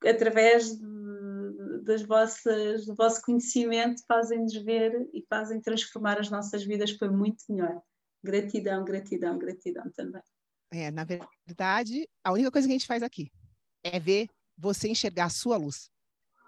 através 0.06 0.76
de, 0.76 1.84
das 1.84 2.02
vossas, 2.02 2.86
do 2.86 2.96
vosso 2.96 3.22
conhecimento, 3.22 4.04
fazem-nos 4.08 4.56
ver 4.56 5.10
e 5.14 5.22
fazem 5.30 5.62
transformar 5.62 6.18
as 6.18 6.30
nossas 6.30 6.64
vidas 6.64 6.94
para 6.94 7.12
muito 7.12 7.44
melhor. 7.50 7.82
Gratidão, 8.24 8.84
gratidão, 8.84 9.38
gratidão 9.38 9.90
também. 9.92 10.22
É, 10.72 10.92
na 10.92 11.04
verdade, 11.04 12.08
a 12.24 12.32
única 12.32 12.52
coisa 12.52 12.68
que 12.68 12.74
a 12.74 12.78
gente 12.78 12.88
faz 12.88 13.02
aqui 13.02 13.32
é 13.84 14.00
ver 14.00 14.30
você 14.58 14.88
enxergar 14.90 15.26
a 15.26 15.30
sua 15.30 15.58
luz. 15.58 15.90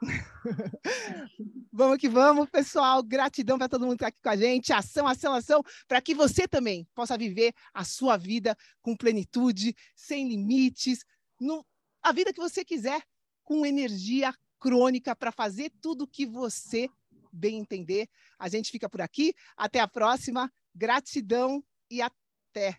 vamos 1.71 1.97
que 1.97 2.09
vamos, 2.09 2.49
pessoal. 2.49 3.01
Gratidão 3.01 3.57
para 3.57 3.69
todo 3.69 3.85
mundo 3.85 3.97
que 3.97 4.03
está 4.03 4.07
aqui 4.07 4.21
com 4.21 4.29
a 4.29 4.35
gente. 4.35 4.73
Ação, 4.73 5.07
ação, 5.07 5.33
ação, 5.33 5.63
para 5.87 6.01
que 6.01 6.13
você 6.13 6.47
também 6.47 6.87
possa 6.93 7.17
viver 7.17 7.53
a 7.73 7.83
sua 7.83 8.17
vida 8.17 8.55
com 8.81 8.95
plenitude, 8.95 9.75
sem 9.95 10.27
limites, 10.27 11.05
no, 11.39 11.65
a 12.01 12.11
vida 12.11 12.33
que 12.33 12.39
você 12.39 12.65
quiser, 12.65 13.01
com 13.43 13.65
energia 13.65 14.33
crônica 14.59 15.15
para 15.15 15.31
fazer 15.31 15.71
tudo 15.81 16.03
o 16.03 16.07
que 16.07 16.25
você 16.25 16.89
bem 17.31 17.57
entender. 17.57 18.07
A 18.37 18.49
gente 18.49 18.71
fica 18.71 18.89
por 18.89 19.01
aqui. 19.01 19.33
Até 19.55 19.79
a 19.79 19.87
próxima. 19.87 20.51
Gratidão 20.75 21.63
e 21.89 22.01
até. 22.01 22.75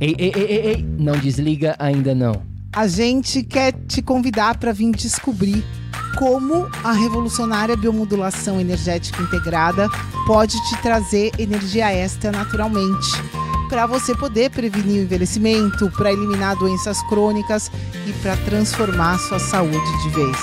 Ei, 0.00 0.14
ei, 0.18 0.32
ei, 0.34 0.42
ei, 0.42 0.66
ei, 0.66 0.82
não 0.82 1.16
desliga 1.18 1.76
ainda 1.78 2.14
não. 2.14 2.42
A 2.74 2.88
gente 2.88 3.44
quer 3.44 3.72
te 3.86 4.02
convidar 4.02 4.58
para 4.58 4.72
vir 4.72 4.90
descobrir 4.92 5.64
como 6.18 6.68
a 6.82 6.92
revolucionária 6.92 7.76
biomodulação 7.76 8.60
energética 8.60 9.22
integrada 9.22 9.88
pode 10.26 10.56
te 10.68 10.82
trazer 10.82 11.30
energia 11.38 11.92
extra 11.92 12.32
naturalmente, 12.32 13.12
para 13.68 13.86
você 13.86 14.12
poder 14.14 14.50
prevenir 14.50 15.00
o 15.00 15.04
envelhecimento, 15.04 15.90
para 15.92 16.12
eliminar 16.12 16.56
doenças 16.56 17.00
crônicas 17.08 17.70
e 18.06 18.12
para 18.22 18.36
transformar 18.38 19.18
sua 19.18 19.38
saúde 19.38 20.02
de 20.02 20.08
vez. 20.10 20.36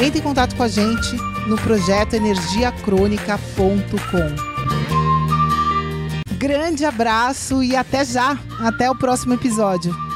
Entre 0.00 0.20
em 0.20 0.22
contato 0.22 0.54
com 0.54 0.62
a 0.62 0.68
gente 0.68 1.16
no 1.48 1.56
projeto 1.56 2.14
energiacrônica.com 2.14 4.57
grande 6.38 6.84
abraço 6.84 7.62
e 7.62 7.74
até 7.74 8.04
já. 8.04 8.38
Até 8.60 8.90
o 8.90 8.94
próximo 8.94 9.34
episódio. 9.34 10.07